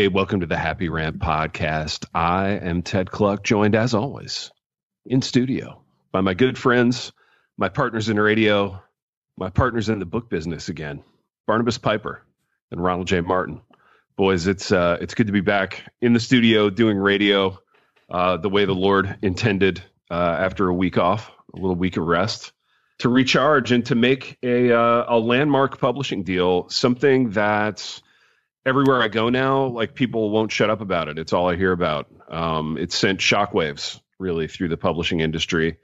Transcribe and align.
Hey, 0.00 0.08
welcome 0.08 0.40
to 0.40 0.46
the 0.46 0.56
Happy 0.56 0.88
Rant 0.88 1.18
podcast. 1.18 2.06
I 2.14 2.52
am 2.52 2.80
Ted 2.80 3.10
Kluck, 3.10 3.44
joined 3.44 3.74
as 3.74 3.92
always 3.92 4.50
in 5.04 5.20
studio 5.20 5.82
by 6.10 6.22
my 6.22 6.32
good 6.32 6.56
friends, 6.56 7.12
my 7.58 7.68
partners 7.68 8.08
in 8.08 8.18
radio, 8.18 8.82
my 9.36 9.50
partners 9.50 9.90
in 9.90 9.98
the 9.98 10.06
book 10.06 10.30
business 10.30 10.70
again, 10.70 11.04
Barnabas 11.46 11.76
Piper 11.76 12.24
and 12.70 12.82
Ronald 12.82 13.08
J. 13.08 13.20
Martin. 13.20 13.60
Boys, 14.16 14.46
it's 14.46 14.72
uh, 14.72 14.96
it's 15.02 15.12
good 15.12 15.26
to 15.26 15.34
be 15.34 15.42
back 15.42 15.84
in 16.00 16.14
the 16.14 16.20
studio 16.20 16.70
doing 16.70 16.96
radio 16.96 17.58
uh, 18.08 18.38
the 18.38 18.48
way 18.48 18.64
the 18.64 18.74
Lord 18.74 19.18
intended 19.20 19.82
uh, 20.10 20.14
after 20.14 20.66
a 20.66 20.74
week 20.74 20.96
off, 20.96 21.30
a 21.52 21.58
little 21.58 21.76
week 21.76 21.98
of 21.98 22.06
rest, 22.06 22.52
to 23.00 23.10
recharge 23.10 23.70
and 23.70 23.84
to 23.84 23.94
make 23.94 24.38
a 24.42 24.72
uh, 24.72 25.04
a 25.08 25.18
landmark 25.18 25.78
publishing 25.78 26.22
deal, 26.22 26.70
something 26.70 27.32
that 27.32 28.00
everywhere 28.66 29.02
I 29.02 29.08
go 29.08 29.28
now, 29.28 29.66
like 29.66 29.94
people 29.94 30.30
won't 30.30 30.52
shut 30.52 30.70
up 30.70 30.80
about 30.80 31.08
it. 31.08 31.18
It's 31.18 31.32
all 31.32 31.48
I 31.48 31.56
hear 31.56 31.72
about. 31.72 32.08
Um, 32.28 32.76
it 32.78 32.92
sent 32.92 33.20
shockwaves 33.20 34.00
really 34.18 34.48
through 34.48 34.68
the 34.68 34.76
publishing 34.76 35.20
industry. 35.20 35.78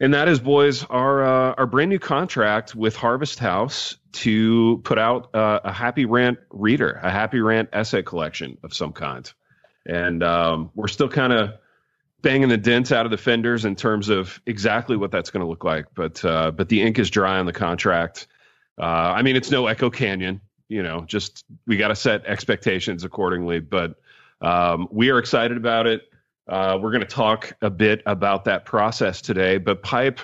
And 0.00 0.14
that 0.14 0.28
is, 0.28 0.40
boys, 0.40 0.84
our 0.84 1.24
uh, 1.24 1.54
our 1.56 1.66
brand 1.66 1.90
new 1.90 1.98
contract 1.98 2.74
with 2.74 2.96
Harvest 2.96 3.38
House 3.38 3.96
to 4.12 4.80
put 4.84 4.98
out 4.98 5.34
uh, 5.34 5.60
a 5.62 5.72
Happy 5.72 6.06
Rant 6.06 6.38
reader, 6.50 6.98
a 7.02 7.10
Happy 7.10 7.40
Rant 7.40 7.68
essay 7.72 8.02
collection 8.02 8.58
of 8.64 8.74
some 8.74 8.92
kind. 8.92 9.32
And 9.86 10.22
um, 10.22 10.70
we're 10.74 10.88
still 10.88 11.08
kind 11.08 11.32
of 11.32 11.52
banging 12.20 12.48
the 12.48 12.56
dents 12.56 12.90
out 12.90 13.04
of 13.04 13.10
the 13.10 13.16
fenders 13.16 13.64
in 13.64 13.76
terms 13.76 14.08
of 14.08 14.40
exactly 14.46 14.96
what 14.96 15.10
that's 15.10 15.30
going 15.30 15.44
to 15.44 15.48
look 15.48 15.64
like. 15.64 15.86
But 15.94 16.24
uh, 16.24 16.50
but 16.50 16.68
the 16.68 16.82
ink 16.82 16.98
is 16.98 17.10
dry 17.10 17.38
on 17.38 17.46
the 17.46 17.52
contract. 17.52 18.26
Uh, 18.80 18.84
I 18.84 19.22
mean, 19.22 19.36
it's 19.36 19.50
no 19.50 19.66
Echo 19.66 19.90
Canyon, 19.90 20.40
you 20.72 20.82
know. 20.82 21.04
Just 21.06 21.44
we 21.66 21.76
got 21.76 21.88
to 21.88 21.96
set 21.96 22.26
expectations 22.26 23.04
accordingly. 23.04 23.60
But 23.60 23.96
um, 24.40 24.88
we 24.90 25.10
are 25.10 25.18
excited 25.18 25.56
about 25.56 25.86
it. 25.86 26.02
Uh, 26.48 26.78
we're 26.80 26.90
going 26.90 27.02
to 27.02 27.06
talk 27.06 27.52
a 27.62 27.70
bit 27.70 28.02
about 28.04 28.46
that 28.46 28.64
process 28.64 29.20
today. 29.20 29.58
But 29.58 29.82
pipe, 29.82 30.20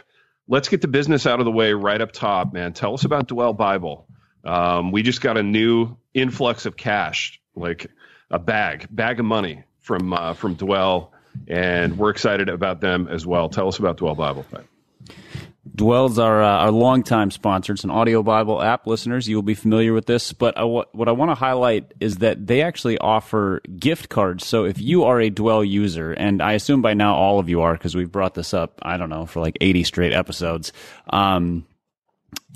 let's 0.49 0.69
get 0.69 0.81
the 0.81 0.89
business 0.89 1.27
out 1.27 1.39
of 1.39 1.45
the 1.45 1.53
way 1.53 1.73
right 1.73 2.01
up 2.01 2.13
top, 2.13 2.53
man. 2.53 2.73
Tell 2.73 2.95
us 2.95 3.05
about 3.05 3.29
Dwell 3.29 3.53
Bible. 3.53 4.07
Um, 4.45 4.91
we 4.91 5.03
just 5.03 5.21
got 5.21 5.37
a 5.37 5.43
new 5.43 5.97
influx 6.15 6.67
of 6.67 6.77
cash, 6.77 7.41
like 7.55 7.87
a 8.31 8.39
bag, 8.39 8.87
bag 8.91 9.21
of 9.21 9.27
money 9.27 9.63
from 9.81 10.13
uh, 10.13 10.35
from 10.35 10.55
Dwell 10.55 11.13
and 11.47 11.99
we're 11.99 12.11
excited 12.11 12.49
about 12.49 12.81
them 12.81 13.09
as 13.09 13.27
well. 13.27 13.49
Tell 13.49 13.69
us 13.69 13.79
about 13.79 13.99
Dwell 13.99 14.15
Bible. 14.15 14.45
Dwell's 15.75 16.19
our 16.19 16.43
uh, 16.43 16.59
our 16.59 16.71
longtime 16.71 17.31
sponsor. 17.31 17.73
It's 17.73 17.85
an 17.85 17.91
audio 17.91 18.23
Bible 18.23 18.63
app. 18.63 18.87
Listeners, 18.87 19.29
you 19.29 19.37
will 19.37 19.43
be 19.43 19.55
familiar 19.55 19.93
with 19.93 20.07
this. 20.07 20.33
But 20.33 20.55
what 20.59 21.09
I 21.09 21.13
want 21.13 21.31
to 21.31 21.35
highlight 21.35 21.93
is 22.01 22.19
that 22.19 22.47
they 22.47 22.63
actually 22.63 22.99
offer 22.99 23.61
gift 23.79 24.09
cards. 24.09 24.47
So 24.47 24.65
if 24.65 24.81
you 24.81 25.05
are 25.05 25.21
a 25.21 25.31
Dwell 25.31 25.65
user, 25.65 26.13
and 26.13 26.43
I 26.43 26.53
assume 26.53 26.83
by 26.83 26.95
now 26.95 27.15
all 27.15 27.39
of 27.39 27.49
you 27.49 27.63
are, 27.63 27.73
because 27.73 27.95
we've 27.95 28.11
brought 28.11 28.35
this 28.35 28.55
up, 28.55 28.79
I 28.83 28.97
don't 28.97 29.11
know, 29.11 29.27
for 29.27 29.41
like 29.41 29.59
80 29.61 29.85
straight 29.85 30.13
episodes, 30.13 30.73
um, 31.11 31.67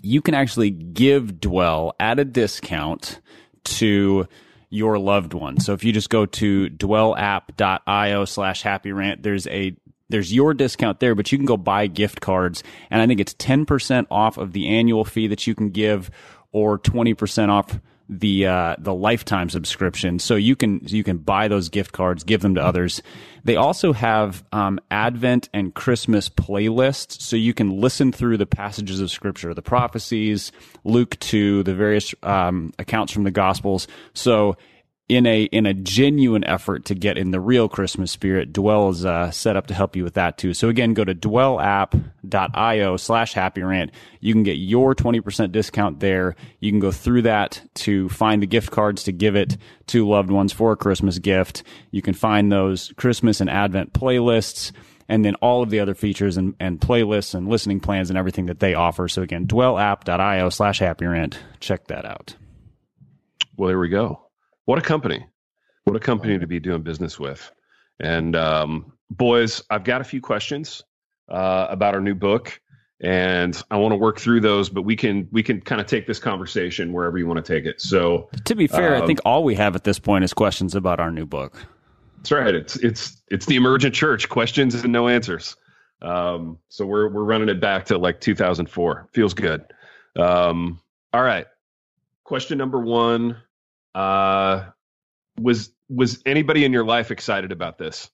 you 0.02 0.20
can 0.22 0.34
actually 0.34 0.70
give 0.70 1.40
Dwell 1.40 1.94
at 2.00 2.18
a 2.18 2.24
discount 2.24 3.20
to 3.64 4.26
your 4.72 4.98
loved 4.98 5.34
one. 5.34 5.60
So 5.60 5.74
if 5.74 5.84
you 5.84 5.92
just 5.92 6.08
go 6.08 6.24
to 6.24 6.70
dwellapp.io 6.70 8.24
slash 8.24 8.62
happy 8.62 8.90
rant, 8.90 9.22
there's 9.22 9.46
a 9.46 9.76
there's 10.12 10.32
your 10.32 10.54
discount 10.54 11.00
there, 11.00 11.16
but 11.16 11.32
you 11.32 11.38
can 11.38 11.46
go 11.46 11.56
buy 11.56 11.88
gift 11.88 12.20
cards. 12.20 12.62
And 12.90 13.02
I 13.02 13.06
think 13.06 13.18
it's 13.18 13.34
10% 13.34 14.06
off 14.10 14.36
of 14.38 14.52
the 14.52 14.68
annual 14.68 15.04
fee 15.04 15.26
that 15.26 15.46
you 15.46 15.54
can 15.54 15.70
give 15.70 16.10
or 16.52 16.78
20% 16.78 17.48
off 17.48 17.80
the 18.08 18.46
uh, 18.46 18.76
the 18.78 18.92
lifetime 18.92 19.48
subscription, 19.48 20.18
so 20.18 20.34
you 20.34 20.54
can 20.54 20.80
you 20.84 21.02
can 21.02 21.16
buy 21.16 21.48
those 21.48 21.70
gift 21.70 21.92
cards, 21.92 22.24
give 22.24 22.42
them 22.42 22.56
to 22.56 22.62
others. 22.62 23.00
They 23.44 23.56
also 23.56 23.94
have 23.94 24.44
um, 24.52 24.80
Advent 24.90 25.48
and 25.54 25.72
Christmas 25.72 26.28
playlists, 26.28 27.22
so 27.22 27.36
you 27.36 27.54
can 27.54 27.80
listen 27.80 28.12
through 28.12 28.36
the 28.36 28.44
passages 28.44 29.00
of 29.00 29.10
Scripture, 29.10 29.54
the 29.54 29.62
prophecies, 29.62 30.52
Luke 30.84 31.18
two, 31.20 31.62
the 31.62 31.74
various 31.74 32.14
um, 32.22 32.74
accounts 32.78 33.12
from 33.12 33.24
the 33.24 33.30
Gospels. 33.30 33.88
So 34.12 34.56
in 35.12 35.26
a 35.26 35.42
in 35.42 35.66
a 35.66 35.74
genuine 35.74 36.42
effort 36.44 36.86
to 36.86 36.94
get 36.94 37.18
in 37.18 37.32
the 37.32 37.40
real 37.40 37.68
Christmas 37.68 38.10
spirit, 38.10 38.50
Dwell 38.50 38.88
is 38.88 39.04
uh, 39.04 39.30
set 39.30 39.56
up 39.56 39.66
to 39.66 39.74
help 39.74 39.94
you 39.94 40.04
with 40.04 40.14
that 40.14 40.38
too. 40.38 40.54
So 40.54 40.70
again, 40.70 40.94
go 40.94 41.04
to 41.04 41.14
dwellapp.io 41.14 42.96
slash 42.96 43.34
happy 43.34 43.62
rant. 43.62 43.90
You 44.20 44.32
can 44.32 44.42
get 44.42 44.54
your 44.54 44.94
20% 44.94 45.52
discount 45.52 46.00
there. 46.00 46.34
You 46.60 46.72
can 46.72 46.80
go 46.80 46.90
through 46.90 47.22
that 47.22 47.60
to 47.74 48.08
find 48.08 48.40
the 48.40 48.46
gift 48.46 48.70
cards 48.70 49.02
to 49.04 49.12
give 49.12 49.36
it 49.36 49.58
to 49.88 50.08
loved 50.08 50.30
ones 50.30 50.50
for 50.50 50.72
a 50.72 50.76
Christmas 50.76 51.18
gift. 51.18 51.62
You 51.90 52.00
can 52.00 52.14
find 52.14 52.50
those 52.50 52.94
Christmas 52.96 53.42
and 53.42 53.50
Advent 53.50 53.92
playlists 53.92 54.72
and 55.10 55.26
then 55.26 55.34
all 55.36 55.62
of 55.62 55.68
the 55.68 55.80
other 55.80 55.94
features 55.94 56.38
and, 56.38 56.54
and 56.58 56.80
playlists 56.80 57.34
and 57.34 57.48
listening 57.48 57.80
plans 57.80 58.08
and 58.08 58.18
everything 58.18 58.46
that 58.46 58.60
they 58.60 58.72
offer. 58.72 59.08
So 59.08 59.20
again, 59.20 59.46
dwellapp.io 59.46 60.48
slash 60.48 60.78
happy. 60.78 61.28
Check 61.60 61.88
that 61.88 62.06
out. 62.06 62.34
Well, 63.58 63.68
there 63.68 63.78
we 63.78 63.90
go. 63.90 64.21
What 64.64 64.78
a 64.78 64.82
company. 64.82 65.26
What 65.84 65.96
a 65.96 66.00
company 66.00 66.38
to 66.38 66.46
be 66.46 66.60
doing 66.60 66.82
business 66.82 67.18
with. 67.18 67.50
And 68.00 68.36
um, 68.36 68.92
boys, 69.10 69.62
I've 69.70 69.84
got 69.84 70.00
a 70.00 70.04
few 70.04 70.20
questions 70.20 70.82
uh, 71.28 71.66
about 71.70 71.94
our 71.94 72.00
new 72.00 72.14
book, 72.14 72.60
and 73.00 73.60
I 73.70 73.76
want 73.76 73.92
to 73.92 73.96
work 73.96 74.18
through 74.18 74.40
those. 74.40 74.68
But 74.68 74.82
we 74.82 74.96
can 74.96 75.28
we 75.32 75.42
can 75.42 75.60
kind 75.60 75.80
of 75.80 75.86
take 75.86 76.06
this 76.06 76.18
conversation 76.18 76.92
wherever 76.92 77.18
you 77.18 77.26
want 77.26 77.44
to 77.44 77.54
take 77.54 77.64
it. 77.64 77.80
So, 77.80 78.28
to 78.44 78.54
be 78.54 78.66
fair, 78.66 78.96
um, 78.96 79.02
I 79.02 79.06
think 79.06 79.20
all 79.24 79.44
we 79.44 79.54
have 79.56 79.74
at 79.74 79.84
this 79.84 79.98
point 79.98 80.24
is 80.24 80.32
questions 80.32 80.74
about 80.74 81.00
our 81.00 81.10
new 81.10 81.26
book. 81.26 81.64
That's 82.18 82.32
right. 82.32 82.54
It's 82.54 82.76
it's 82.76 83.20
it's 83.28 83.46
the 83.46 83.56
emergent 83.56 83.94
church. 83.94 84.28
Questions 84.28 84.74
and 84.76 84.92
no 84.92 85.08
answers. 85.08 85.56
Um, 86.02 86.58
so 86.68 86.86
we're 86.86 87.08
we're 87.08 87.24
running 87.24 87.48
it 87.48 87.60
back 87.60 87.84
to 87.86 87.98
like 87.98 88.20
2004. 88.20 89.08
Feels 89.12 89.34
good. 89.34 89.64
Um, 90.16 90.80
all 91.12 91.22
right. 91.22 91.46
Question 92.24 92.58
number 92.58 92.80
one 92.80 93.36
uh, 93.94 94.64
was 95.40 95.72
was 95.88 96.22
anybody 96.24 96.64
in 96.64 96.72
your 96.72 96.84
life 96.84 97.10
excited 97.10 97.52
about 97.52 97.78
this? 97.78 98.10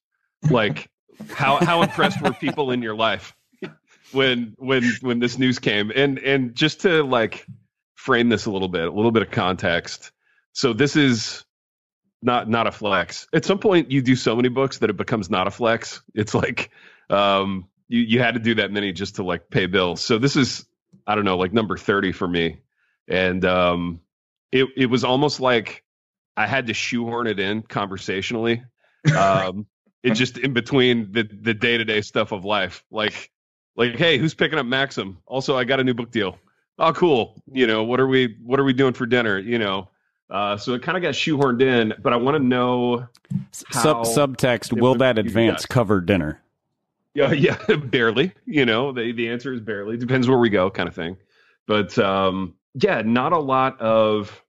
Like, 0.50 0.90
how 1.30 1.56
how 1.56 1.82
impressed 1.88 2.20
were 2.22 2.32
people 2.32 2.70
in 2.70 2.82
your 2.82 2.94
life 2.94 3.34
when 4.12 4.54
when 4.58 4.84
when 5.00 5.18
this 5.18 5.38
news 5.38 5.58
came? 5.58 5.90
And 5.94 6.18
and 6.18 6.54
just 6.54 6.82
to 6.82 7.02
like 7.02 7.46
frame 7.94 8.28
this 8.28 8.46
a 8.46 8.50
little 8.50 8.68
bit, 8.68 8.86
a 8.86 8.92
little 8.92 9.12
bit 9.12 9.22
of 9.22 9.30
context. 9.30 10.12
So 10.52 10.72
this 10.72 10.96
is 10.96 11.44
not 12.22 12.48
not 12.48 12.66
a 12.66 12.72
flex. 12.72 13.26
At 13.32 13.44
some 13.44 13.58
point, 13.58 13.90
you 13.90 14.02
do 14.02 14.16
so 14.16 14.34
many 14.34 14.48
books 14.48 14.78
that 14.78 14.90
it 14.90 14.96
becomes 14.96 15.30
not 15.30 15.46
a 15.46 15.50
flex. 15.50 16.02
It's 16.14 16.34
like 16.34 16.70
um, 17.10 17.68
you 17.88 18.00
you 18.00 18.18
had 18.20 18.34
to 18.34 18.40
do 18.40 18.56
that 18.56 18.72
many 18.72 18.92
just 18.92 19.16
to 19.16 19.24
like 19.24 19.50
pay 19.50 19.66
bills. 19.66 20.00
So 20.00 20.18
this 20.18 20.36
is 20.36 20.66
I 21.06 21.14
don't 21.14 21.24
know 21.24 21.36
like 21.36 21.52
number 21.52 21.76
thirty 21.76 22.12
for 22.12 22.26
me, 22.26 22.60
and 23.08 23.44
um, 23.44 24.00
it 24.52 24.68
it 24.76 24.86
was 24.86 25.04
almost 25.04 25.40
like 25.40 25.84
I 26.36 26.46
had 26.46 26.66
to 26.68 26.74
shoehorn 26.74 27.26
it 27.26 27.40
in 27.40 27.62
conversationally. 27.62 28.62
Um, 29.16 29.66
it 30.02 30.12
just 30.12 30.38
in 30.38 30.52
between 30.52 31.12
the 31.12 31.22
the 31.22 31.54
day 31.54 31.78
to 31.78 31.84
day 31.84 32.00
stuff 32.00 32.32
of 32.32 32.44
life, 32.44 32.84
like 32.90 33.30
like 33.76 33.96
hey, 33.96 34.18
who's 34.18 34.34
picking 34.34 34.58
up 34.58 34.66
Maxim? 34.66 35.18
Also, 35.26 35.56
I 35.56 35.64
got 35.64 35.80
a 35.80 35.84
new 35.84 35.94
book 35.94 36.10
deal. 36.10 36.38
Oh, 36.78 36.92
cool. 36.92 37.42
You 37.52 37.66
know 37.66 37.84
what 37.84 38.00
are 38.00 38.06
we 38.06 38.36
what 38.42 38.60
are 38.60 38.64
we 38.64 38.72
doing 38.72 38.92
for 38.92 39.06
dinner? 39.06 39.38
You 39.38 39.58
know. 39.58 39.88
Uh, 40.30 40.58
so 40.58 40.74
it 40.74 40.82
kind 40.82 40.94
of 40.94 41.00
got 41.00 41.14
shoehorned 41.14 41.62
in, 41.62 41.94
but 42.02 42.12
I 42.12 42.16
want 42.16 42.36
to 42.36 42.42
know 42.42 43.08
Sub, 43.50 44.04
subtext. 44.04 44.78
Will 44.78 44.94
that 44.96 45.16
advance 45.16 45.64
cover 45.64 46.02
dinner? 46.02 46.42
Yeah, 47.14 47.32
yeah, 47.68 47.76
barely. 47.76 48.32
You 48.44 48.66
know, 48.66 48.92
the 48.92 49.12
the 49.12 49.28
answer 49.30 49.52
is 49.52 49.60
barely. 49.60 49.96
Depends 49.96 50.28
where 50.28 50.38
we 50.38 50.50
go, 50.50 50.70
kind 50.70 50.88
of 50.88 50.94
thing. 50.94 51.16
But 51.66 51.98
um, 51.98 52.54
yeah, 52.74 53.02
not 53.02 53.32
a 53.32 53.38
lot 53.38 53.80
of 53.80 54.42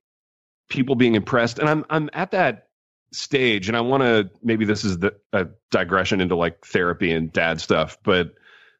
people 0.70 0.96
being 0.96 1.16
impressed, 1.16 1.60
and 1.60 1.70
I'm 1.70 1.86
I'm 1.90 2.10
at 2.14 2.32
that 2.32 2.68
stage, 3.12 3.68
and 3.68 3.78
I 3.78 3.82
want 3.82 4.04
to 4.04 4.30
maybe 4.44 4.66
this 4.66 4.84
is 4.84 5.00
the, 5.00 5.16
a 5.34 5.48
digression 5.72 6.22
into 6.22 6.36
like 6.36 6.66
therapy 6.66 7.12
and 7.12 7.32
dad 7.32 7.62
stuff, 7.62 7.98
but 8.04 8.34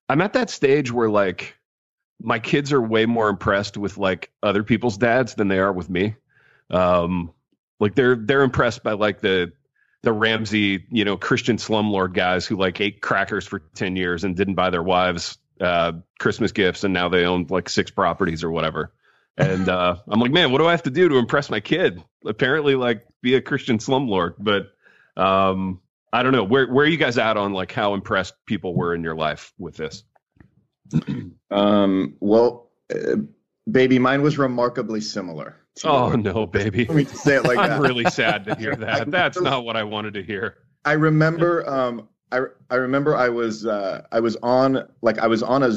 I'm 0.08 0.22
at 0.22 0.34
that 0.34 0.50
stage 0.50 0.92
where 0.92 1.10
like 1.10 1.56
my 2.22 2.40
kids 2.40 2.74
are 2.74 2.82
way 2.82 3.06
more 3.06 3.30
impressed 3.30 3.78
with 3.78 3.98
like 3.98 4.32
other 4.44 4.64
people's 4.64 4.98
dads 4.98 5.36
than 5.36 5.48
they 5.48 5.60
are 5.60 5.72
with 5.72 5.90
me. 5.90 6.16
Um, 6.70 7.32
like 7.80 7.96
they're 7.96 8.16
they're 8.16 8.44
impressed 8.44 8.84
by 8.84 8.94
like 8.94 9.22
the 9.22 9.54
the 10.02 10.14
Ramsey, 10.14 10.86
you 10.92 11.04
know, 11.04 11.18
Christian 11.18 11.58
slumlord 11.58 12.14
guys 12.14 12.46
who 12.46 12.56
like 12.56 12.80
ate 12.80 13.02
crackers 13.02 13.46
for 13.46 13.60
ten 13.76 13.96
years 13.96 14.24
and 14.24 14.36
didn't 14.36 14.56
buy 14.56 14.70
their 14.70 14.84
wives 14.84 15.38
uh, 15.62 15.94
Christmas 16.20 16.52
gifts, 16.52 16.84
and 16.84 16.94
now 16.94 17.10
they 17.10 17.26
own 17.26 17.48
like 17.50 17.70
six 17.70 17.92
properties 17.92 18.44
or 18.44 18.52
whatever. 18.52 18.94
And 19.40 19.70
uh, 19.70 19.96
I'm 20.08 20.20
like, 20.20 20.32
man, 20.32 20.52
what 20.52 20.60
do 20.60 20.68
I 20.68 20.72
have 20.72 20.84
to 20.84 20.90
do 20.90 21.10
to 21.10 21.16
impress 21.16 21.50
my 21.50 21.60
kid? 21.60 22.04
Apparently, 22.26 22.76
like, 22.76 23.04
be 23.22 23.36
a 23.36 23.42
Christian 23.42 23.78
slumlord. 23.78 24.36
But 24.38 24.68
um, 25.16 25.80
I 26.14 26.24
don't 26.24 26.34
know. 26.34 26.44
Where 26.44 26.72
where 26.72 26.86
are 26.86 26.90
you 26.90 26.98
guys 26.98 27.18
at 27.18 27.38
on 27.38 27.54
like 27.54 27.72
how 27.72 27.94
impressed 27.94 28.34
people 28.46 28.76
were 28.76 28.94
in 28.94 29.04
your 29.04 29.16
life 29.16 29.54
with 29.58 29.78
this? 29.78 30.04
um, 31.52 32.16
well, 32.20 32.70
uh, 32.94 33.16
Baby, 33.72 34.00
mine 34.00 34.22
was 34.22 34.38
remarkably 34.38 35.02
similar. 35.02 35.56
Oh 35.84 36.10
no, 36.10 36.46
baby! 36.46 36.86
Let 36.86 36.96
me 36.96 37.06
say 37.06 37.36
it 37.36 37.46
like 37.46 37.58
I'm 37.60 37.70
that. 37.70 37.82
really 37.82 38.06
sad 38.06 38.46
to 38.46 38.56
hear 38.56 38.76
that. 38.76 39.12
That's 39.12 39.40
not 39.40 39.64
what 39.64 39.78
I 39.78 39.84
wanted 39.84 40.14
to 40.16 40.24
hear. 40.24 40.58
I 40.86 40.94
remember 40.94 41.68
um 41.70 42.08
I 42.32 42.42
I 42.70 42.76
remember 42.76 43.16
I 43.16 43.30
was 43.30 43.66
uh 43.66 44.04
I 44.12 44.20
was 44.20 44.36
on 44.38 44.88
like 45.02 45.20
I 45.20 45.28
was 45.28 45.44
on 45.44 45.64
a 45.64 45.72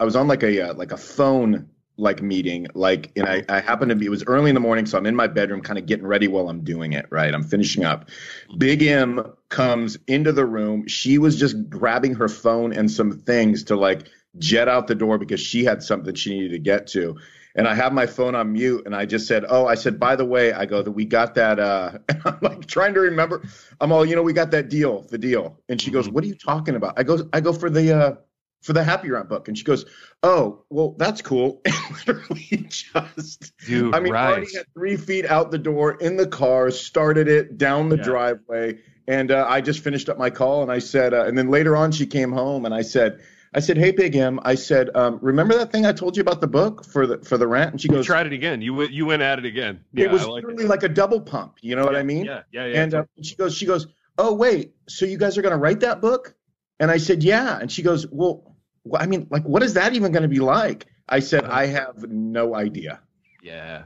I 0.00 0.04
was 0.04 0.16
on 0.16 0.28
like 0.28 0.42
a 0.42 0.70
uh, 0.70 0.74
like 0.74 0.92
a 0.92 0.96
phone 0.96 1.68
like 1.98 2.22
meeting 2.22 2.66
like 2.74 3.10
and 3.16 3.26
I 3.26 3.42
I 3.48 3.60
happened 3.60 3.88
to 3.88 3.94
be 3.94 4.06
it 4.06 4.10
was 4.10 4.24
early 4.26 4.50
in 4.50 4.54
the 4.54 4.60
morning 4.60 4.86
so 4.86 4.98
I'm 4.98 5.06
in 5.06 5.14
my 5.14 5.26
bedroom 5.26 5.62
kind 5.62 5.78
of 5.78 5.86
getting 5.86 6.06
ready 6.06 6.28
while 6.28 6.48
I'm 6.48 6.62
doing 6.62 6.92
it 6.92 7.06
right 7.10 7.32
I'm 7.32 7.42
finishing 7.42 7.84
up 7.84 8.10
Big 8.58 8.82
M 8.82 9.32
comes 9.48 9.96
into 10.06 10.32
the 10.32 10.44
room 10.44 10.86
she 10.86 11.18
was 11.18 11.38
just 11.38 11.70
grabbing 11.70 12.14
her 12.14 12.28
phone 12.28 12.72
and 12.72 12.90
some 12.90 13.12
things 13.20 13.64
to 13.64 13.76
like 13.76 14.08
jet 14.38 14.68
out 14.68 14.86
the 14.86 14.94
door 14.94 15.18
because 15.18 15.40
she 15.40 15.64
had 15.64 15.82
something 15.82 16.14
she 16.14 16.38
needed 16.38 16.50
to 16.50 16.58
get 16.58 16.86
to 16.88 17.16
and 17.56 17.66
I 17.66 17.74
have 17.74 17.92
my 17.92 18.06
phone 18.06 18.34
on 18.34 18.52
mute 18.52 18.82
and 18.84 18.94
I 18.94 19.06
just 19.06 19.26
said, 19.26 19.44
"Oh, 19.48 19.66
I 19.66 19.74
said 19.74 19.98
by 19.98 20.14
the 20.14 20.24
way, 20.24 20.52
I 20.52 20.66
go 20.66 20.82
that 20.82 20.90
we 20.90 21.06
got 21.06 21.34
that 21.34 21.58
uh 21.58 21.92
I'm 22.24 22.38
like 22.42 22.66
trying 22.66 22.94
to 22.94 23.00
remember. 23.00 23.42
I'm 23.80 23.90
all, 23.92 24.04
"You 24.04 24.14
know, 24.14 24.22
we 24.22 24.34
got 24.34 24.50
that 24.50 24.68
deal, 24.68 25.06
the 25.10 25.18
deal." 25.18 25.58
And 25.68 25.80
she 25.80 25.90
goes, 25.90 26.08
"What 26.08 26.22
are 26.22 26.26
you 26.26 26.34
talking 26.34 26.76
about?" 26.76 26.94
I 26.98 27.02
go 27.02 27.28
I 27.32 27.40
go 27.40 27.52
for 27.52 27.70
the 27.70 27.96
uh 27.96 28.14
for 28.62 28.72
the 28.72 28.82
Happy 28.82 29.10
Rant 29.10 29.28
book 29.28 29.48
and 29.48 29.56
she 29.56 29.64
goes, 29.64 29.84
"Oh, 30.22 30.64
well, 30.70 30.94
that's 30.98 31.22
cool." 31.22 31.62
And 32.06 32.06
literally 32.06 32.66
just 32.68 33.52
Dude, 33.66 33.94
I 33.94 34.00
mean, 34.00 34.12
right. 34.12 34.32
already 34.32 34.54
had 34.54 34.66
3 34.74 34.96
feet 34.96 35.24
out 35.26 35.50
the 35.50 35.58
door 35.58 35.92
in 35.94 36.16
the 36.16 36.26
car, 36.26 36.70
started 36.70 37.28
it 37.28 37.58
down 37.58 37.88
the 37.88 37.96
Yeah. 37.96 38.02
driveway 38.04 38.78
and 39.08 39.30
uh, 39.30 39.46
I 39.48 39.60
just 39.60 39.80
finished 39.80 40.08
up 40.08 40.18
my 40.18 40.30
call 40.30 40.62
and 40.62 40.70
I 40.72 40.80
said 40.80 41.14
uh, 41.14 41.24
and 41.26 41.38
then 41.38 41.48
later 41.48 41.76
on 41.76 41.92
she 41.92 42.06
came 42.06 42.32
home 42.32 42.64
and 42.64 42.74
I 42.74 42.82
said 42.82 43.20
I 43.54 43.60
said, 43.60 43.78
"Hey, 43.78 43.90
Big 43.92 44.14
M," 44.16 44.38
I 44.42 44.54
said, 44.56 44.90
um, 44.94 45.18
"Remember 45.22 45.54
that 45.56 45.72
thing 45.72 45.86
I 45.86 45.92
told 45.92 46.16
you 46.16 46.20
about 46.20 46.42
the 46.42 46.46
book 46.48 46.84
for 46.84 47.06
the 47.06 47.18
for 47.24 47.38
the 47.38 47.46
rant?" 47.46 47.70
And 47.72 47.80
she 47.80 47.88
You 47.88 47.94
goes, 47.94 48.04
tried 48.06 48.26
it 48.26 48.32
again. 48.34 48.60
You 48.60 48.74
went- 48.74 48.90
you 48.92 49.06
went 49.06 49.22
at 49.22 49.38
it 49.38 49.46
again. 49.46 49.80
Yeah, 49.94 50.06
it 50.06 50.10
was 50.10 50.26
like 50.26 50.44
literally 50.44 50.66
like 50.66 50.82
a 50.82 50.90
double 50.90 51.20
pump. 51.22 51.54
You 51.62 51.74
know 51.76 51.84
what 51.84 51.96
I 51.96 52.02
mean? 52.02 52.26
Yeah, 52.26 52.42
yeah, 52.52 52.66
yeah. 52.66 52.82
And 52.82 52.94
uh, 52.94 53.04
she 53.22 53.34
goes, 53.36 53.56
she 53.56 53.64
goes, 53.64 53.86
oh 54.18 54.34
wait, 54.34 54.74
so 54.88 55.06
you 55.06 55.16
guys 55.16 55.38
are 55.38 55.42
gonna 55.42 55.56
write 55.56 55.80
that 55.80 56.02
book? 56.02 56.34
And 56.80 56.90
I 56.90 56.98
said, 56.98 57.22
yeah. 57.22 57.58
And 57.58 57.70
she 57.70 57.82
goes, 57.82 58.06
well, 58.10 58.56
I 58.94 59.06
mean, 59.06 59.26
like, 59.30 59.44
what 59.44 59.62
is 59.62 59.74
that 59.74 59.94
even 59.94 60.12
gonna 60.12 60.28
be 60.28 60.40
like? 60.40 60.86
I 61.08 61.20
said, 61.20 61.44
Uh-huh. 61.44 61.54
I 61.54 61.66
have 61.66 62.04
no 62.08 62.54
idea. 62.54 63.00
yeah. 63.42 63.84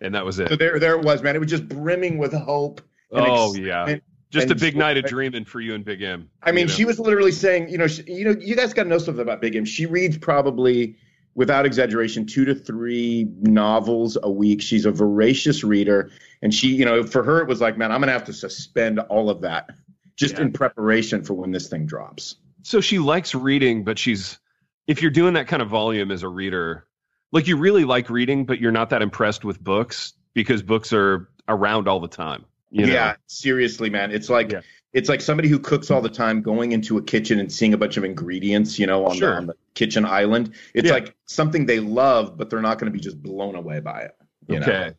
And 0.00 0.14
that 0.14 0.24
was 0.24 0.38
it. 0.38 0.48
So 0.48 0.56
there, 0.56 0.78
there 0.78 0.98
it 0.98 1.04
was, 1.04 1.22
man. 1.22 1.34
It 1.34 1.38
was 1.38 1.48
just 1.48 1.66
brimming 1.68 2.18
with 2.18 2.32
hope. 2.34 2.82
and 3.10 3.24
Oh 3.26 3.54
yeah. 3.54 3.96
Just 4.30 4.50
a 4.50 4.54
big 4.54 4.76
night 4.76 4.96
of 4.96 5.04
dreaming 5.04 5.44
for 5.44 5.60
you 5.60 5.74
and 5.74 5.84
Big 5.84 6.02
M. 6.02 6.28
I 6.42 6.50
mean, 6.50 6.62
you 6.62 6.66
know? 6.66 6.72
she 6.72 6.84
was 6.84 6.98
literally 6.98 7.30
saying, 7.30 7.68
you 7.68 7.78
know, 7.78 7.86
she, 7.86 8.02
you 8.06 8.24
know, 8.24 8.34
you 8.40 8.56
guys 8.56 8.74
got 8.74 8.82
to 8.82 8.88
know 8.88 8.98
something 8.98 9.22
about 9.22 9.40
Big 9.40 9.54
M. 9.54 9.64
She 9.64 9.86
reads 9.86 10.18
probably, 10.18 10.96
without 11.36 11.64
exaggeration, 11.64 12.26
two 12.26 12.44
to 12.44 12.54
three 12.54 13.28
novels 13.42 14.18
a 14.22 14.30
week. 14.30 14.60
She's 14.60 14.84
a 14.86 14.90
voracious 14.90 15.62
reader, 15.62 16.10
and 16.42 16.52
she, 16.52 16.68
you 16.68 16.84
know, 16.84 17.04
for 17.04 17.22
her 17.22 17.40
it 17.40 17.48
was 17.48 17.60
like, 17.60 17.78
man, 17.78 17.92
I'm 17.92 18.00
gonna 18.00 18.12
have 18.12 18.24
to 18.24 18.32
suspend 18.32 18.98
all 18.98 19.30
of 19.30 19.40
that 19.42 19.70
just 20.16 20.34
Yeah. 20.34 20.42
in 20.42 20.52
preparation 20.52 21.22
for 21.24 21.34
when 21.34 21.50
this 21.50 21.68
thing 21.68 21.86
drops. 21.86 22.36
so 22.62 22.80
she 22.80 22.98
likes 22.98 23.34
reading, 23.34 23.84
but 23.84 23.98
she's 23.98 24.38
if 24.86 25.00
you're 25.02 25.10
doing 25.10 25.34
that 25.34 25.48
kind 25.48 25.62
of 25.62 25.68
volume 25.68 26.10
as 26.10 26.22
a 26.22 26.28
reader, 26.28 26.86
like 27.32 27.46
you 27.46 27.56
really 27.56 27.84
like 27.84 28.10
reading, 28.10 28.44
but 28.44 28.60
you're 28.60 28.72
not 28.72 28.90
that 28.90 29.02
impressed 29.02 29.44
with 29.44 29.58
books 29.62 30.12
because 30.34 30.62
books 30.62 30.92
are 30.92 31.28
around 31.48 31.88
all 31.88 32.00
the 32.00 32.08
time. 32.08 32.44
You 32.70 32.86
know? 32.86 32.92
Yeah, 32.92 33.16
seriously, 33.26 33.88
man. 33.90 34.10
It's 34.12 34.28
like 34.30 34.52
Yeah. 34.52 34.60
it's 34.92 35.08
like 35.08 35.20
somebody 35.20 35.48
who 35.48 35.58
cooks 35.58 35.90
all 35.90 36.00
the 36.02 36.08
time 36.08 36.42
going 36.42 36.72
into 36.72 36.96
a 36.98 37.02
kitchen 37.02 37.38
and 37.38 37.50
seeing 37.52 37.72
a 37.74 37.78
bunch 37.78 37.96
of 37.96 38.04
ingredients, 38.04 38.78
you 38.78 38.86
know, 38.86 39.06
on, 39.06 39.16
Sure. 39.16 39.30
the, 39.32 39.36
on 39.36 39.46
the 39.46 39.54
kitchen 39.74 40.04
island. 40.04 40.54
It's 40.74 40.88
Yeah. 40.88 40.94
like 40.94 41.14
something 41.26 41.66
they 41.66 41.80
love, 41.80 42.36
but 42.38 42.50
they're 42.50 42.62
not 42.62 42.78
going 42.78 42.92
to 42.92 42.96
be 42.96 43.02
just 43.02 43.22
blown 43.22 43.54
away 43.56 43.80
by 43.80 44.02
it. 44.02 44.12
You 44.48 44.60
know? 44.60 44.66
Okay. 44.66 44.92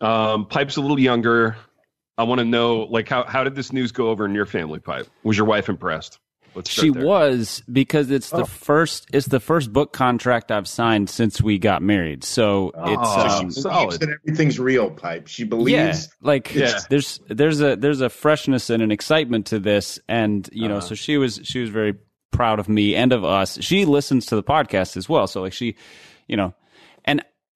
Um, 0.00 0.46
Pipe's 0.46 0.76
a 0.76 0.80
little 0.80 0.98
younger. 1.00 1.56
I 2.18 2.22
want 2.24 2.38
to 2.40 2.44
know, 2.44 2.80
like, 2.90 3.08
how 3.08 3.24
how 3.24 3.44
did 3.44 3.54
this 3.54 3.72
news 3.72 3.92
go 3.92 4.08
over 4.08 4.24
in 4.24 4.34
your 4.34 4.46
family, 4.46 4.78
Pipe? 4.80 5.06
Was 5.22 5.36
your 5.36 5.46
wife 5.46 5.68
impressed? 5.68 6.18
Let's 6.54 6.70
She 6.70 6.88
there. 6.88 7.04
was 7.04 7.62
because 7.70 8.10
it's 8.10 8.32
Oh. 8.32 8.38
the 8.38 8.46
first 8.46 9.08
it's 9.12 9.26
the 9.26 9.40
first 9.40 9.70
book 9.74 9.92
contract 9.92 10.50
I've 10.50 10.66
signed 10.66 11.10
since 11.10 11.42
we 11.42 11.58
got 11.58 11.82
married. 11.82 12.24
So 12.24 12.72
Oh, 12.74 12.92
it's 12.94 13.12
so 13.12 13.20
um, 13.44 13.50
she- 13.52 13.60
Solid. 13.60 14.00
that 14.00 14.08
everything's 14.24 14.58
real, 14.58 14.90
pipe. 14.90 15.28
She 15.28 15.44
believes. 15.44 15.70
yeah, 15.70 15.96
like 16.22 16.54
Yeah. 16.54 16.78
there's 16.88 17.20
there's 17.28 17.60
a 17.60 17.76
there's 17.76 18.00
a 18.00 18.08
freshness 18.08 18.70
and 18.70 18.82
an 18.82 18.90
excitement 18.90 19.46
to 19.48 19.58
this, 19.58 19.98
and 20.08 20.48
you 20.50 20.66
know, 20.68 20.76
Uh-huh. 20.78 20.86
so 20.88 20.94
she 20.94 21.18
was 21.18 21.40
she 21.44 21.60
was 21.60 21.68
very 21.68 21.94
proud 22.32 22.58
of 22.58 22.70
me 22.70 22.94
and 22.94 23.12
of 23.12 23.22
us. 23.22 23.58
She 23.60 23.84
listens 23.84 24.24
to 24.26 24.36
the 24.36 24.42
podcast 24.42 24.96
as 24.96 25.10
well, 25.10 25.26
so 25.26 25.42
like 25.42 25.52
she, 25.52 25.76
you 26.26 26.38
know, 26.38 26.46
and 26.46 26.54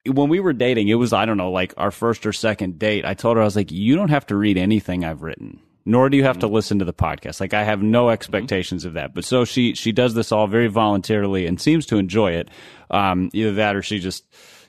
when 0.06 0.29
we 0.29 0.41
were 0.41 0.52
dating, 0.52 0.88
it 0.88 0.94
was 0.94 1.12
I 1.12 1.26
don't 1.26 1.37
know 1.37 1.50
like 1.50 1.75
our 1.76 1.91
first 1.91 2.26
or 2.26 2.32
second 2.32 2.79
date. 2.79 3.05
I 3.05 3.14
told 3.14 3.37
her 3.37 3.43
I 3.43 3.47
was 3.47 3.56
like, 3.56 3.70
you 3.70 3.97
don't 3.97 4.11
have 4.11 4.26
to 4.26 4.37
read 4.37 4.56
anything 4.56 5.05
I've 5.05 5.23
written. 5.23 5.61
Nor 5.87 6.11
do 6.11 6.17
you 6.17 6.25
have 6.25 6.38
to 6.41 6.47
listen 6.47 6.79
to 6.81 6.85
the 6.85 6.93
podcast. 6.93 7.41
Like 7.41 7.55
I 7.55 7.64
have 7.64 7.82
no 7.82 8.11
expectations 8.11 8.85
of 8.85 8.94
that. 8.94 9.14
But 9.14 9.25
so 9.25 9.44
she 9.44 9.75
she 9.75 9.93
does 9.93 10.14
this 10.14 10.31
all 10.31 10.47
very 10.47 10.69
voluntarily 10.69 11.47
and 11.47 11.61
seems 11.61 11.87
to 11.87 11.97
enjoy 11.97 12.32
it. 12.32 12.49
Um, 12.91 13.31
either 13.32 13.55
that 13.55 13.76
or 13.76 13.82
she 13.82 13.99
just 13.99 14.25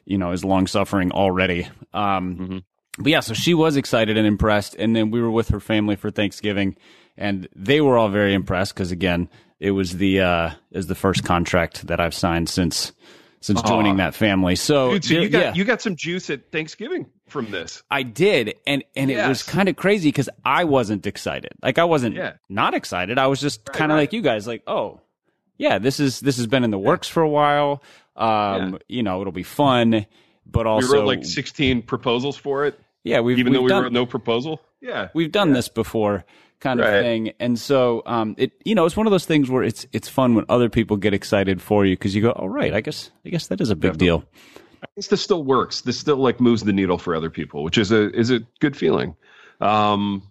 you 0.06 0.18
know 0.18 0.31
is 0.31 0.45
long 0.45 0.68
suffering 0.68 1.12
already. 1.12 1.68
Um, 1.94 2.63
but 2.98 3.12
yeah, 3.12 3.19
so 3.22 3.34
she 3.34 3.54
was 3.54 3.77
excited 3.77 4.18
and 4.18 4.27
impressed, 4.27 4.75
and 4.75 4.95
then 4.95 5.12
we 5.12 5.22
were 5.22 5.31
with 5.31 5.50
her 5.50 5.60
family 5.60 5.95
for 5.95 6.12
Thanksgiving, 6.12 6.75
and 7.18 7.48
they 7.56 7.81
were 7.81 7.98
all 7.98 8.10
very 8.10 8.34
impressed 8.34 8.74
because 8.74 8.92
again, 8.92 9.30
it 9.60 9.72
was 9.72 9.98
the 9.98 10.22
uh, 10.22 10.50
is 10.72 10.88
the 10.88 10.95
first 10.95 11.24
contract 11.24 11.88
that 11.88 12.00
I've 12.00 12.13
signed 12.13 12.50
since 12.50 12.92
since 13.42 13.62
joining 13.64 13.98
that 13.98 14.14
family. 14.16 14.56
So, 14.56 14.92
Dude, 14.94 15.04
so 15.04 15.14
there- 15.16 15.24
you 15.24 15.30
got 15.30 15.40
yeah, 15.40 15.54
you 15.54 15.64
got 15.66 15.82
some 15.82 15.96
juice 15.96 16.30
at 16.30 16.52
Thanksgiving 16.52 17.08
from 17.28 17.52
this. 17.52 17.84
I 17.92 18.04
did, 18.04 18.56
and 18.66 18.84
and 18.96 19.12
it 19.12 19.28
was 19.28 19.44
kind 19.44 19.68
of 19.68 19.76
crazy 19.76 20.10
because 20.10 20.30
I 20.46 20.64
wasn't 20.64 21.06
excited. 21.06 21.52
Like 21.62 21.78
I 21.80 21.84
wasn't 21.84 22.16
Yeah. 22.16 22.34
not 22.50 22.74
excited. 22.74 23.18
I 23.18 23.28
was 23.28 23.42
just 23.42 23.66
kind 23.66 23.92
of 23.92 23.96
right. 23.96 24.04
like 24.04 24.14
you 24.14 24.22
guys, 24.22 24.48
like 24.48 24.64
oh 24.68 25.02
yeah, 25.58 25.78
this 25.80 26.00
is 26.00 26.20
this 26.22 26.38
has 26.38 26.48
been 26.48 26.64
in 26.64 26.72
the 26.72 26.80
works 26.80 27.08
for 27.08 27.22
a 27.22 27.30
while. 27.30 27.84
Um, 28.16 28.28
Yeah. 28.74 28.78
you 28.88 29.04
know, 29.04 29.22
it'll 29.22 29.32
be 29.34 29.44
fun, 29.44 30.06
but 30.46 30.66
also 30.68 30.92
We 30.92 30.98
wrote 31.00 31.08
like 31.08 31.26
16 31.26 31.82
proposals 31.84 32.36
for 32.38 32.66
it, 32.66 32.80
yeah, 33.04 33.22
we've 33.22 33.40
even 33.40 33.54
though 33.54 33.60
we've 33.60 33.66
we 33.66 33.70
done, 33.70 33.84
wrote 33.84 33.92
no 33.94 34.06
proposal. 34.06 34.62
Yeah. 34.82 35.10
we've 35.14 35.32
done 35.32 35.54
this 35.54 35.70
before 35.70 36.26
kind 36.62 36.80
of 36.80 36.86
Right. 36.86 37.02
thing 37.02 37.31
and 37.40 37.60
so 37.60 38.02
um 38.06 38.36
it 38.38 38.53
you 38.63 38.75
know 38.75 38.86
it's 38.86 38.96
one 38.96 39.08
of 39.08 39.12
those 39.12 39.25
things 39.25 39.50
where 39.50 39.63
it's 39.63 39.86
it's 39.91 40.08
fun 40.08 40.36
when 40.36 40.46
other 40.48 40.70
people 40.70 40.96
get 40.96 41.13
excited 41.13 41.62
for 41.62 41.86
you 41.86 41.98
because 41.98 42.15
you 42.15 42.22
go 42.22 42.32
oh 42.38 42.46
right 42.46 42.74
i 42.74 42.80
guess 42.82 43.10
i 43.25 43.30
guess 43.30 43.48
that 43.48 43.60
is 43.60 43.70
a 43.72 43.75
big 43.75 43.98
deal 43.98 44.24
I 44.84 44.88
guess 44.96 45.08
this 45.08 45.22
still 45.22 45.44
works. 45.44 45.82
This 45.82 46.00
still 46.00 46.15
like 46.18 46.39
moves 46.39 46.63
the 46.63 46.74
needle 46.74 46.98
for 46.98 47.13
other 47.15 47.30
people, 47.30 47.63
which 47.63 47.77
is 47.77 47.91
a 47.91 48.10
is 48.18 48.32
a 48.32 48.39
good 48.62 48.75
feeling. 48.75 49.15
Um, 49.60 50.24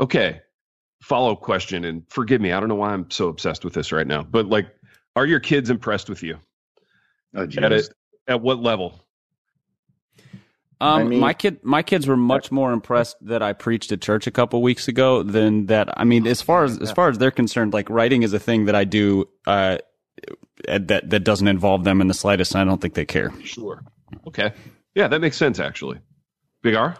okay. 0.00 0.40
Follow 1.02 1.30
up 1.30 1.40
question, 1.40 1.84
and 1.84 2.02
forgive 2.08 2.40
me, 2.40 2.50
I 2.50 2.58
don't 2.58 2.68
know 2.68 2.74
why 2.74 2.92
I'm 2.92 3.08
so 3.12 3.28
obsessed 3.28 3.64
with 3.64 3.74
this 3.74 3.92
right 3.92 4.06
now, 4.06 4.24
but 4.24 4.46
like, 4.46 4.66
are 5.14 5.24
your 5.24 5.38
kids 5.38 5.70
impressed 5.70 6.08
with 6.08 6.20
you? 6.24 6.36
Oh, 7.36 7.42
At 7.42 7.50
Jesus. 7.50 7.86
it, 7.88 7.94
at 8.26 8.40
what 8.40 8.58
level? 8.58 9.00
Um 10.82 11.00
I 11.00 11.04
mean- 11.04 11.20
my 11.20 11.32
kid 11.32 11.60
my 11.62 11.82
kids 11.82 12.06
were 12.06 12.16
much 12.16 12.50
more 12.50 12.72
impressed 12.72 13.16
that 13.26 13.42
i 13.42 13.52
preached 13.52 13.92
at 13.92 14.00
church 14.02 14.26
a 14.26 14.30
couple 14.30 14.60
weeks 14.62 14.88
ago 14.88 15.22
than 15.22 15.66
that 15.66 15.88
i 15.98 16.04
mean 16.04 16.26
as 16.26 16.42
far 16.42 16.64
as 16.64 16.78
as 16.78 16.90
far 16.92 17.08
as 17.08 17.18
they're 17.18 17.30
concerned 17.30 17.72
like 17.72 17.88
writing 17.88 18.22
is 18.22 18.32
a 18.32 18.38
thing 18.38 18.66
that 18.66 18.74
i 18.74 18.84
do 18.84 19.28
uh 19.46 19.78
that 20.66 21.08
that 21.10 21.24
doesn't 21.24 21.48
involve 21.48 21.84
them 21.84 22.00
in 22.00 22.08
the 22.08 22.14
slightest 22.14 22.52
and 22.54 22.60
i 22.60 22.64
don't 22.64 22.80
think 22.80 22.94
they 22.94 23.06
care 23.06 23.32
Sure. 23.44 23.82
Okay. 24.26 24.52
Yeah, 24.94 25.08
that 25.08 25.20
makes 25.22 25.36
sense 25.38 25.58
actually. 25.58 25.98
Big 26.62 26.74
R. 26.74 26.96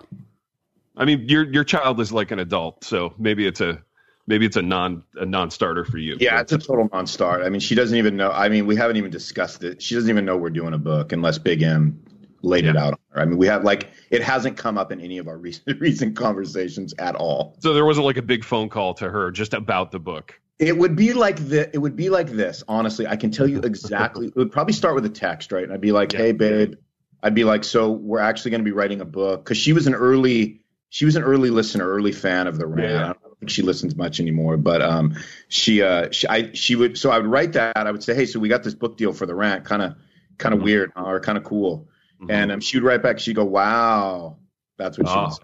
I 0.97 1.05
mean, 1.05 1.29
your 1.29 1.45
your 1.45 1.63
child 1.65 2.01
is 2.01 2.11
like 2.11 2.31
an 2.31 2.39
adult, 2.39 2.85
so 2.85 3.13
maybe 3.19 3.47
it's 3.47 3.61
a 3.61 3.83
maybe 4.27 4.47
it's 4.47 4.57
a 4.57 4.63
non 4.63 5.05
a 5.17 5.27
non 5.27 5.51
starter 5.51 5.85
for 5.85 5.99
you. 5.99 6.17
Yeah, 6.19 6.41
it's 6.41 6.53
a 6.53 6.59
total 6.59 6.89
non-start. 6.93 7.43
I 7.43 7.49
mean, 7.51 7.61
she 7.61 7.75
doesn't 7.75 7.97
even 7.97 8.17
know. 8.17 8.31
I 8.31 8.49
mean, 8.49 8.67
we 8.67 8.77
haven't 8.77 8.97
even 8.97 9.11
discussed 9.11 9.63
it. 9.63 9.83
She 9.83 9.95
doesn't 9.95 10.09
even 10.11 10.25
know 10.25 10.37
we're 10.39 10.51
doing 10.51 10.73
a 10.75 10.79
book 10.79 11.13
unless 11.13 11.37
Big 11.39 11.63
M 11.63 12.03
laid 12.43 12.65
it 12.67 12.77
out 12.77 12.95
on 12.95 12.99
her. 13.11 13.21
I 13.21 13.25
mean, 13.25 13.39
we 13.39 13.47
have 13.47 13.65
like 13.65 13.91
it 14.11 14.23
hasn't 14.23 14.57
come 14.57 14.77
up 14.79 14.93
in 14.93 15.01
any 15.01 15.19
of 15.19 15.29
our 15.29 15.39
recent 15.49 15.81
recent 15.81 16.17
conversations 16.17 16.95
at 16.99 17.15
all. 17.15 17.57
so 17.61 17.73
there 17.75 17.85
wasn't 17.85 18.07
like 18.07 18.17
a 18.17 18.23
big 18.23 18.45
phone 18.45 18.69
call 18.69 18.95
to 18.95 19.09
her 19.11 19.31
just 19.31 19.55
about 19.55 19.91
the 19.93 19.99
book. 20.01 20.39
It 20.59 20.77
would 20.79 20.95
be 20.95 21.13
like 21.13 21.37
the. 21.49 21.69
It 21.75 21.79
would 21.79 21.97
be 21.97 22.09
like 22.11 22.29
this. 22.29 22.63
Honestly, 22.69 23.07
I 23.07 23.17
can 23.17 23.31
tell 23.33 23.49
you 23.49 23.61
exactly. 23.65 24.29
it 24.29 24.37
would 24.37 24.53
probably 24.53 24.75
start 24.75 24.95
with 24.95 25.05
a 25.07 25.09
text, 25.11 25.51
right? 25.51 25.65
And 25.65 25.73
I'd 25.73 25.81
be 25.81 25.93
like, 25.93 26.13
Yeah. 26.13 26.19
"Hey, 26.21 26.33
babe," 26.33 26.75
I'd 27.23 27.35
be 27.35 27.45
like, 27.45 27.65
"So 27.65 27.91
we're 27.91 28.21
actually 28.21 28.53
going 28.53 28.61
to 28.61 28.65
be 28.65 28.71
writing 28.73 29.01
a 29.01 29.05
book?" 29.05 29.45
Because 29.45 29.57
she 29.59 29.73
was 29.73 29.87
an 29.87 29.95
early. 29.95 30.61
She 30.91 31.05
was 31.07 31.17
an 31.17 31.23
early 31.23 31.49
listener, 31.51 31.89
early 31.89 32.13
fan 32.13 32.47
of 32.47 32.59
the 32.59 32.67
rant. 32.67 32.91
Yeah. 32.93 33.03
I 33.11 33.13
don't 33.25 33.39
think 33.41 33.51
she 33.51 33.63
listens 33.63 33.97
much 33.97 34.21
anymore, 34.21 34.57
but 34.59 34.83
um, 34.83 35.17
she 35.49 35.83
uh, 35.83 36.11
she 36.13 36.29
I 36.29 36.53
she 36.53 36.77
would. 36.77 36.97
So 36.99 37.11
I 37.11 37.19
would 37.19 37.27
write 37.27 37.55
that. 37.55 37.77
I 37.77 37.91
would 37.91 38.03
say, 38.05 38.15
"Hey, 38.15 38.27
so 38.27 38.39
we 38.39 38.49
got 38.49 38.63
this 38.63 38.75
book 38.75 38.97
deal 38.99 39.13
for 39.13 39.27
the 39.27 39.35
rant. 39.35 39.65
Kind 39.65 39.83
of, 39.83 39.95
kind 40.39 40.55
of 40.55 40.61
Mhm. 40.61 40.65
weird, 40.65 40.93
huh? 40.95 41.05
or 41.05 41.19
kind 41.21 41.39
of 41.39 41.45
cool." 41.45 41.89
Mhm. 42.23 42.31
And 42.31 42.53
um, 42.53 42.61
she 42.61 42.77
would 42.79 42.85
write 42.85 43.03
back. 43.03 43.19
She'd 43.19 43.37
go, 43.37 43.45
"Wow, 43.45 44.39
that's 44.79 44.99
what 44.99 45.09
she 45.09 45.15
Oh. 45.15 45.25
was." 45.25 45.41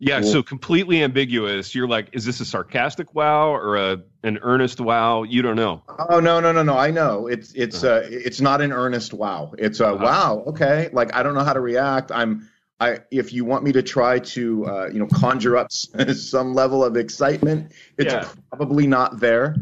Yeah, 0.00 0.20
Cool. 0.20 0.32
so 0.32 0.42
completely 0.42 1.02
ambiguous. 1.02 1.74
You're 1.74 1.88
like, 1.88 2.10
is 2.12 2.24
this 2.24 2.40
a 2.40 2.44
sarcastic 2.44 3.14
wow 3.14 3.50
or 3.54 3.76
a 3.76 4.02
an 4.22 4.38
earnest 4.42 4.80
wow? 4.80 5.22
You 5.22 5.40
don't 5.40 5.56
know. 5.56 5.82
Oh 6.10 6.20
no 6.20 6.40
no 6.40 6.52
no 6.52 6.62
no! 6.62 6.76
I 6.76 6.90
know 6.90 7.26
it's 7.28 7.52
it's 7.54 7.82
Uh-huh. 7.84 7.94
uh 7.94 8.08
it's 8.10 8.40
not 8.40 8.60
an 8.60 8.72
earnest 8.72 9.14
wow. 9.14 9.54
It's 9.56 9.80
a 9.80 9.86
Uh-huh. 9.86 10.04
wow. 10.04 10.44
Okay, 10.48 10.90
like 10.92 11.14
I 11.14 11.22
don't 11.22 11.34
know 11.34 11.44
how 11.44 11.52
to 11.54 11.60
react. 11.60 12.10
I'm 12.12 12.48
I 12.80 12.98
if 13.10 13.32
you 13.32 13.44
want 13.44 13.64
me 13.64 13.72
to 13.72 13.82
try 13.82 14.18
to 14.18 14.66
uh, 14.66 14.86
you 14.92 14.98
know 14.98 15.06
conjure 15.06 15.56
up 15.56 15.68
some 16.12 16.54
level 16.54 16.84
of 16.84 16.96
excitement, 16.96 17.72
it's 17.96 18.12
Yeah. 18.12 18.28
probably 18.50 18.86
not 18.86 19.20
there. 19.20 19.54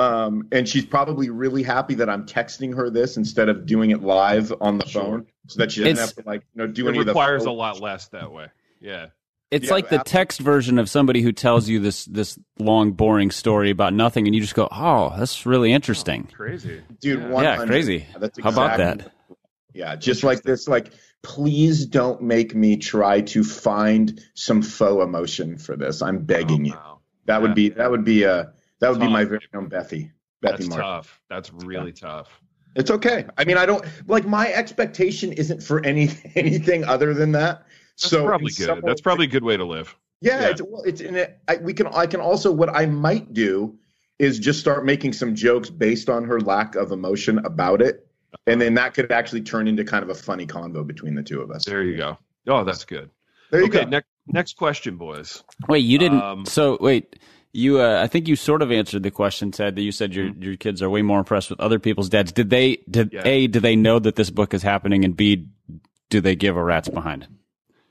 Um, 0.00 0.48
and 0.52 0.68
she's 0.68 0.86
probably 0.86 1.28
really 1.30 1.62
happy 1.62 1.94
that 1.94 2.08
I'm 2.08 2.24
texting 2.26 2.74
her 2.74 2.88
this 2.90 3.16
instead 3.16 3.48
of 3.48 3.66
doing 3.66 3.90
it 3.90 4.02
live 4.02 4.52
on 4.60 4.78
the 4.78 4.86
Sure. 4.86 5.02
phone, 5.02 5.26
so 5.48 5.58
that 5.58 5.70
she 5.72 5.80
doesn't 5.80 5.92
It's- 5.92 6.08
have 6.16 6.24
to 6.24 6.28
like 6.30 6.42
you 6.54 6.58
know 6.62 6.66
do 6.66 6.86
It 6.86 6.90
any 6.90 6.98
of 7.00 7.06
the 7.06 7.10
requires 7.12 7.44
a 7.44 7.50
lot 7.50 7.80
less 7.80 8.08
that 8.08 8.32
way. 8.32 8.46
Yeah. 8.80 9.06
It's 9.50 9.66
Yeah, 9.66 9.72
like 9.74 9.88
the 9.88 9.96
absolutely. 10.00 10.10
text 10.10 10.40
version 10.40 10.78
of 10.78 10.88
somebody 10.88 11.22
who 11.22 11.32
tells 11.32 11.68
you 11.68 11.80
this 11.80 12.04
this 12.04 12.38
long 12.58 12.92
boring 12.92 13.30
story 13.32 13.70
about 13.70 13.92
nothing, 13.92 14.26
and 14.26 14.34
you 14.34 14.40
just 14.40 14.54
go, 14.54 14.68
"Oh, 14.70 15.12
that's 15.18 15.44
really 15.44 15.72
interesting." 15.72 16.28
Crazy. 16.32 16.80
dude. 17.00 17.20
Yeah. 17.20 17.42
Yeah, 17.42 17.66
crazy. 17.66 18.06
That's 18.18 18.38
How 18.40 18.50
about 18.50 18.78
that? 18.78 19.12
Yeah, 19.74 19.96
just 19.96 20.22
like 20.24 20.42
this, 20.42 20.66
like, 20.68 20.92
please 21.22 21.84
don't 21.86 22.22
make 22.22 22.54
me 22.54 22.76
try 22.76 23.20
to 23.22 23.42
find 23.44 24.20
some 24.34 24.62
faux 24.62 25.02
emotion 25.02 25.58
for 25.58 25.76
this. 25.76 26.00
I'm 26.00 26.18
begging 26.24 26.62
Oh, 26.62 26.64
you. 26.66 26.72
wow. 26.72 26.98
That 27.26 27.42
would 27.42 27.50
Yeah. 27.50 27.54
be 27.54 27.68
that 27.70 27.90
would 27.90 28.04
be 28.04 28.24
uh 28.24 28.44
that 28.80 28.90
would 28.90 28.98
be 29.00 29.06
Tough. 29.06 29.12
my 29.12 29.24
very 29.24 29.40
own 29.54 29.68
Bethy. 29.68 30.10
Bethy 30.10 30.10
That's 30.42 30.66
Mark. 30.68 30.80
tough. 30.82 31.20
That's 31.28 31.52
really 31.52 31.92
tough. 31.92 32.28
It's 32.76 32.90
okay. 32.90 33.26
I 33.36 33.44
mean, 33.44 33.56
I 33.58 33.66
don't 33.66 33.84
like 34.06 34.26
my 34.26 34.52
expectation 34.52 35.32
isn't 35.32 35.62
for 35.62 35.84
any 35.84 36.08
anything 36.34 36.84
other 36.84 37.14
than 37.14 37.32
that. 37.32 37.66
That's 37.98 38.10
so 38.10 38.24
probably 38.26 38.52
good. 38.52 38.66
some 38.66 38.80
That's 38.84 39.00
probably 39.00 39.26
a 39.26 39.28
good 39.28 39.44
way 39.44 39.56
to 39.56 39.64
live. 39.64 39.94
yeah, 40.20 40.40
yeah. 40.40 40.48
It's 40.48 40.62
well, 40.62 40.82
it's 40.82 41.00
in 41.00 41.16
it. 41.16 41.38
I, 41.48 41.56
we 41.56 41.74
can 41.74 41.88
I 41.88 42.06
can 42.06 42.20
also 42.20 42.50
what 42.52 42.68
I 42.74 42.86
might 42.86 43.32
do 43.34 43.76
is 44.18 44.38
just 44.38 44.60
start 44.60 44.84
making 44.84 45.12
some 45.14 45.34
jokes 45.34 45.68
based 45.70 46.08
on 46.08 46.24
her 46.24 46.40
lack 46.40 46.74
of 46.76 46.92
emotion 46.92 47.38
about 47.44 47.82
it, 47.82 48.06
and 48.46 48.60
then 48.60 48.74
that 48.74 48.94
could 48.94 49.10
actually 49.10 49.42
turn 49.42 49.66
into 49.66 49.84
kind 49.84 50.02
of 50.02 50.10
a 50.10 50.14
funny 50.14 50.46
convo 50.46 50.86
between 50.86 51.14
the 51.14 51.22
two 51.22 51.40
of 51.40 51.50
us. 51.50 51.64
There 51.64 51.82
you 51.82 51.96
go. 51.96 52.18
Oh, 52.46 52.64
that's 52.64 52.84
good. 52.84 53.10
There 53.50 53.60
you 53.60 53.66
okay, 53.66 53.84
go. 53.84 53.90
next 53.90 54.08
next 54.28 54.56
question, 54.56 54.96
boys. 54.96 55.42
Wait, 55.68 55.80
you 55.84 55.98
didn't. 55.98 56.22
Um, 56.22 56.46
so 56.46 56.78
wait, 56.80 57.16
you. 57.52 57.80
Uh, 57.80 58.00
I 58.02 58.06
think 58.06 58.28
you 58.28 58.36
sort 58.36 58.62
of 58.62 58.70
answered 58.72 59.02
the 59.02 59.10
question, 59.10 59.50
Ted. 59.50 59.76
That 59.76 59.82
you 59.82 59.92
said 59.92 60.14
your 60.14 60.26
your 60.38 60.56
kids 60.56 60.82
are 60.82 60.90
way 60.90 61.02
more 61.02 61.18
impressed 61.18 61.50
with 61.50 61.60
other 61.60 61.78
people's 61.78 62.08
dads. 62.08 62.32
Did 62.32 62.50
they? 62.50 62.78
Did 62.88 63.12
Yeah. 63.12 63.22
a? 63.24 63.46
Do 63.46 63.60
they 63.60 63.76
know 63.76 63.98
that 63.98 64.16
this 64.16 64.30
book 64.30 64.54
is 64.54 64.62
happening? 64.62 65.04
And 65.04 65.16
b? 65.16 65.48
Do 66.10 66.20
they 66.20 66.36
give 66.36 66.56
a 66.56 66.62
rat's 66.62 66.88
behind? 66.88 67.28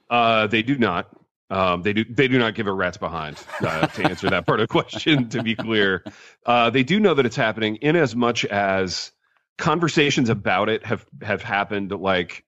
Uh, 0.10 0.48
they 0.48 0.62
do 0.62 0.78
not. 0.78 1.10
Um, 1.50 1.82
they 1.82 1.94
do. 1.94 2.06
They 2.06 2.28
do 2.28 2.38
not 2.38 2.54
give 2.56 2.68
a 2.68 2.74
rat's 2.74 2.98
behind 2.98 3.38
uh, 3.62 3.88
to 3.88 4.04
answer 4.04 4.30
that 4.30 4.46
part 4.46 4.60
of 4.60 4.68
the 4.68 4.72
question. 4.72 5.30
To 5.30 5.42
be 5.42 5.56
clear, 5.56 6.04
uh, 6.46 6.70
they 6.70 6.84
do 6.84 7.00
know 7.00 7.14
that 7.16 7.26
it's 7.26 7.36
happening 7.36 7.78
in 7.78 7.96
as 7.96 8.16
much 8.16 8.46
as 8.46 9.12
conversations 9.58 10.30
about 10.30 10.70
it 10.70 10.86
have 10.86 11.06
have 11.22 11.42
happened 11.42 11.92
like 11.92 12.44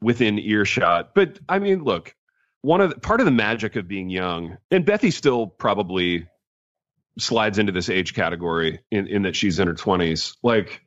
within 0.00 0.38
earshot. 0.38 1.14
But 1.14 1.38
I 1.48 1.58
mean, 1.58 1.84
look, 1.84 2.14
one 2.62 2.80
of 2.80 2.90
the, 2.90 3.00
part 3.00 3.20
of 3.20 3.26
the 3.26 3.32
magic 3.32 3.76
of 3.76 3.86
being 3.86 4.08
young, 4.08 4.56
and 4.70 4.84
Bethy 4.84 5.12
still 5.12 5.46
probably 5.46 6.26
slides 7.18 7.58
into 7.58 7.72
this 7.72 7.88
age 7.88 8.14
category 8.14 8.80
in, 8.90 9.06
in 9.06 9.22
that 9.22 9.36
she's 9.36 9.58
in 9.58 9.68
her 9.68 9.74
twenties. 9.74 10.36
Like 10.42 10.82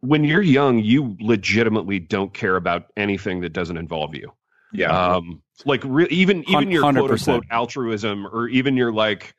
when 0.00 0.24
you're 0.24 0.42
young, 0.42 0.78
you 0.78 1.16
legitimately 1.20 1.98
don't 1.98 2.32
care 2.32 2.56
about 2.56 2.86
anything 2.96 3.40
that 3.42 3.52
doesn't 3.52 3.76
involve 3.76 4.14
you 4.14 4.32
yeah. 4.72 5.14
um 5.14 5.42
like 5.64 5.82
re- 5.84 6.08
even 6.10 6.48
even 6.48 6.70
your 6.70 6.82
quote 6.82 7.10
100%. 7.10 7.12
unquote 7.12 7.44
altruism 7.50 8.26
or 8.26 8.48
even 8.48 8.76
your 8.76 8.92
like 8.92 9.34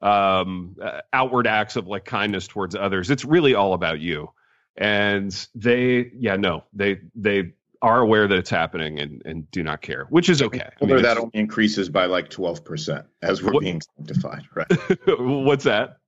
um 0.00 0.76
uh, 0.82 1.00
outward 1.12 1.46
acts 1.46 1.76
of 1.76 1.86
like 1.86 2.04
kindness 2.04 2.46
towards 2.46 2.74
others 2.74 3.10
it's 3.10 3.24
really 3.24 3.54
all 3.54 3.74
about 3.74 4.00
you 4.00 4.30
and 4.76 5.48
they 5.54 6.10
yeah 6.18 6.36
no 6.36 6.64
they 6.72 7.00
they 7.14 7.52
are 7.82 8.00
aware 8.00 8.26
that 8.26 8.36
it's 8.38 8.50
happening 8.50 8.98
and 8.98 9.22
and 9.24 9.50
do 9.50 9.62
not 9.62 9.80
care 9.82 10.06
which 10.10 10.28
is 10.28 10.42
okay 10.42 10.68
I 10.82 10.84
mean, 10.84 11.02
that 11.02 11.16
only 11.18 11.30
increases 11.34 11.88
by 11.88 12.06
like 12.06 12.28
12% 12.30 13.04
as 13.22 13.42
we're 13.42 13.52
What- 13.52 13.62
being 13.62 13.80
sanctified, 13.96 14.42
right? 14.54 14.66
what's 15.18 15.64
that 15.64 15.98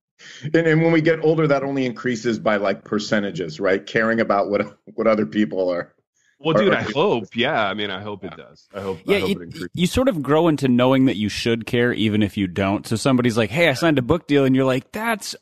and, 0.43 0.55
and 0.67 0.83
when 0.83 0.93
we 0.93 1.01
get 1.01 1.25
older, 1.25 1.47
that 1.47 1.63
only 1.63 1.87
increases 1.87 2.39
by 2.39 2.57
like 2.57 2.85
percentages, 2.85 3.59
right? 3.59 3.85
Caring 3.87 4.21
about 4.21 4.51
what 4.51 4.77
what 4.95 5.07
other 5.07 5.25
people 5.25 5.71
are. 5.71 5.95
well 6.41 6.57
Or- 6.57 6.61
dude 6.61 6.73
or- 6.75 6.77
i 6.77 6.83
hope 6.83 7.35
yeah 7.35 7.67
i 7.67 7.73
mean 7.75 7.91
i 7.91 8.03
hope 8.03 8.25
it 8.25 8.37
does 8.37 8.69
i 8.75 8.81
hope 8.81 8.99
Yeah, 9.07 9.17
i 9.17 9.21
hope 9.21 9.29
you, 9.31 9.41
it 9.65 9.71
you 9.73 9.87
sort 9.87 10.09
of 10.09 10.23
grow 10.23 10.49
into 10.49 10.69
knowing 10.69 11.05
that 11.07 11.17
you 11.17 11.29
should 11.31 11.65
care, 11.67 11.93
even 11.95 12.23
if 12.23 12.37
you 12.37 12.47
don't. 12.49 12.87
So 12.87 12.97
somebody's 12.97 13.37
like, 13.39 13.51
"Hey, 13.51 13.69
I 13.69 13.75
signed 13.75 13.99
a 13.99 14.03
book 14.03 14.27
deal," 14.27 14.45
and 14.45 14.55
you're 14.57 14.65
like, 14.67 14.91
"That's 14.93 15.35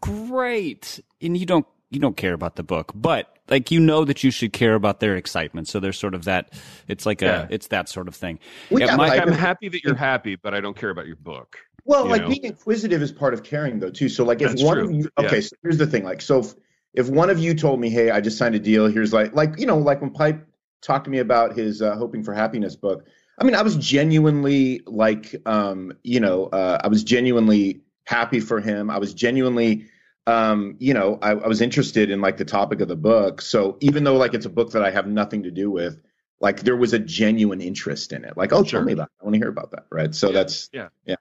great," 0.00 1.00
and 1.20 1.36
you 1.36 1.46
don't 1.46 1.66
you 1.90 1.98
don't 2.00 2.16
care 2.16 2.32
about 2.34 2.56
the 2.56 2.62
book, 2.62 2.92
but 2.94 3.28
like 3.52 3.70
you 3.70 3.78
know 3.78 4.04
that 4.04 4.24
you 4.24 4.30
should 4.32 4.52
care 4.52 4.74
about 4.74 4.98
their 5.00 5.14
excitement. 5.16 5.68
So 5.68 5.78
there's 5.78 5.98
sort 5.98 6.14
of 6.14 6.24
that. 6.24 6.52
It's 6.88 7.06
like 7.06 7.20
Yeah. 7.20 7.42
a 7.42 7.46
it's 7.54 7.68
that 7.68 7.88
sort 7.88 8.08
of 8.08 8.14
thing. 8.16 8.40
We 8.70 8.80
Yeah, 8.80 8.88
got, 8.88 8.96
my- 8.98 9.08
like, 9.08 9.20
i'm 9.22 9.32
happy 9.32 9.68
that 9.68 9.84
you're 9.84 9.94
happy 10.12 10.34
but 10.36 10.54
i 10.54 10.60
don't 10.60 10.76
care 10.76 10.90
about 10.90 11.06
your 11.06 11.16
book 11.16 11.58
Well, 11.84 12.04
you 12.06 12.10
like 12.10 12.22
know? 12.22 12.28
being 12.28 12.44
inquisitive 12.44 13.02
is 13.02 13.12
part 13.12 13.34
of 13.34 13.42
caring, 13.42 13.78
though, 13.80 13.90
too. 13.90 14.08
So, 14.08 14.24
like, 14.24 14.40
if 14.40 14.50
That's 14.50 14.62
one 14.62 14.76
true. 14.78 14.84
of 14.86 14.92
you, 14.92 15.04
Yeah. 15.18 15.26
okay, 15.26 15.40
so 15.40 15.54
here's 15.62 15.78
the 15.78 15.86
thing, 15.86 16.04
like, 16.04 16.20
so 16.22 16.38
if, 16.40 16.54
if 16.94 17.06
one 17.08 17.28
of 17.30 17.38
you 17.44 17.54
told 17.54 17.80
me, 17.80 17.88
hey, 17.90 18.10
I 18.10 18.20
just 18.20 18.38
signed 18.38 18.54
a 18.54 18.58
deal, 18.70 18.86
here's 18.86 19.12
like, 19.12 19.34
like, 19.34 19.58
you 19.58 19.66
know, 19.66 19.78
like 19.78 20.00
when 20.00 20.10
Pipe 20.12 20.38
talked 20.80 21.04
to 21.06 21.10
me 21.10 21.18
about 21.18 21.48
his 21.56 21.82
uh, 21.82 21.96
Hoping 21.96 22.22
for 22.22 22.32
Happiness 22.34 22.76
book, 22.76 22.98
I 23.40 23.44
mean, 23.44 23.56
I 23.56 23.62
was 23.62 23.76
genuinely 23.76 24.80
like, 24.86 25.34
um, 25.46 25.92
you 26.04 26.20
know, 26.20 26.38
uh, 26.46 26.78
I 26.84 26.88
was 26.88 27.02
genuinely 27.02 27.80
happy 28.04 28.40
for 28.40 28.60
him. 28.60 28.88
I 28.90 28.98
was 28.98 29.12
genuinely, 29.14 29.86
um, 30.26 30.76
you 30.78 30.94
know, 30.94 31.18
I, 31.20 31.30
I 31.32 31.46
was 31.48 31.60
interested 31.60 32.10
in 32.10 32.20
like 32.20 32.36
the 32.36 32.44
topic 32.44 32.80
of 32.80 32.88
the 32.88 32.96
book. 32.96 33.40
So 33.42 33.76
even 33.80 34.04
though 34.04 34.16
like 34.16 34.34
it's 34.34 34.46
a 34.46 34.50
book 34.50 34.72
that 34.72 34.82
I 34.84 34.90
have 34.90 35.06
nothing 35.06 35.42
to 35.44 35.50
do 35.50 35.70
with, 35.70 36.00
like 36.40 36.60
there 36.60 36.76
was 36.76 36.92
a 36.92 36.98
genuine 36.98 37.60
interest 37.60 38.12
in 38.12 38.24
it. 38.24 38.36
Like, 38.36 38.52
oh, 38.52 38.64
Sure. 38.64 38.80
tell 38.80 38.84
me 38.86 38.92
about 38.92 39.04
it. 39.08 39.12
I 39.20 39.24
want 39.24 39.34
to 39.34 39.38
hear 39.38 39.48
about 39.48 39.70
that. 39.72 39.84
Right. 39.90 40.14
So 40.14 40.28
Yeah. 40.28 40.32
that's, 40.32 40.70
Yeah. 40.72 40.88
Yeah. 41.06 41.16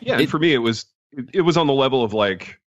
Yeah, 0.00 0.12
and 0.14 0.22
It- 0.22 0.30
for 0.30 0.38
me, 0.38 0.52
it 0.54 0.58
was 0.58 0.86
it, 1.12 1.26
it 1.34 1.40
was 1.42 1.56
on 1.56 1.66
the 1.66 1.72
level 1.72 2.02
of 2.02 2.12
like, 2.12 2.60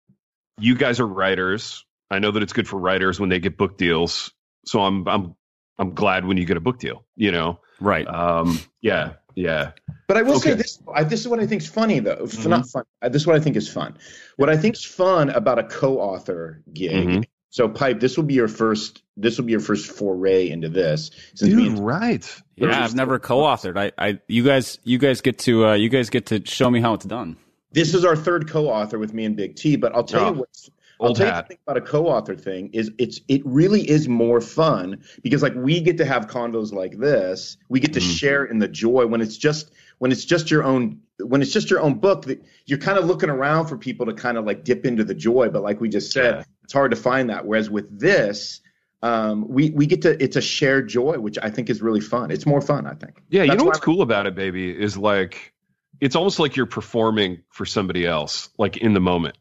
you 0.58 0.76
guys 0.76 1.00
are 1.00 1.08
writers. 1.08 1.86
I 2.12 2.20
know 2.20 2.32
that 2.32 2.42
it's 2.44 2.54
good 2.54 2.68
for 2.68 2.80
writers 2.80 3.20
when 3.20 3.30
they 3.30 3.40
get 3.40 3.58
book 3.58 3.78
deals. 3.78 4.32
So 4.66 4.82
I'm 4.82 5.08
I'm 5.08 5.36
I'm 5.78 5.94
glad 5.94 6.26
when 6.26 6.38
you 6.38 6.46
get 6.46 6.58
a 6.58 6.62
book 6.62 6.80
deal. 6.80 7.06
You 7.16 7.32
know, 7.32 7.60
Right. 7.80 8.06
um, 8.08 8.60
yeah, 8.82 9.14
yeah, 9.36 9.72
But 10.08 10.18
I 10.18 10.22
will 10.24 10.40
say 10.40 10.54
this: 10.54 10.80
I, 10.94 11.04
this 11.04 11.20
is 11.22 11.28
what 11.28 11.40
I 11.40 11.46
think 11.48 11.62
is 11.62 11.68
funny, 11.68 12.00
though. 12.00 12.24
F- 12.24 12.32
Mhm. 12.32 12.48
Not 12.50 12.68
fun. 12.70 12.84
This 13.04 13.22
is 13.22 13.28
what 13.28 13.36
I 13.36 13.40
think 13.40 13.56
is 13.56 13.68
fun. 13.70 13.96
What 14.38 14.50
I 14.50 14.58
think 14.58 14.76
is 14.76 14.84
fun 14.86 15.30
about 15.30 15.60
a 15.60 15.64
co-author 15.64 16.62
gig. 16.74 17.08
Mhm. 17.08 17.24
So, 17.52 17.68
Pipe, 17.68 18.00
this 18.00 18.16
will 18.16 18.26
be 18.26 18.36
your 18.36 18.48
first. 18.48 19.02
This 19.18 19.38
will 19.38 19.46
be 19.46 19.52
your 19.52 19.60
first 19.62 19.88
foray 19.88 20.50
into 20.50 20.70
this. 20.70 21.12
Since 21.36 21.54
me 21.54 21.68
and- 21.68 21.80
right. 21.80 22.42
yeah, 22.56 22.84
I've 22.84 22.96
never 22.96 23.18
co-authored. 23.20 23.78
I, 23.78 23.92
I, 23.98 24.20
you 24.28 24.44
guys, 24.44 24.78
you 24.84 24.98
guys 24.98 25.22
get 25.22 25.40
to, 25.40 25.66
uh, 25.68 25.74
you 25.74 25.90
guys 25.90 26.10
get 26.10 26.28
to 26.28 26.46
show 26.46 26.70
me 26.70 26.80
how 26.82 26.94
it's 26.94 27.06
done. 27.06 27.38
this 27.72 27.94
is 27.94 28.04
our 28.06 28.16
third 28.16 28.50
co-author 28.50 28.98
with 29.00 29.14
me 29.14 29.26
and 29.26 29.36
Big 29.36 29.56
T. 29.56 29.76
But 29.78 29.94
I'll 29.96 30.04
tell 30.04 30.26
Oh, 30.26 30.28
you 30.34 30.40
what's. 30.40 30.70
I'll 31.02 31.14
tell 31.14 31.28
you 31.28 31.34
the 31.42 31.48
thing 31.48 31.58
about 31.66 31.78
a 31.78 31.82
co-author 31.82 32.36
thing 32.36 32.70
is 32.74 32.92
it's 32.98 33.22
it 33.28 33.42
really 33.46 33.90
is 33.90 34.08
more 34.10 34.42
fun 34.42 35.02
because 35.24 35.42
like 35.42 35.54
we 35.56 35.80
get 35.80 35.98
to 35.98 36.06
have 36.06 36.28
condos 36.28 36.74
like 36.74 36.98
this. 36.98 37.58
We 37.70 37.80
get 37.80 37.94
to 37.94 38.00
Mhm. 38.00 38.18
share 38.18 38.46
in 38.46 38.60
the 38.60 38.68
joy 38.68 39.06
when 39.08 39.22
it's 39.22 39.38
just 39.38 39.72
when 40.00 40.12
it's 40.12 40.26
just 40.26 40.52
your 40.52 40.64
own 40.64 41.00
when 41.22 41.42
it's 41.42 41.52
just 41.52 41.70
your 41.70 41.82
own 41.82 41.96
book 41.96 42.24
that 42.26 42.42
you're 42.66 42.80
kind 42.80 42.98
of 42.98 43.06
looking 43.06 43.30
around 43.30 43.68
for 43.68 43.78
people 43.78 44.06
to 44.08 44.14
kind 44.14 44.38
of 44.38 44.46
like 44.46 44.64
dip 44.64 44.86
into 44.86 45.04
the 45.04 45.14
joy. 45.16 45.50
But 45.50 45.64
like 45.64 45.80
we 45.82 45.90
just 45.90 46.12
said, 46.12 46.36
Yeah. 46.36 46.44
it's 46.64 46.74
hard 46.74 46.92
to 46.92 46.98
find 46.98 47.30
that. 47.30 47.46
Whereas 47.46 47.70
with 47.70 48.00
this, 48.00 48.62
um, 49.02 49.48
we 49.48 49.70
we 49.70 49.86
get 49.86 50.02
to 50.02 50.22
it's 50.22 50.36
a 50.36 50.42
shared 50.42 50.90
joy, 50.90 51.18
which 51.20 51.38
I 51.42 51.50
think 51.50 51.70
is 51.70 51.82
really 51.82 52.02
fun. 52.02 52.32
It's 52.32 52.46
more 52.46 52.62
fun, 52.62 52.86
I 52.88 52.94
think. 52.94 53.22
Yeah, 53.30 53.44
you 53.44 53.48
That's 53.50 53.60
know 53.60 53.64
why 53.66 53.70
what's 53.70 53.80
cool 53.80 54.02
about 54.02 54.28
it, 54.28 54.36
baby, 54.36 54.70
is 54.70 54.98
like 54.98 55.54
it's 56.02 56.16
almost 56.16 56.40
like 56.40 56.56
you're 56.58 56.66
performing 56.66 57.40
for 57.50 57.66
somebody 57.66 58.06
else, 58.06 58.50
like 58.58 58.78
in 58.78 58.94
the 58.94 59.00
moment. 59.02 59.38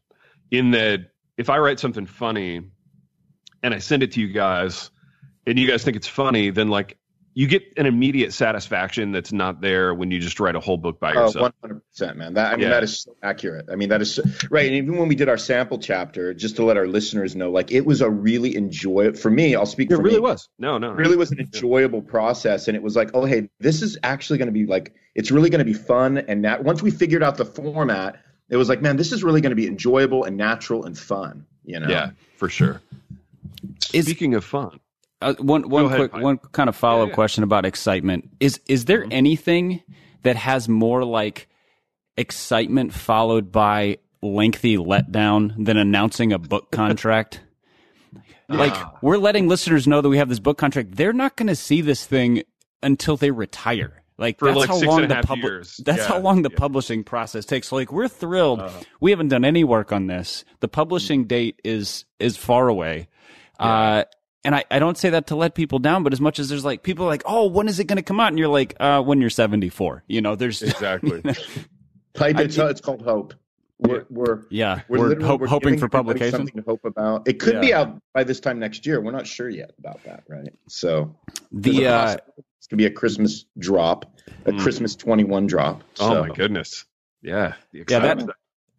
In 0.51 0.71
that, 0.71 1.11
if 1.39 1.49
I 1.49 1.57
write 1.57 1.79
something 1.79 2.05
funny 2.05 2.61
and 3.63 3.73
I 3.73 3.79
send 3.79 4.03
it 4.03 4.11
to 4.13 4.19
you 4.21 4.27
guys, 4.27 4.91
and 5.47 5.57
you 5.57 5.67
guys 5.67 5.83
think 5.83 5.95
it's 5.95 6.07
funny, 6.07 6.49
then 6.49 6.67
like 6.67 6.97
you 7.33 7.47
get 7.47 7.63
an 7.77 7.85
immediate 7.85 8.33
satisfaction 8.33 9.13
that's 9.13 9.31
not 9.31 9.61
there 9.61 9.93
when 9.93 10.11
you 10.11 10.19
just 10.19 10.41
write 10.41 10.55
a 10.57 10.59
whole 10.59 10.75
book 10.75 10.99
by 10.99 11.13
Oh, 11.13 11.27
yourself. 11.27 11.53
100%, 11.63 12.15
man. 12.17 12.33
That 12.33 12.51
I 12.51 12.55
mean 12.57 12.63
Yeah. 12.63 12.69
that 12.71 12.83
is 12.83 12.99
so 13.03 13.15
accurate. 13.23 13.67
I 13.71 13.75
mean 13.77 13.87
that 13.89 14.01
is 14.01 14.15
so, 14.15 14.23
right. 14.51 14.65
And 14.65 14.75
even 14.75 14.97
when 14.97 15.07
we 15.07 15.15
did 15.15 15.29
our 15.29 15.37
sample 15.37 15.79
chapter, 15.79 16.33
just 16.33 16.57
to 16.57 16.65
let 16.65 16.75
our 16.75 16.87
listeners 16.87 17.37
know, 17.37 17.51
like 17.51 17.71
it 17.71 17.85
was 17.85 18.01
a 18.01 18.09
really 18.09 18.57
enjoy 18.57 19.13
for 19.13 19.31
me. 19.31 19.55
I'll 19.55 19.65
speak 19.65 19.91
it 19.91 19.95
for 19.95 20.01
really 20.01 20.15
me. 20.17 20.21
was. 20.21 20.49
No, 20.59 20.77
no, 20.77 20.91
It 20.91 20.97
really 20.97 21.15
was 21.15 21.31
an 21.31 21.39
enjoyable 21.39 22.01
process, 22.01 22.67
and 22.67 22.75
it 22.75 22.83
was 22.83 22.97
like, 22.97 23.11
oh 23.13 23.23
hey, 23.23 23.47
this 23.61 23.81
is 23.81 23.97
actually 24.03 24.39
going 24.39 24.47
to 24.49 24.59
be 24.59 24.65
like 24.65 24.93
it's 25.15 25.31
really 25.31 25.49
going 25.49 25.59
to 25.59 25.65
be 25.65 25.73
fun. 25.73 26.17
And 26.17 26.43
that 26.43 26.65
once 26.65 26.81
we 26.81 26.91
figured 26.91 27.23
out 27.23 27.37
the 27.37 27.45
format, 27.45 28.21
it 28.49 28.57
was 28.57 28.69
like, 28.69 28.81
man, 28.81 28.97
this 28.97 29.11
is 29.11 29.23
really 29.23 29.41
going 29.41 29.51
to 29.51 29.55
be 29.55 29.67
enjoyable 29.67 30.23
and 30.23 30.37
natural 30.37 30.85
and 30.85 30.97
fun. 30.97 31.45
You 31.65 31.79
know? 31.79 31.87
Yeah, 31.89 32.11
for 32.37 32.49
sure. 32.49 32.81
Is- 33.93 34.05
Speaking 34.05 34.33
of 34.35 34.43
fun, 34.43 34.79
Uh, 35.21 35.33
one 35.39 35.67
one 35.69 35.85
ahead, 35.85 35.97
quick 35.97 36.13
Mike. 36.13 36.23
one 36.23 36.37
kind 36.53 36.69
of 36.69 36.75
follow 36.75 37.01
up 37.03 37.07
Yeah, 37.07 37.11
yeah. 37.11 37.15
question 37.15 37.43
about 37.43 37.65
excitement 37.65 38.29
is 38.39 38.59
is 38.67 38.85
there 38.85 39.03
Mhm. 39.05 39.13
anything 39.13 39.83
that 40.23 40.35
has 40.37 40.67
more 40.69 41.03
like 41.05 41.47
excitement 42.17 42.93
followed 42.93 43.51
by 43.51 43.97
lengthy 44.21 44.77
letdown 44.77 45.53
than 45.65 45.77
announcing 45.77 46.31
a 46.33 46.39
book 46.39 46.71
contract. 46.81 47.41
like 48.49 48.75
we're 49.03 49.17
letting 49.17 49.47
listeners 49.47 49.87
know 49.87 50.01
that 50.01 50.09
we 50.09 50.17
have 50.17 50.27
this 50.29 50.39
book 50.39 50.57
contract. 50.57 50.95
They're 50.95 51.13
not 51.13 51.35
going 51.35 51.47
to 51.47 51.55
see 51.55 51.81
this 51.81 52.05
thing 52.05 52.43
until 52.81 53.15
they 53.17 53.29
retire. 53.31 53.98
Like 54.19 54.37
For, 54.39 54.45
that's 54.49 54.59
like, 54.59 54.69
how 54.69 54.75
six 54.77 54.87
long 54.87 54.97
and 54.97 55.05
a 55.05 55.07
the 55.07 55.15
half 55.15 55.27
public. 55.27 55.45
years. 55.45 55.79
That's 55.83 55.99
Yeah, 55.99 56.07
how 56.07 56.19
long 56.19 56.41
the 56.41 56.49
yeah. 56.51 56.57
publishing 56.57 57.03
process 57.03 57.45
takes. 57.45 57.69
So, 57.69 57.77
like 57.77 57.91
we're 57.91 58.07
thrilled. 58.09 58.59
Uh-huh. 58.59 58.81
we 58.99 59.11
haven't 59.11 59.29
done 59.29 59.45
any 59.45 59.63
work 59.63 59.91
on 59.93 60.07
this. 60.07 60.43
The 60.59 60.67
publishing 60.67 61.25
date 61.25 61.59
is 61.63 62.05
is 62.19 62.35
far 62.37 62.67
away. 62.67 63.07
Uh, 63.59 64.03
and 64.45 64.55
I, 64.55 64.63
I 64.71 64.79
don't 64.79 64.97
say 64.97 65.09
that 65.11 65.27
to 65.27 65.35
let 65.35 65.53
people 65.53 65.79
down, 65.79 66.03
but 66.03 66.13
as 66.13 66.21
much 66.21 66.39
as 66.39 66.49
there's 66.49 66.63
like 66.65 66.83
people 66.83 67.05
are 67.05 67.09
like, 67.09 67.23
oh, 67.25 67.47
when 67.47 67.67
is 67.67 67.79
it 67.79 67.85
going 67.85 67.97
to 67.97 68.03
come 68.03 68.19
out? 68.19 68.29
And 68.29 68.39
you're 68.39 68.47
like, 68.47 68.75
uh, 68.79 69.01
when 69.01 69.21
you're 69.21 69.29
74. 69.29 70.03
You 70.07 70.21
know, 70.21 70.35
there's 70.35 70.61
Exactly. 70.61 71.21
Pipe, 72.13 72.39
it's, 72.39 72.57
it's 72.57 72.81
called 72.81 73.01
hope. 73.01 73.33
We're, 73.81 74.05
we're, 74.09 74.43
yeah, 74.49 74.81
we're, 74.89 74.99
we're, 75.15 75.21
hope, 75.25 75.39
we're 75.39 75.47
hoping 75.47 75.77
for 75.77 75.87
publication. 75.87 76.31
Something 76.39 76.61
to 76.61 76.69
hope 76.69 76.83
about. 76.83 77.25
It 77.29 77.39
could 77.39 77.61
be 77.61 77.73
out 77.73 78.01
by 78.13 78.25
this 78.25 78.41
time 78.41 78.59
next 78.59 78.85
year. 78.85 78.99
We're 78.99 79.13
not 79.13 79.25
sure 79.25 79.47
yet 79.47 79.71
about 79.79 80.03
that, 80.03 80.23
right? 80.27 80.53
So 80.67 81.15
The 81.53 81.87
uh, 81.87 82.01
possibility 82.17 82.43
it's 82.59 82.67
gonna 82.67 82.77
be 82.77 82.85
a 82.85 82.91
Christmas 82.91 83.45
drop, 83.57 84.05
a 84.45 84.51
Mm. 84.51 84.59
Christmas 84.59 84.95
twenty 84.95 85.23
one 85.23 85.47
drop. 85.47 85.81
Oh 85.99 86.21
my 86.21 86.29
goodness. 86.35 86.85
Yeah. 87.21 87.53
The 87.73 87.85
Yeah, 87.89 87.99
that- 87.99 88.29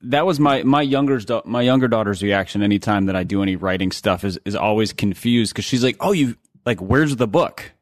that 0.02 0.25
was 0.25 0.40
my 0.40 0.62
my 0.62 0.80
younger 0.82 1.20
my 1.44 1.60
younger 1.62 1.88
daughter's 1.88 2.22
reaction 2.22 2.62
anytime 2.62 3.06
that 3.06 3.16
I 3.16 3.25
do 3.25 3.42
any 3.42 3.56
writing 3.56 3.90
stuff 3.92 4.25
is 4.25 4.38
is 4.44 4.54
always 4.56 4.92
confused 4.94 5.52
because 5.52 5.64
she's 5.66 5.82
like, 5.84 5.96
"Oh, 6.00 6.12
you 6.12 6.37
like 6.64 6.80
where's 6.80 7.16
the 7.16 7.26
book?" 7.26 7.72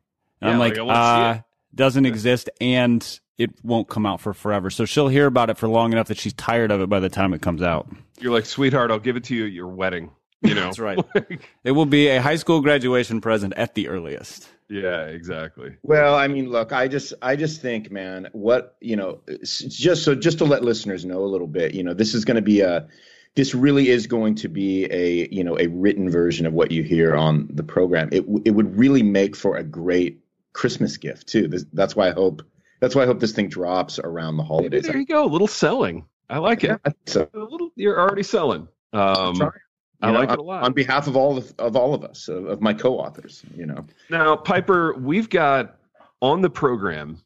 And 0.40 0.50
I'm 0.50 0.58
like, 0.58 0.72
like, 0.72 0.78
I 0.80 0.82
wanna 0.82 1.34
see 1.34 1.38
"Uh, 1.38 1.42
doesn't 1.74 2.06
exist 2.06 2.50
and 2.60 3.20
it 3.38 3.50
won't 3.62 3.88
come 3.88 4.04
out 4.04 4.20
for 4.20 4.32
forever." 4.34 4.68
So 4.70 4.84
she'll 4.84 5.06
hear 5.08 5.26
about 5.26 5.48
it 5.50 5.58
for 5.58 5.68
long 5.68 5.92
enough 5.92 6.08
that 6.08 6.18
she's 6.18 6.32
tired 6.32 6.72
of 6.72 6.80
it 6.80 6.88
by 6.88 6.98
the 6.98 7.08
time 7.08 7.32
it 7.34 7.40
comes 7.40 7.62
out. 7.62 7.88
You're 8.20 8.32
like, 8.32 8.46
sweetheart, 8.46 8.90
I'll 8.90 8.98
give 8.98 9.14
it 9.16 9.22
to 9.24 9.34
you 9.36 9.46
at 9.46 9.52
your 9.52 9.68
wedding. 9.68 10.10
You 10.42 10.54
know? 10.54 10.62
That's 10.62 10.78
right. 10.80 10.98
It 11.64 11.70
will 11.72 11.86
be 11.86 12.08
a 12.08 12.20
high 12.20 12.36
school 12.36 12.60
graduation 12.62 13.20
present 13.20 13.52
at 13.56 13.74
the 13.76 13.86
earliest. 13.88 14.48
Yeah, 14.68 15.06
exactly. 15.06 15.76
Well, 15.82 16.14
I 16.14 16.28
mean, 16.28 16.50
look, 16.50 16.72
I 16.72 16.88
just, 16.88 17.14
I 17.22 17.36
just 17.36 17.60
think, 17.62 17.90
man, 17.90 18.28
what 18.32 18.76
you 18.80 18.96
know, 18.96 19.20
just 19.42 20.04
so, 20.04 20.14
just 20.14 20.38
to 20.38 20.44
let 20.44 20.64
listeners 20.64 21.04
know 21.04 21.20
a 21.20 21.26
little 21.26 21.46
bit, 21.46 21.74
you 21.74 21.82
know, 21.82 21.94
this 21.94 22.14
is 22.14 22.24
going 22.24 22.36
to 22.36 22.42
be 22.42 22.60
a, 22.60 22.88
this 23.34 23.54
really 23.54 23.88
is 23.88 24.06
going 24.06 24.34
to 24.36 24.48
be 24.48 24.84
a, 24.86 25.28
you 25.30 25.44
know, 25.44 25.58
a 25.58 25.66
written 25.68 26.10
version 26.10 26.46
of 26.46 26.52
what 26.52 26.70
you 26.70 26.82
hear 26.82 27.14
on 27.14 27.48
the 27.50 27.62
program. 27.62 28.08
It, 28.12 28.24
it 28.44 28.50
would 28.50 28.76
really 28.76 29.02
make 29.02 29.36
for 29.36 29.56
a 29.56 29.62
great 29.62 30.20
Christmas 30.52 30.96
gift 30.96 31.28
too. 31.28 31.48
This, 31.48 31.64
that's 31.72 31.94
why 31.94 32.08
I 32.08 32.12
hope, 32.12 32.42
that's 32.80 32.94
why 32.94 33.02
I 33.02 33.06
hope 33.06 33.20
this 33.20 33.32
thing 33.32 33.48
drops 33.48 33.98
around 33.98 34.36
the 34.36 34.44
holidays. 34.44 34.84
There 34.84 34.96
you 34.96 35.06
go. 35.06 35.24
A 35.24 35.26
little 35.26 35.46
selling. 35.46 36.06
I 36.28 36.38
like 36.38 36.64
it. 36.64 36.68
Yeah, 36.68 36.76
I 36.84 36.92
so. 37.06 37.28
A 37.32 37.38
little. 37.38 37.70
You're 37.74 37.98
already 37.98 38.22
selling. 38.22 38.68
Um. 38.92 39.50
I 40.00 40.12
know, 40.12 40.18
like 40.18 40.30
it 40.30 40.38
a 40.38 40.42
lot. 40.42 40.62
on 40.62 40.72
behalf 40.72 41.06
of 41.08 41.16
all 41.16 41.36
of, 41.36 41.52
of 41.58 41.76
all 41.76 41.94
of 41.94 42.04
us, 42.04 42.28
of, 42.28 42.46
of 42.46 42.60
my 42.60 42.72
co-authors. 42.72 43.42
You 43.56 43.66
know, 43.66 43.84
Now, 44.10 44.36
Piper, 44.36 44.94
we've 44.94 45.28
got 45.28 45.76
on 46.22 46.40
the 46.42 46.50
program, 46.50 47.18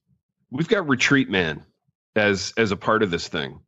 we've 0.50 0.68
got 0.68 0.88
Retreat 0.88 1.28
Man 1.30 1.64
as 2.16 2.52
as 2.56 2.70
a 2.72 2.76
part 2.76 3.02
of 3.02 3.10
this 3.10 3.28
thing. 3.28 3.60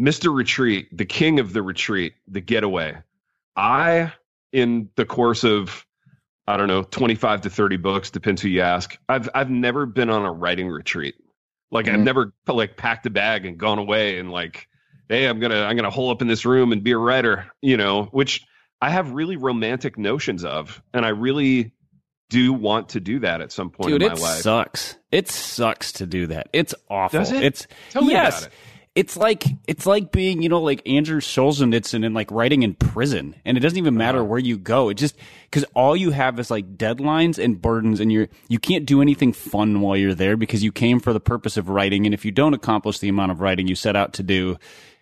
Mr. 0.00 0.34
Retreat, 0.34 0.94
the 0.96 1.04
king 1.06 1.38
of 1.40 1.52
the 1.52 1.62
retreat, 1.62 2.14
the 2.28 2.40
getaway. 2.40 2.94
I, 3.56 4.12
in 4.52 4.90
the 4.96 5.06
course 5.06 5.42
of, 5.44 5.86
I 6.46 6.58
don't 6.58 6.68
know, 6.68 6.82
25 6.82 7.40
to 7.42 7.50
30 7.50 7.76
books, 7.78 8.10
depends 8.10 8.42
who 8.42 8.48
you 8.48 8.60
ask. 8.60 8.98
I've 9.08 9.28
I've 9.34 9.50
never 9.50 9.86
been 9.86 10.10
on 10.10 10.24
a 10.24 10.32
writing 10.32 10.68
retreat. 10.68 11.14
Like 11.70 11.88
I've 11.88 12.00
Mhm. 12.00 12.04
never 12.04 12.32
like 12.46 12.76
packed 12.76 13.06
a 13.06 13.10
bag 13.10 13.44
and 13.46 13.58
gone 13.58 13.78
away 13.78 14.18
and 14.18 14.30
like, 14.30 14.68
hey, 15.08 15.26
I'm 15.26 15.38
gonna 15.40 15.62
I'm 15.62 15.76
gonna 15.76 15.90
hole 15.90 16.10
up 16.10 16.22
in 16.22 16.28
this 16.28 16.44
room 16.44 16.72
and 16.72 16.82
be 16.82 16.92
a 16.92 16.98
writer, 16.98 17.46
you 17.62 17.76
know, 17.76 18.04
which 18.06 18.44
I 18.80 18.90
have 18.90 19.12
really 19.12 19.36
romantic 19.36 19.96
notions 19.98 20.44
of, 20.44 20.82
and 20.92 21.04
I 21.06 21.10
really 21.10 21.72
do 22.28 22.52
want 22.52 22.90
to 22.90 23.00
do 23.00 23.20
that 23.20 23.40
at 23.40 23.52
some 23.52 23.70
point 23.70 23.90
Dude, 23.90 24.02
in 24.02 24.08
my 24.08 24.14
it 24.14 24.20
life. 24.20 24.42
sucks. 24.42 24.96
It 25.12 25.28
sucks 25.28 25.92
to 25.92 26.06
do 26.06 26.26
that. 26.28 26.48
It's 26.52 26.74
awful. 26.90 27.20
Does 27.20 27.32
it? 27.32 27.42
It's 27.44 27.66
Tell 27.90 28.02
me 28.04 28.12
yes. 28.12 28.38
about 28.40 28.48
it. 28.48 28.54
It's 28.96 29.14
like 29.14 29.44
it's 29.68 29.84
like 29.84 30.10
being, 30.10 30.42
you 30.42 30.48
know, 30.48 30.62
like 30.62 30.80
Andrew 30.88 31.20
Solzhenitsyn 31.20 32.04
and 32.04 32.14
like 32.14 32.30
writing 32.30 32.62
in 32.62 32.72
prison, 32.74 33.34
and 33.44 33.56
it 33.56 33.60
doesn't 33.60 33.76
even 33.76 33.94
matter 33.94 34.18
Uh-huh. 34.20 34.24
where 34.24 34.38
you 34.38 34.56
go. 34.56 34.88
It 34.88 34.94
just 34.94 35.16
because 35.50 35.64
all 35.74 35.94
you 35.94 36.12
have 36.12 36.40
is 36.40 36.50
like 36.50 36.78
deadlines 36.78 37.38
and 37.42 37.60
burdens, 37.60 38.00
and 38.00 38.10
you're 38.10 38.28
you 38.48 38.58
can't 38.58 38.86
do 38.86 39.02
anything 39.02 39.34
fun 39.34 39.82
while 39.82 39.98
you're 39.98 40.14
there 40.14 40.38
because 40.38 40.64
you 40.64 40.72
came 40.72 40.98
for 40.98 41.12
the 41.12 41.20
purpose 41.20 41.58
of 41.58 41.68
writing, 41.68 42.06
and 42.06 42.14
if 42.14 42.24
you 42.24 42.30
don't 42.32 42.54
accomplish 42.54 42.98
the 42.98 43.10
amount 43.10 43.32
of 43.32 43.40
writing 43.42 43.68
you 43.68 43.74
set 43.74 43.96
out 43.96 44.14
to 44.14 44.22
do, 44.22 44.56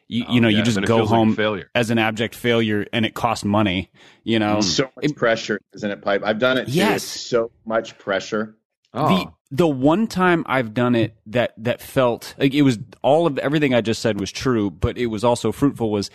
you 0.09 0.25
you 0.29 0.41
know 0.41 0.49
Oh, 0.49 0.51
yeah, 0.51 0.59
you 0.59 0.63
just 0.65 0.81
go 0.83 0.99
feels 0.99 1.11
like 1.11 1.19
home 1.37 1.63
as 1.75 1.91
an 1.91 1.99
abject 1.99 2.35
failure, 2.35 2.87
and 2.93 3.05
it 3.07 3.15
costs 3.15 3.45
money. 3.45 3.91
You 4.23 4.39
know, 4.39 4.61
so 4.61 4.91
much 4.97 5.15
pressure, 5.17 5.61
isn't 5.75 5.91
it, 5.91 6.03
Pipe? 6.03 6.23
I've 6.25 6.39
done 6.39 6.59
it. 6.59 6.67
Too. 6.67 6.73
Yes. 6.73 6.97
It's 7.03 7.21
so 7.23 7.51
much 7.65 7.99
pressure. 7.99 8.57
Oh, 8.93 9.09
the 9.09 9.33
the 9.51 9.67
one 9.69 10.07
time 10.07 10.45
I've 10.47 10.73
done 10.75 10.95
it 10.95 11.17
that 11.27 11.53
that 11.59 11.81
felt 11.81 12.35
like 12.39 12.55
it 12.55 12.63
was 12.63 12.79
all 13.03 13.27
of 13.27 13.39
everything 13.39 13.75
I 13.75 13.81
just 13.81 14.01
said 14.03 14.21
was 14.21 14.31
true, 14.31 14.71
but 14.71 14.97
it 14.99 15.07
was 15.07 15.25
also 15.25 15.51
fruitful. 15.53 15.91
Was 15.91 16.11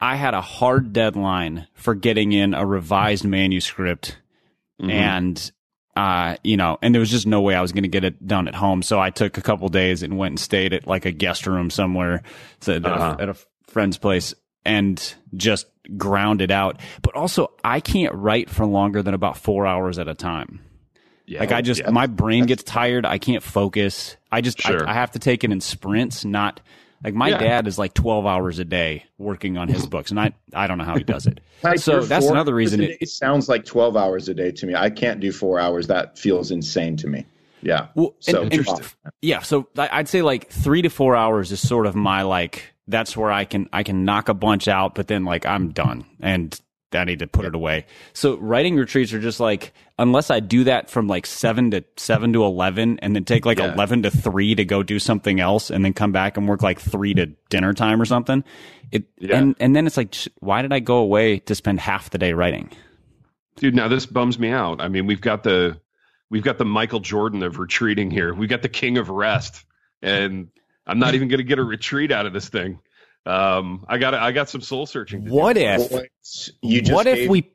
I 0.00 0.16
had 0.16 0.34
a 0.34 0.40
hard 0.40 0.92
deadline 0.92 1.68
for 1.74 1.94
getting 1.94 2.32
in 2.32 2.52
a 2.54 2.66
revised 2.66 3.24
manuscript, 3.24 4.18
Mhm. 4.82 4.90
and 4.90 5.52
uh, 5.96 6.36
you 6.42 6.56
know, 6.56 6.78
and 6.82 6.94
there 6.94 7.00
was 7.00 7.10
just 7.10 7.26
no 7.26 7.40
way 7.40 7.54
I 7.54 7.60
was 7.62 7.72
going 7.72 7.82
to 7.84 7.88
get 7.88 8.04
it 8.04 8.26
done 8.26 8.48
at 8.48 8.54
home. 8.54 8.82
So 8.82 8.98
I 9.00 9.10
took 9.10 9.38
a 9.38 9.42
couple 9.42 9.68
days 9.68 10.02
and 10.02 10.18
went 10.18 10.32
and 10.32 10.40
stayed 10.40 10.72
at 10.72 10.86
like 10.86 11.04
a 11.04 11.12
guest 11.12 11.46
room 11.46 11.70
somewhere 11.70 12.22
so 12.60 12.74
at, 12.74 12.84
Uh-huh. 12.84 13.16
a, 13.18 13.22
at 13.22 13.28
a 13.28 13.36
friend's 13.68 13.96
place 13.98 14.34
and 14.64 15.14
just 15.34 15.66
ground 15.96 16.40
it 16.42 16.50
out. 16.50 16.80
But 17.02 17.14
also, 17.14 17.52
I 17.62 17.80
can't 17.80 18.14
write 18.14 18.48
for 18.50 18.66
longer 18.66 19.02
than 19.02 19.14
about 19.14 19.36
four 19.36 19.66
hours 19.66 19.98
at 19.98 20.08
a 20.08 20.14
time. 20.14 20.60
yeah. 21.26 21.40
Like 21.40 21.52
I 21.52 21.62
just 21.62 21.80
Yeah. 21.80 21.90
my 21.90 22.06
brain 22.06 22.46
gets 22.46 22.62
tired. 22.62 23.06
I 23.06 23.18
can't 23.18 23.42
focus. 23.42 24.16
I 24.32 24.40
just 24.40 24.60
Sure. 24.60 24.86
I, 24.86 24.90
I 24.90 24.94
have 24.94 25.12
to 25.12 25.18
take 25.18 25.44
it 25.44 25.52
in 25.52 25.60
sprints. 25.60 26.24
Not 26.24 26.60
like 27.04 27.14
my 27.14 27.28
Yeah. 27.28 27.38
dad 27.38 27.66
is 27.68 27.78
like 27.78 27.94
twelve 27.94 28.26
hours 28.26 28.58
a 28.58 28.64
day 28.64 29.04
working 29.18 29.56
on 29.58 29.68
his 29.68 29.86
books, 29.94 30.10
and 30.10 30.18
I 30.18 30.32
I 30.52 30.66
don't 30.66 30.78
know 30.78 30.84
how 30.84 30.96
he 30.96 31.04
does 31.04 31.26
it. 31.26 31.40
So 31.76 32.02
that's 32.02 32.26
another 32.26 32.54
reason 32.54 32.80
a 32.82 32.96
it, 33.00 33.08
sounds 33.08 33.48
like 33.48 33.64
twelve 33.64 33.96
hours 33.96 34.28
a 34.28 34.34
day 34.34 34.50
to 34.52 34.66
me. 34.66 34.74
I 34.74 34.90
can't 34.90 35.20
do 35.20 35.30
four 35.32 35.58
hours. 35.60 35.86
That 35.86 36.18
feels 36.18 36.50
insane 36.50 36.96
to 36.98 37.06
me. 37.06 37.24
Yeah. 37.62 37.86
Well, 37.94 38.14
So 38.20 38.42
and- 38.42 38.52
and- 38.52 38.60
Interesting. 38.60 38.86
yeah. 39.22 39.40
So 39.40 39.68
I'd 39.78 40.08
say 40.08 40.20
like 40.22 40.50
three 40.50 40.82
to 40.82 40.90
four 40.90 41.16
hours 41.16 41.52
is 41.52 41.66
sort 41.66 41.86
of 41.86 41.94
my 41.94 42.22
like. 42.22 42.74
That's 42.86 43.16
where 43.16 43.30
I 43.32 43.46
can 43.46 43.68
I 43.72 43.82
can 43.82 44.04
knock 44.04 44.28
a 44.28 44.34
bunch 44.34 44.68
out, 44.68 44.94
but 44.94 45.06
then 45.08 45.24
like 45.24 45.46
I'm 45.46 45.70
done 45.70 46.04
and 46.20 46.60
I 46.92 47.04
need 47.04 47.20
to 47.20 47.26
put 47.26 47.46
it 47.46 47.54
away. 47.54 47.86
So 48.12 48.36
writing 48.36 48.76
retreats 48.76 49.14
are 49.14 49.20
just 49.20 49.40
like 49.40 49.72
unless 49.98 50.30
I 50.30 50.40
do 50.40 50.64
that 50.64 50.90
from 50.90 51.06
like 51.06 51.26
seven 51.26 51.70
to 51.72 51.84
seven 51.96 52.32
to 52.32 52.44
eleven, 52.44 52.98
and 53.00 53.14
then 53.14 53.24
take 53.24 53.46
like 53.46 53.58
Yeah. 53.58 53.72
eleven 53.72 54.02
to 54.02 54.10
three 54.10 54.54
to 54.54 54.64
go 54.64 54.82
do 54.82 54.98
something 54.98 55.40
else, 55.40 55.70
and 55.70 55.84
then 55.84 55.92
come 55.92 56.12
back 56.12 56.36
and 56.36 56.48
work 56.48 56.62
like 56.62 56.80
three 56.80 57.14
to 57.14 57.26
dinner 57.50 57.72
time 57.74 58.00
or 58.00 58.04
something. 58.04 58.44
It 58.92 59.04
Yeah. 59.18 59.38
and 59.38 59.56
and 59.60 59.74
then 59.76 59.86
it's 59.86 59.96
like, 59.96 60.14
why 60.40 60.62
did 60.62 60.72
I 60.72 60.80
go 60.80 60.96
away 60.98 61.38
to 61.40 61.54
spend 61.54 61.80
half 61.80 62.10
the 62.10 62.18
day 62.18 62.32
writing? 62.32 62.70
dude 63.56 63.72
now 63.72 63.86
this 63.86 64.04
bums 64.04 64.36
me 64.36 64.50
out 64.50 64.80
i 64.80 64.88
mean 64.88 65.06
we've 65.06 65.20
got 65.20 65.44
the 65.44 65.80
we've 66.28 66.42
got 66.42 66.58
the 66.58 66.64
michael 66.64 66.98
jordan 66.98 67.40
of 67.44 67.60
retreating 67.60 68.10
here 68.10 68.34
We've 68.34 68.48
got 68.48 68.62
the 68.62 68.68
king 68.68 68.98
of 68.98 69.08
rest 69.10 69.64
and 70.02 70.48
i'm 70.88 70.98
not 70.98 71.14
even 71.14 71.28
going 71.28 71.38
to 71.38 71.44
get 71.44 71.60
a 71.60 71.62
retreat 71.62 72.10
out 72.10 72.26
of 72.26 72.32
this 72.32 72.48
thing 72.48 72.80
um 73.26 73.84
i 73.88 73.96
got 73.98 74.12
i 74.12 74.32
got 74.32 74.48
some 74.48 74.60
soul 74.60 74.86
searching 74.86 75.22
to 75.22 75.30
do. 75.30 75.36
What 75.36 75.56
if? 75.56 75.88
Boys, 75.88 76.50
you 76.62 76.80
just 76.82 76.92
what 76.92 77.06
if 77.06 77.28
we? 77.30 77.52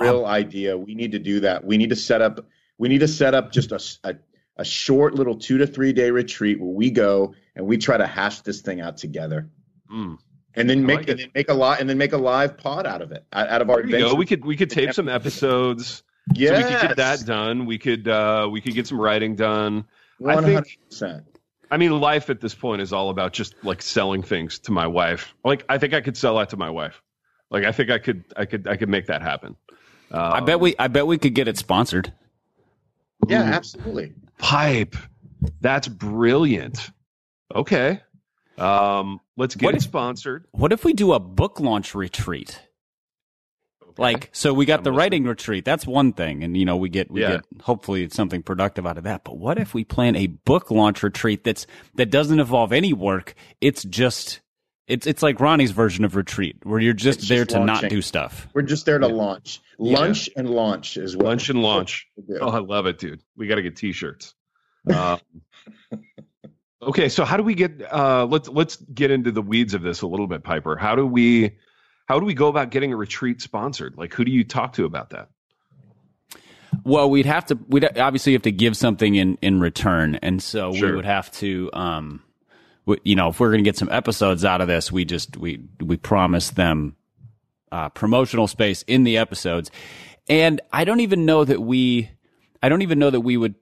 A 0.00 0.04
real 0.04 0.26
idea? 0.26 0.76
We 0.76 0.94
need 0.94 1.12
to 1.12 1.18
do 1.18 1.40
that. 1.40 1.64
We 1.64 1.76
need 1.76 1.90
to 1.90 1.96
set 1.96 2.22
up. 2.22 2.46
We 2.78 2.88
need 2.88 3.00
to 3.00 3.08
set 3.08 3.34
up 3.34 3.52
just 3.52 3.72
a 3.72 4.18
a 4.56 4.64
short 4.64 5.14
little 5.14 5.36
two 5.36 5.58
to 5.58 5.66
three 5.66 5.92
day 5.92 6.10
retreat 6.10 6.60
where 6.60 6.70
we 6.70 6.90
go 6.90 7.34
and 7.54 7.66
we 7.66 7.78
try 7.78 7.96
to 7.96 8.06
hash 8.06 8.40
this 8.40 8.60
thing 8.60 8.80
out 8.80 8.96
together, 8.96 9.48
Mm. 9.90 10.18
and 10.54 10.68
then 10.68 10.80
I 10.80 10.82
make 10.82 10.98
like 10.98 11.08
and 11.08 11.18
then 11.20 11.30
make 11.34 11.48
a 11.48 11.54
lot 11.54 11.80
and 11.80 11.88
then 11.88 11.96
make 11.98 12.12
a 12.12 12.18
live 12.18 12.58
pod 12.58 12.86
out 12.86 13.00
of 13.00 13.12
it 13.12 13.24
out 13.32 13.62
of 13.62 13.70
our 13.70 13.82
There 13.82 14.14
we 14.14 14.26
could 14.26 14.44
we 14.44 14.56
could 14.56 14.70
tape 14.70 14.92
some 14.92 15.08
episodes 15.08 16.02
yes. 16.34 16.50
so 16.50 16.56
we 16.56 16.74
could 16.74 16.88
get 16.88 16.96
that 16.96 17.24
done 17.24 17.66
we 17.66 17.78
could 17.78 18.08
uh 18.08 18.48
we 18.50 18.60
could 18.60 18.74
get 18.74 18.86
some 18.86 19.00
writing 19.00 19.36
done 19.36 19.86
I 20.26 20.34
hundred 20.34 20.66
percent. 20.88 21.24
I 21.70 21.76
mean, 21.76 22.00
life 22.00 22.30
at 22.30 22.40
this 22.40 22.54
point 22.54 22.80
is 22.80 22.92
all 22.92 23.10
about 23.10 23.32
just 23.32 23.54
like 23.62 23.82
selling 23.82 24.22
things 24.22 24.58
to 24.60 24.72
my 24.72 24.86
wife. 24.86 25.34
Like, 25.44 25.64
I 25.68 25.76
think 25.78 25.92
I 25.92 26.00
could 26.00 26.16
sell 26.16 26.38
that 26.38 26.48
to 26.50 26.56
my 26.56 26.70
wife. 26.70 27.02
Like, 27.50 27.64
I 27.64 27.72
think 27.72 27.90
I 27.90 27.98
could, 27.98 28.24
I 28.36 28.46
could, 28.46 28.66
I 28.66 28.76
could 28.76 28.88
make 28.88 29.06
that 29.06 29.20
happen. 29.20 29.54
Um, 30.10 30.20
I 30.32 30.40
bet 30.40 30.60
we 30.60 30.74
I 30.78 30.88
bet 30.88 31.06
we 31.06 31.18
could 31.18 31.34
get 31.34 31.48
it 31.48 31.58
sponsored. 31.58 32.12
Yeah, 33.26 33.42
absolutely. 33.42 34.12
pipe. 34.38 34.96
That's 35.60 35.86
brilliant. 35.88 36.90
Okay, 37.54 38.00
um, 38.58 39.20
let's 39.36 39.54
get 39.54 39.66
What 39.66 39.74
it 39.74 39.78
if- 39.78 39.82
sponsored. 39.84 40.44
What 40.52 40.72
if 40.72 40.84
we 40.84 40.92
do 40.92 41.12
a 41.12 41.20
book 41.20 41.60
launch 41.60 41.94
retreat? 41.94 42.60
Like, 43.96 44.30
so 44.32 44.54
we 44.54 44.64
got 44.64 44.78
I'm 44.80 44.84
the 44.84 44.90
listening. 44.90 44.98
writing 44.98 45.24
retreat. 45.24 45.64
That's 45.64 45.84
one 45.84 46.12
thing. 46.12 46.44
And, 46.44 46.56
you 46.56 46.64
know, 46.64 46.76
we 46.76 46.88
get, 46.88 47.10
we 47.10 47.22
Yeah. 47.22 47.30
get 47.32 47.44
hopefully 47.62 48.08
something 48.10 48.44
productive 48.44 48.86
out 48.86 48.96
of 48.96 49.02
that. 49.02 49.24
But 49.24 49.38
what 49.38 49.58
if 49.58 49.74
we 49.74 49.82
plan 49.82 50.14
a 50.14 50.28
book 50.28 50.70
launch 50.70 51.02
retreat 51.02 51.42
that's, 51.42 51.66
that 51.96 52.08
doesn't 52.08 52.38
involve 52.38 52.72
any 52.72 52.92
work? 52.92 53.34
It's 53.60 53.82
just, 53.82 54.38
it's, 54.88 55.06
it's 55.06 55.22
like 55.22 55.38
Ronnie's 55.40 55.70
version 55.70 56.04
of 56.04 56.16
retreat 56.16 56.56
where 56.64 56.80
you're 56.80 56.92
just 56.94 57.20
It's 57.20 57.28
there 57.28 57.44
just 57.44 57.56
to 57.56 57.64
not 57.64 57.88
do 57.88 58.02
stuff. 58.02 58.48
We're 58.54 58.62
just 58.62 58.86
there 58.86 58.98
to 58.98 59.06
launch, 59.06 59.60
lunch 59.78 60.28
and 60.36 60.48
launch 60.50 60.96
as 60.96 61.16
well. 61.16 61.28
Lunch 61.28 61.48
and 61.50 61.62
launch. 61.62 62.08
Oh, 62.40 62.48
I 62.48 62.58
love 62.60 62.86
it, 62.86 62.98
dude. 62.98 63.20
We 63.36 63.46
got 63.46 63.56
to 63.56 63.62
get 63.62 63.76
t-shirts. 63.76 64.34
Um, 64.88 65.20
okay, 66.82 67.08
so 67.10 67.24
how 67.26 67.36
do 67.36 67.42
we 67.42 67.54
get? 67.54 67.82
Uh, 67.92 68.24
let's 68.24 68.48
let's 68.48 68.76
get 68.76 69.10
into 69.10 69.30
the 69.30 69.42
weeds 69.42 69.74
of 69.74 69.82
this 69.82 70.00
a 70.00 70.06
little 70.06 70.26
bit, 70.26 70.42
Piper. 70.44 70.76
How 70.76 70.94
do 70.96 71.06
we 71.06 71.58
how 72.06 72.18
do 72.18 72.24
we 72.24 72.32
go 72.32 72.48
about 72.48 72.70
getting 72.70 72.92
a 72.92 72.96
retreat 72.96 73.42
sponsored? 73.42 73.96
Like, 73.98 74.14
who 74.14 74.24
do 74.24 74.30
you 74.30 74.44
talk 74.44 74.74
to 74.74 74.86
about 74.86 75.10
that? 75.10 75.28
Well, 76.84 77.10
we'd 77.10 77.26
have 77.26 77.46
to, 77.46 77.58
we'd 77.68 77.84
obviously 77.98 78.32
have 78.32 78.42
to 78.42 78.52
give 78.52 78.76
something 78.76 79.14
in, 79.14 79.36
in 79.42 79.60
return. 79.60 80.14
And 80.16 80.42
so 80.42 80.72
Sure. 80.72 80.90
we 80.90 80.96
would 80.96 81.04
have 81.04 81.30
to, 81.32 81.70
um, 81.72 82.06
w- 82.06 82.22
you 83.04 83.16
know, 83.16 83.28
if 83.28 83.40
we're 83.40 83.50
going 83.50 83.62
to 83.62 83.68
get 83.68 83.76
some 83.76 83.90
episodes 83.90 84.44
out 84.44 84.60
of 84.60 84.68
this, 84.68 84.90
we 84.90 85.04
just, 85.04 85.36
we, 85.36 85.60
we 85.80 85.96
promise 85.96 86.50
them, 86.50 86.96
uh, 87.70 87.88
promotional 87.90 88.46
space 88.46 88.82
in 88.82 89.04
the 89.04 89.18
episodes. 89.18 89.70
And 90.28 90.60
I 90.72 90.84
don't 90.84 91.00
even 91.00 91.26
know 91.26 91.44
that 91.44 91.60
we, 91.60 92.10
I 92.62 92.68
don't 92.68 92.82
even 92.82 92.98
know 92.98 93.10
that 93.10 93.20
we 93.20 93.36
would, 93.36 93.54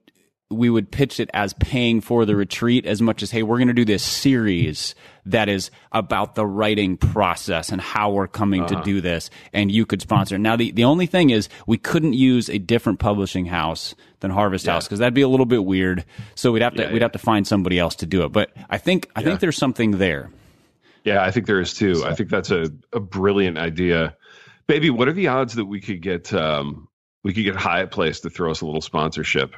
we 0.49 0.69
would 0.69 0.89
pitch 0.89 1.19
it 1.19 1.29
as 1.33 1.53
paying 1.53 1.99
for 1.99 2.23
the 2.25 2.33
retreat 2.35 2.85
as 2.85 3.01
much 3.01 3.21
as, 3.21 3.31
hey, 3.31 3.43
we're 3.43 3.57
going 3.57 3.67
to 3.67 3.73
do 3.73 3.83
this 3.83 4.01
series 4.01 4.95
that 5.25 5.49
is 5.49 5.71
about 5.91 6.35
the 6.35 6.45
writing 6.45 6.95
process 6.95 7.69
and 7.69 7.81
how 7.81 8.11
we're 8.11 8.27
coming 8.27 8.63
Uh-huh. 8.63 8.75
to 8.79 8.83
do 8.85 9.01
this. 9.01 9.29
And 9.51 9.69
you 9.69 9.85
could 9.85 10.01
sponsor. 10.01 10.37
Now, 10.37 10.55
the, 10.55 10.71
the 10.71 10.85
only 10.85 11.05
thing 11.05 11.31
is 11.31 11.49
we 11.65 11.77
couldn't 11.77 12.13
use 12.13 12.49
a 12.49 12.59
different 12.59 12.99
publishing 12.99 13.45
house 13.45 13.93
than 14.21 14.31
Harvest 14.31 14.65
Yeah. 14.65 14.73
House 14.73 14.85
because 14.85 14.99
that'd 14.99 15.13
be 15.13 15.21
a 15.21 15.27
little 15.27 15.45
bit 15.45 15.65
weird. 15.65 16.05
So 16.35 16.53
we'd 16.53 16.61
have 16.61 16.75
to, 16.75 16.83
Yeah, 16.83 16.93
we'd 16.93 17.01
have 17.01 17.11
to 17.11 17.19
find 17.19 17.45
somebody 17.45 17.77
else 17.77 17.95
to 17.97 18.05
do 18.05 18.23
it. 18.23 18.29
But 18.31 18.51
I 18.69 18.77
think, 18.77 19.09
I 19.17 19.19
Yeah. 19.19 19.25
think 19.27 19.39
there's 19.41 19.57
something 19.57 19.91
there. 19.97 20.29
Yeah, 21.03 21.23
I 21.23 21.31
think 21.31 21.45
there 21.45 21.59
is 21.59 21.73
too. 21.73 22.03
I 22.05 22.15
think 22.15 22.29
that's 22.29 22.51
a, 22.51 22.71
a 22.93 23.01
brilliant 23.01 23.57
idea. 23.57 24.15
Baby, 24.65 24.91
what 24.91 25.09
are 25.09 25.13
the 25.13 25.27
odds 25.27 25.55
that 25.55 25.65
we 25.65 25.81
could 25.81 26.01
get 26.01 26.33
um, 26.33 26.87
we 27.23 27.33
could 27.33 27.43
get 27.43 27.55
Hyatt 27.55 27.91
Place 27.91 28.21
to 28.21 28.29
throw 28.29 28.51
us 28.51 28.61
a 28.61 28.65
little 28.65 28.81
sponsorship 28.81 29.55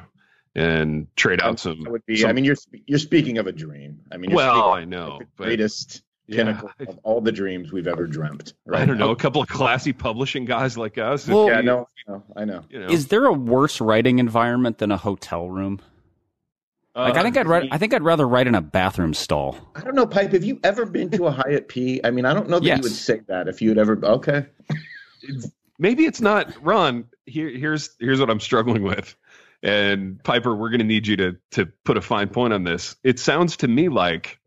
and 0.54 1.06
trade 1.16 1.40
out 1.40 1.58
some? 1.60 1.82
That 1.82 1.90
would 1.92 2.06
be. 2.06 2.16
some- 2.16 2.30
I 2.30 2.32
mean, 2.32 2.44
you're 2.44 2.56
you're 2.86 2.98
speaking 2.98 3.38
of 3.38 3.46
a 3.46 3.52
dream. 3.52 4.00
I 4.12 4.16
mean, 4.16 4.30
you're 4.30 4.36
well, 4.36 4.70
I 4.70 4.84
know, 4.84 5.12
of 5.12 5.18
the 5.20 5.26
but 5.36 5.44
greatest 5.44 6.02
yeah, 6.26 6.36
pinnacle 6.36 6.70
of 6.80 6.98
all 7.02 7.20
the 7.20 7.32
dreams 7.32 7.72
we've 7.72 7.86
ever 7.88 8.06
dreamt. 8.06 8.54
Right? 8.66 8.82
I 8.82 8.84
don't 8.86 8.98
know, 8.98 9.10
a 9.10 9.16
couple 9.16 9.42
of 9.42 9.48
classy 9.48 9.92
publishing 9.92 10.44
guys 10.44 10.76
like 10.78 10.98
us. 10.98 11.26
Well- 11.28 11.46
Yeah, 11.48 11.58
I 11.58 11.62
know. 11.62 11.88
I 12.08 12.12
know. 12.12 12.24
I 12.36 12.44
know. 12.44 12.64
You 12.70 12.80
know, 12.80 12.86
Is 12.88 13.08
there 13.08 13.26
a 13.26 13.32
worse 13.32 13.80
writing 13.80 14.18
environment 14.18 14.78
than 14.78 14.90
a 14.92 14.96
hotel 14.96 15.48
room? 15.50 15.80
Like 16.94 17.14
I 17.14 17.20
uh, 17.20 17.22
think 17.22 17.36
I'd 17.36 17.46
ra- 17.46 17.62
I 17.70 17.78
think 17.78 17.94
I'd 17.94 18.02
rather 18.02 18.26
write 18.26 18.48
in 18.48 18.56
a 18.56 18.60
bathroom 18.60 19.14
stall. 19.14 19.56
I 19.76 19.82
don't 19.82 19.94
know, 19.94 20.06
Pipe. 20.06 20.32
Have 20.32 20.42
you 20.42 20.58
ever 20.64 20.84
been 20.84 21.08
to 21.10 21.26
a 21.28 21.30
Hyatt 21.30 21.68
P? 21.68 22.00
I 22.02 22.10
mean, 22.10 22.24
I 22.24 22.34
don't 22.34 22.48
know 22.48 22.58
that 22.58 22.66
Yes. 22.66 22.78
you 22.78 22.82
would 22.82 22.92
say 22.92 23.20
that 23.28 23.46
if 23.46 23.62
you 23.62 23.68
had 23.68 23.78
ever. 23.78 23.98
Okay. 24.04 24.46
maybe 25.78 26.04
it's 26.04 26.20
not 26.20 26.52
ron 26.64 27.04
here 27.26 27.48
here's 27.50 27.90
here's 28.00 28.18
what 28.20 28.30
i'm 28.30 28.40
struggling 28.40 28.82
with 28.82 29.14
and 29.62 30.22
piper 30.24 30.54
we're 30.54 30.70
going 30.70 30.80
to 30.80 30.84
need 30.86 31.06
you 31.06 31.16
to 31.16 31.36
to 31.50 31.66
put 31.84 31.96
a 31.96 32.00
fine 32.00 32.28
point 32.28 32.52
on 32.52 32.64
this 32.64 32.96
it 33.04 33.18
sounds 33.18 33.58
to 33.58 33.68
me 33.68 33.88
like 33.88 34.38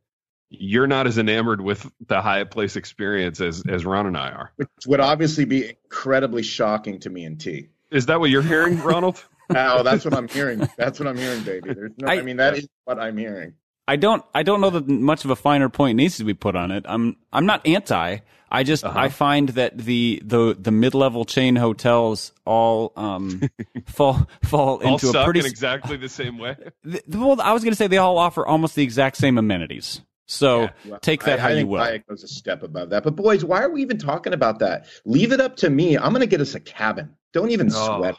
you're 0.49 0.87
not 0.87 1.07
as 1.07 1.17
enamored 1.17 1.61
with 1.61 1.89
the 2.07 2.21
hyatt 2.21 2.51
place 2.51 2.75
experience 2.75 3.41
as 3.41 3.63
as 3.67 3.85
ron 3.85 4.05
and 4.07 4.17
i 4.17 4.29
are 4.31 4.51
Which 4.55 4.67
would 4.87 4.99
obviously 4.99 5.45
be 5.45 5.69
incredibly 5.69 6.43
shocking 6.43 6.99
to 7.01 7.09
me 7.09 7.25
and 7.25 7.39
T. 7.39 7.69
is 7.91 8.05
that 8.07 8.19
what 8.19 8.29
you're 8.29 8.41
hearing 8.41 8.81
ronald 8.81 9.23
Oh, 9.55 9.83
that's 9.83 10.05
what 10.05 10.13
I'm 10.15 10.29
hearing. 10.29 10.67
That's 10.77 10.99
what 10.99 11.07
I'm 11.07 11.17
hearing, 11.17 11.43
baby. 11.43 11.73
There's 11.73 11.91
no, 11.99 12.07
I, 12.07 12.13
I- 12.15 12.21
mean, 12.21 12.37
that 12.37 12.57
is 12.57 12.67
what 12.85 12.97
I'm 12.97 13.17
hearing. 13.17 13.53
I 13.87 13.95
don't 13.97 14.23
I 14.33 14.43
don't 14.43 14.61
know 14.61 14.69
that 14.69 14.87
much 14.87 15.25
of 15.25 15.31
a 15.31 15.35
finer 15.35 15.69
point 15.69 15.97
needs 15.97 16.17
to 16.17 16.23
be 16.23 16.33
put 16.33 16.55
on 16.55 16.71
it. 16.71 16.85
I'm 16.87 17.17
I'm 17.31 17.45
not 17.45 17.65
anti. 17.67 18.17
I 18.49 18.63
just 18.63 18.83
Uh-huh. 18.85 18.97
I 18.97 19.09
find 19.09 19.49
that 19.49 19.77
the 19.77 20.21
the 20.23 20.55
the 20.59 20.71
mid 20.71 20.93
level 20.93 21.25
chain 21.25 21.55
hotels 21.55 22.31
all 22.45 22.93
um 22.95 23.41
fall 23.85 24.29
fall 24.43 24.81
all 24.83 24.93
into 24.93 25.09
a 25.09 25.23
pretty 25.23 25.39
in 25.41 25.45
exactly 25.47 25.97
the 25.97 26.07
same 26.09 26.37
way 26.37 26.55
th- 26.89 27.03
well 27.09 27.41
I 27.41 27.51
was 27.51 27.63
going 27.63 27.71
to 27.71 27.75
say 27.77 27.87
they 27.87 27.97
all 27.97 28.17
offer 28.17 28.45
almost 28.45 28.75
the 28.75 28.83
exact 28.83 29.17
same 29.17 29.37
amenities. 29.37 30.01
So 30.27 30.61
Yeah. 30.61 30.69
Well, 30.87 30.99
take 30.99 31.23
that 31.23 31.39
I, 31.39 31.41
how 31.41 31.47
I 31.47 31.51
you 31.51 31.57
think 31.57 31.69
will. 31.69 31.79
Hyatt 31.81 32.07
goes 32.07 32.23
a 32.23 32.27
step 32.29 32.63
above 32.63 32.91
that. 32.91 33.03
But 33.03 33.15
boys, 33.17 33.43
why 33.43 33.61
are 33.61 33.69
we 33.69 33.81
even 33.81 33.97
talking 33.97 34.31
about 34.33 34.59
that? 34.59 34.85
Leave 35.03 35.33
it 35.33 35.41
up 35.41 35.57
to 35.57 35.69
me. 35.69 35.97
I'm 35.97 36.11
going 36.11 36.21
to 36.21 36.27
get 36.27 36.39
us 36.39 36.55
a 36.55 36.61
cabin. 36.61 37.13
Don't 37.33 37.51
even 37.51 37.69
Oh, 37.73 37.97
sweat. 37.97 38.15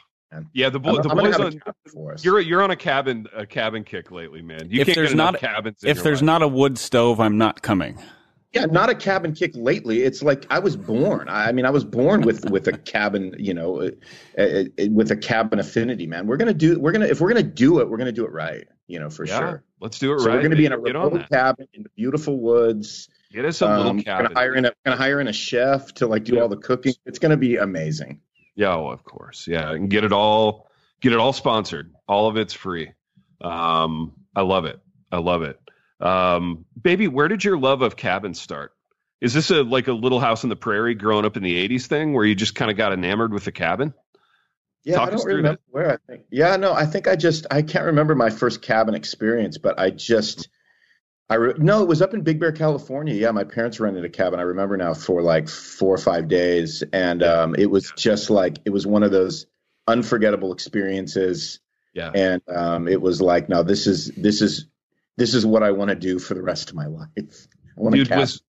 Yeah 0.53 0.69
the, 0.69 0.79
boy, 0.79 0.95
I'm, 0.97 1.01
the 1.03 1.09
I'm 1.09 1.17
boys 1.17 1.35
on 1.35 1.47
a 1.47 1.51
cabin 1.51 1.73
for 1.93 2.13
us. 2.13 2.23
you're 2.25 2.39
you're 2.39 2.61
on 2.63 2.71
a 2.71 2.75
cabin 2.75 3.27
a 3.35 3.45
cabin 3.45 3.83
kick 3.83 4.11
lately 4.11 4.41
man 4.41 4.67
you 4.69 4.81
If 4.81 4.87
can't 4.87 4.95
there's 4.95 5.09
get 5.09 5.13
enough 5.15 5.31
not- 5.33 5.41
cabins 5.41 5.77
if 5.83 6.03
there's 6.03 6.21
life. 6.21 6.25
not 6.25 6.41
a 6.43 6.47
wood 6.47 6.77
stove, 6.77 7.19
I'm 7.19 7.37
not 7.37 7.61
coming. 7.61 7.97
Yeah, 8.53 8.67
not 8.67 8.89
a 8.89 8.95
cabin 8.95 9.33
kick 9.33 9.51
lately. 9.55 10.03
It's 10.03 10.23
like 10.23 10.45
I 10.49 10.59
was 10.59 10.77
born. 10.77 11.27
I 11.27 11.49
I 11.49 11.51
mean, 11.51 11.65
I 11.65 11.71
was 11.71 11.83
born 11.83 12.21
with 12.21 12.49
with 12.49 12.69
a 12.69 12.77
cabin, 12.77 13.35
you 13.37 13.53
know, 13.53 13.81
uh, 13.81 13.91
uh, 14.37 14.41
uh, 14.41 14.85
with 14.91 15.11
a 15.11 15.17
cabin 15.17 15.59
affinity, 15.59 16.07
man. 16.07 16.25
We're 16.25 16.37
gonna 16.37 16.53
do. 16.53 16.79
We're 16.79 16.93
gonna 16.93 17.07
if 17.07 17.19
we're 17.19 17.27
gonna 17.27 17.43
do 17.43 17.81
it, 17.81 17.89
we're 17.89 17.97
gonna 17.97 18.13
do 18.13 18.23
it 18.25 18.31
right. 18.31 18.65
You 18.87 18.99
know, 18.99 19.09
for 19.09 19.25
yeah, 19.25 19.39
sure. 19.39 19.63
let's 19.81 19.99
do 19.99 20.13
it 20.13 20.19
So 20.21 20.27
right 20.27 20.35
we're 20.35 20.41
gonna 20.43 20.55
be 20.55 20.65
in 20.65 20.71
a 20.71 20.77
remote 20.79 21.27
cabin 21.29 21.67
in 21.73 21.83
the 21.83 21.89
beautiful 21.97 22.39
woods. 22.39 23.09
get 23.33 23.43
us 23.43 23.61
a 23.61 23.67
Um, 23.67 23.77
little 23.77 23.93
we're 23.95 24.03
cabin 24.03 24.27
gonna 24.27 24.39
hire 24.39 24.55
in 24.55 24.63
a 24.65 24.71
gonna 24.85 24.95
hire 24.95 25.19
in 25.19 25.27
a 25.27 25.33
chef 25.33 25.93
to 25.95 26.07
like 26.07 26.23
do 26.23 26.35
Yeah. 26.35 26.41
all 26.43 26.47
the 26.47 26.55
cooking. 26.55 26.93
It's 27.05 27.19
gonna 27.19 27.35
be 27.35 27.57
amazing. 27.57 28.21
Yeah, 28.55 28.75
well, 28.75 28.91
of 28.91 29.03
course. 29.03 29.47
Yeah, 29.47 29.71
and 29.71 29.89
get 29.89 30.03
it 30.03 30.13
all 30.13 30.69
get 31.01 31.13
it 31.13 31.19
all 31.19 31.33
sponsored. 31.33 31.93
All 32.07 32.27
of 32.27 32.37
it's 32.37 32.53
free. 32.53 32.93
Um, 33.41 34.13
I 34.35 34.41
love 34.41 34.65
it. 34.65 34.79
I 35.11 35.17
love 35.17 35.43
it. 35.43 35.59
Um, 35.99 36.65
baby, 36.81 37.07
where 37.07 37.27
did 37.27 37.43
your 37.43 37.57
love 37.57 37.81
of 37.81 37.95
cabins 37.95 38.39
start? 38.39 38.73
Is 39.21 39.33
this 39.33 39.49
a 39.49 39.63
like 39.63 39.87
a 39.87 39.93
little 39.93 40.19
house 40.19 40.43
on 40.43 40.49
the 40.49 40.55
prairie 40.55 40.95
growing 40.95 41.25
up 41.25 41.37
in 41.37 41.43
the 41.43 41.67
'80s 41.67 41.85
thing 41.87 42.13
where 42.13 42.25
you 42.25 42.35
just 42.35 42.55
kind 42.55 42.69
of 42.69 42.77
got 42.77 42.93
enamored 42.93 43.33
with 43.33 43.45
the 43.45 43.51
cabin? 43.51 43.93
Yeah, 44.83 44.97
Talk 44.97 45.07
I 45.07 45.11
don't 45.11 45.25
remember 45.25 45.61
where 45.69 45.91
I 45.93 45.97
think. 46.07 46.25
Yeah, 46.29 46.55
no, 46.57 46.73
I 46.73 46.85
think 46.85 47.07
I 47.07 47.15
just 47.15 47.47
I 47.49 47.61
can't 47.61 47.85
remember 47.85 48.13
my 48.13 48.29
first 48.29 48.61
cabin 48.61 48.93
experience, 48.93 49.57
but 49.57 49.79
I 49.79 49.89
just 49.89 50.47
I 51.29 51.35
re- 51.35 51.53
no, 51.57 51.81
it 51.81 51.87
was 51.87 52.01
up 52.01 52.13
in 52.13 52.21
Big 52.21 52.39
Bear, 52.39 52.51
California. 52.51 53.15
Yeah, 53.15 53.31
my 53.31 53.43
parents 53.43 53.79
rented 53.79 54.05
a 54.05 54.09
cabin. 54.09 54.39
I 54.39 54.43
remember 54.43 54.77
now 54.77 54.93
for 54.93 55.21
like 55.23 55.49
four 55.49 55.93
or 55.93 55.97
five 55.97 56.27
days, 56.27 56.83
and 56.93 57.23
um, 57.23 57.55
it 57.55 57.69
was 57.69 57.91
just 57.97 58.29
like 58.29 58.59
it 58.65 58.69
was 58.69 58.85
one 58.85 59.01
of 59.01 59.11
those 59.11 59.47
unforgettable 59.87 60.53
experiences. 60.53 61.59
Yeah. 61.93 62.11
And 62.13 62.41
um, 62.53 62.87
it 62.87 63.01
was 63.01 63.21
like, 63.21 63.49
no, 63.49 63.63
this 63.63 63.87
is 63.87 64.11
this 64.17 64.41
is 64.41 64.67
this 65.17 65.33
is 65.33 65.45
what 65.45 65.63
I 65.63 65.71
want 65.71 65.89
to 65.89 65.95
do 65.95 66.19
for 66.19 66.33
the 66.35 66.43
rest 66.43 66.69
of 66.69 66.75
my 66.75 66.87
life. 66.87 67.09
I 67.17 67.81
want 67.81 67.95
Dude 67.95 68.09
to 68.09 68.17
was 68.17 68.41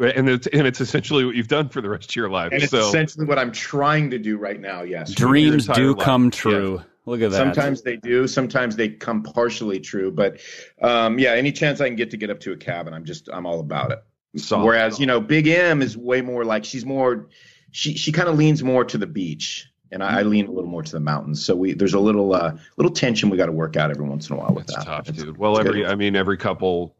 and 0.00 0.28
it's 0.28 0.46
and 0.48 0.66
it's 0.66 0.80
essentially 0.80 1.24
what 1.24 1.36
you've 1.36 1.48
done 1.48 1.68
for 1.68 1.80
the 1.80 1.88
rest 1.88 2.10
of 2.10 2.16
your 2.16 2.28
life. 2.28 2.52
and 2.52 2.62
it's 2.62 2.72
essentially 2.72 3.26
what 3.26 3.38
I'm 3.38 3.52
trying 3.52 4.10
to 4.10 4.18
do 4.18 4.36
right 4.36 4.60
now. 4.60 4.82
Yes, 4.82 5.12
Dreams 5.12 5.66
do 5.68 5.94
life. 5.94 6.04
come 6.04 6.30
true. 6.30 6.82
Look 7.06 7.20
at 7.20 7.30
that. 7.32 7.36
Sometimes 7.36 7.82
they 7.82 7.96
do. 7.96 8.26
Sometimes 8.26 8.76
they 8.76 8.88
come 8.88 9.22
partially 9.22 9.80
true. 9.80 10.10
But 10.10 10.40
um, 10.80 11.18
yeah, 11.18 11.32
any 11.32 11.52
chance 11.52 11.80
I 11.80 11.86
can 11.88 11.96
get 11.96 12.10
to 12.12 12.16
get 12.16 12.30
up 12.30 12.40
to 12.40 12.52
a 12.52 12.56
cabin, 12.56 12.94
I'm 12.94 13.04
just 13.04 13.28
I'm 13.32 13.44
all 13.46 13.60
about 13.60 13.92
it. 13.92 14.02
solid. 14.40 14.64
Whereas 14.64 14.98
you 14.98 15.06
know, 15.06 15.20
Big 15.20 15.46
M 15.46 15.82
is 15.82 15.96
way 15.96 16.22
more 16.22 16.44
like 16.44 16.64
she's 16.64 16.86
more. 16.86 17.28
She 17.72 17.94
she 17.96 18.10
kind 18.12 18.28
of 18.28 18.36
leans 18.38 18.62
more 18.62 18.84
to 18.86 18.96
the 18.96 19.06
beach, 19.06 19.68
and 19.92 20.02
I, 20.02 20.20
I 20.20 20.22
lean 20.22 20.46
a 20.46 20.50
little 20.50 20.70
more 20.70 20.82
to 20.82 20.92
the 20.92 21.00
mountains. 21.00 21.44
So 21.44 21.54
we 21.54 21.74
there's 21.74 21.94
a 21.94 22.00
little 22.00 22.32
uh, 22.34 22.56
little 22.76 22.92
tension 22.92 23.28
we 23.30 23.36
got 23.36 23.46
to 23.46 23.52
work 23.52 23.76
out 23.76 23.90
every 23.90 24.06
once 24.08 24.30
in 24.30 24.36
a 24.36 24.38
while 24.38 24.54
with 24.54 24.64
It's 24.64 24.76
that. 24.76 24.86
tough, 24.86 25.08
It's- 25.08 25.22
dude. 25.22 25.36
Well, 25.36 25.58
every 25.58 25.82
good. 25.82 25.90
I 25.90 25.96
mean, 25.96 26.16
every 26.16 26.36
couple 26.38 26.94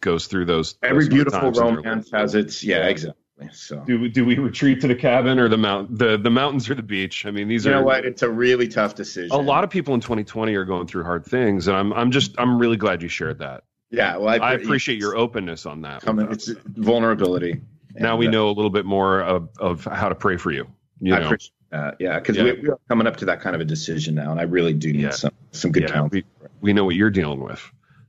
goes 0.00 0.26
through 0.28 0.44
those. 0.44 0.76
every 0.82 1.04
those 1.06 1.08
beautiful 1.14 1.40
times 1.40 1.58
in 1.58 1.64
their 1.64 1.74
romance 1.74 2.10
has 2.12 2.34
its 2.34 2.62
yeah 2.62 2.86
exactly. 2.86 3.20
So 3.52 3.80
Do 3.86 4.08
do 4.08 4.24
we 4.24 4.36
retreat 4.38 4.80
to 4.82 4.88
the 4.88 4.94
cabin 4.94 5.38
or 5.38 5.48
the 5.48 5.56
mount 5.58 5.98
the 5.98 6.16
the 6.18 6.30
mountains 6.30 6.68
or 6.70 6.74
the 6.74 6.82
beach? 6.82 7.24
I 7.26 7.30
mean, 7.30 7.48
these 7.48 7.64
you 7.64 7.72
are 7.72 7.76
know 7.76 7.82
what? 7.82 8.04
It's 8.04 8.22
a 8.22 8.30
really 8.30 8.68
tough 8.68 8.94
decision. 8.94 9.30
a 9.32 9.36
lot 9.40 9.64
of 9.64 9.70
people 9.70 9.94
in 9.94 10.00
2020 10.00 10.54
are 10.54 10.64
going 10.64 10.86
through 10.86 11.04
hard 11.04 11.24
things, 11.24 11.66
and 11.68 11.76
I'm 11.76 11.92
I'm 11.92 12.10
just 12.10 12.34
I'm 12.38 12.58
really 12.58 12.76
glad 12.76 13.02
you 13.02 13.08
shared 13.08 13.38
that. 13.38 13.64
yeah. 13.90 14.16
Well, 14.16 14.28
I 14.42 14.52
appreciate 14.54 14.98
your 14.98 15.16
openness 15.16 15.66
on 15.66 15.82
that. 15.82 16.02
coming. 16.02 16.30
It's 16.30 16.48
vulnerability. 16.66 17.60
now 17.94 18.16
we 18.16 18.28
uh, 18.28 18.30
know 18.30 18.48
a 18.48 18.52
little 18.52 18.70
bit 18.70 18.84
more 18.86 19.20
of, 19.20 19.48
of 19.58 19.84
how 19.84 20.08
to 20.08 20.14
pray 20.14 20.36
for 20.36 20.50
you. 20.50 20.66
You 21.00 21.14
I 21.14 21.20
know, 21.20 21.26
appreciate 21.26 21.52
that. 21.70 21.96
Yeah, 21.98 22.18
because 22.18 22.36
Yeah. 22.36 22.44
we, 22.44 22.52
we 22.60 22.68
are 22.68 22.78
coming 22.88 23.06
up 23.06 23.16
to 23.18 23.24
that 23.26 23.40
kind 23.40 23.54
of 23.54 23.60
a 23.60 23.64
decision 23.64 24.14
now, 24.14 24.30
and 24.30 24.38
I 24.40 24.44
really 24.44 24.72
do 24.74 24.92
need 24.92 25.02
Yeah. 25.02 25.10
some 25.10 25.32
some 25.52 25.72
good 25.72 25.84
Yeah, 25.84 25.88
counsel. 25.92 26.10
we, 26.12 26.24
we 26.60 26.72
know 26.72 26.84
what 26.84 26.94
you're 26.96 27.10
dealing 27.10 27.40
with. 27.40 27.62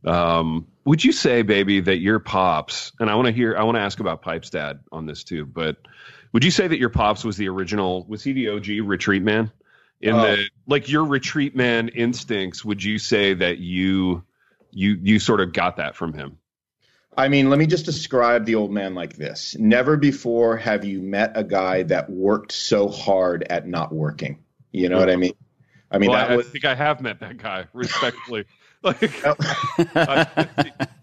Um, 0.05 0.67
would 0.85 1.03
you 1.03 1.11
say, 1.11 1.43
baby, 1.43 1.81
that 1.81 1.97
your 1.97 2.19
pops, 2.19 2.91
and 2.99 3.09
I 3.09 3.15
want 3.15 3.27
to 3.27 3.31
hear, 3.31 3.55
I 3.55 3.63
want 3.63 3.75
to 3.75 3.81
ask 3.81 3.99
about 3.99 4.21
Pipe's 4.21 4.49
dad 4.49 4.79
on 4.91 5.05
this 5.05 5.23
too, 5.23 5.45
but 5.45 5.77
would 6.33 6.43
you 6.43 6.51
say 6.51 6.67
that 6.67 6.79
your 6.79 6.89
pops 6.89 7.23
was 7.23 7.37
the 7.37 7.49
original, 7.49 8.05
was 8.07 8.23
he 8.23 8.33
the 8.33 8.49
OG 8.49 8.67
retreat 8.87 9.21
man? 9.21 9.51
In 9.99 10.15
Oh. 10.15 10.21
the, 10.21 10.49
like 10.65 10.89
your 10.89 11.05
retreat 11.05 11.55
man 11.55 11.89
instincts, 11.89 12.65
would 12.65 12.83
you 12.83 12.97
say 12.97 13.35
that 13.35 13.59
you, 13.59 14.23
you, 14.71 14.97
you 15.01 15.19
sort 15.19 15.41
of 15.41 15.53
got 15.53 15.77
that 15.77 15.95
from 15.95 16.13
him? 16.13 16.37
I 17.15 17.27
mean, 17.27 17.49
let 17.49 17.59
me 17.59 17.67
just 17.67 17.85
describe 17.85 18.45
the 18.45 18.55
old 18.55 18.71
man 18.71 18.95
like 18.95 19.15
this. 19.15 19.55
Never 19.59 19.97
before 19.97 20.57
have 20.57 20.85
you 20.85 21.01
met 21.01 21.33
a 21.35 21.43
guy 21.43 21.83
that 21.83 22.09
worked 22.09 22.53
so 22.53 22.87
hard 22.87 23.43
at 23.49 23.67
not 23.67 23.93
working. 23.93 24.43
You 24.71 24.87
know 24.89 24.97
what 24.97 25.09
I 25.09 25.17
mean? 25.17 25.33
I 25.91 25.97
mean, 25.97 26.09
well, 26.09 26.19
that 26.19 26.31
I, 26.31 26.35
was, 26.37 26.47
I 26.47 26.49
think 26.49 26.65
I 26.65 26.73
have 26.73 27.01
met 27.01 27.19
that 27.19 27.37
guy 27.37 27.65
respectfully. 27.73 28.45
like, 28.83 29.25
I, 29.95 30.47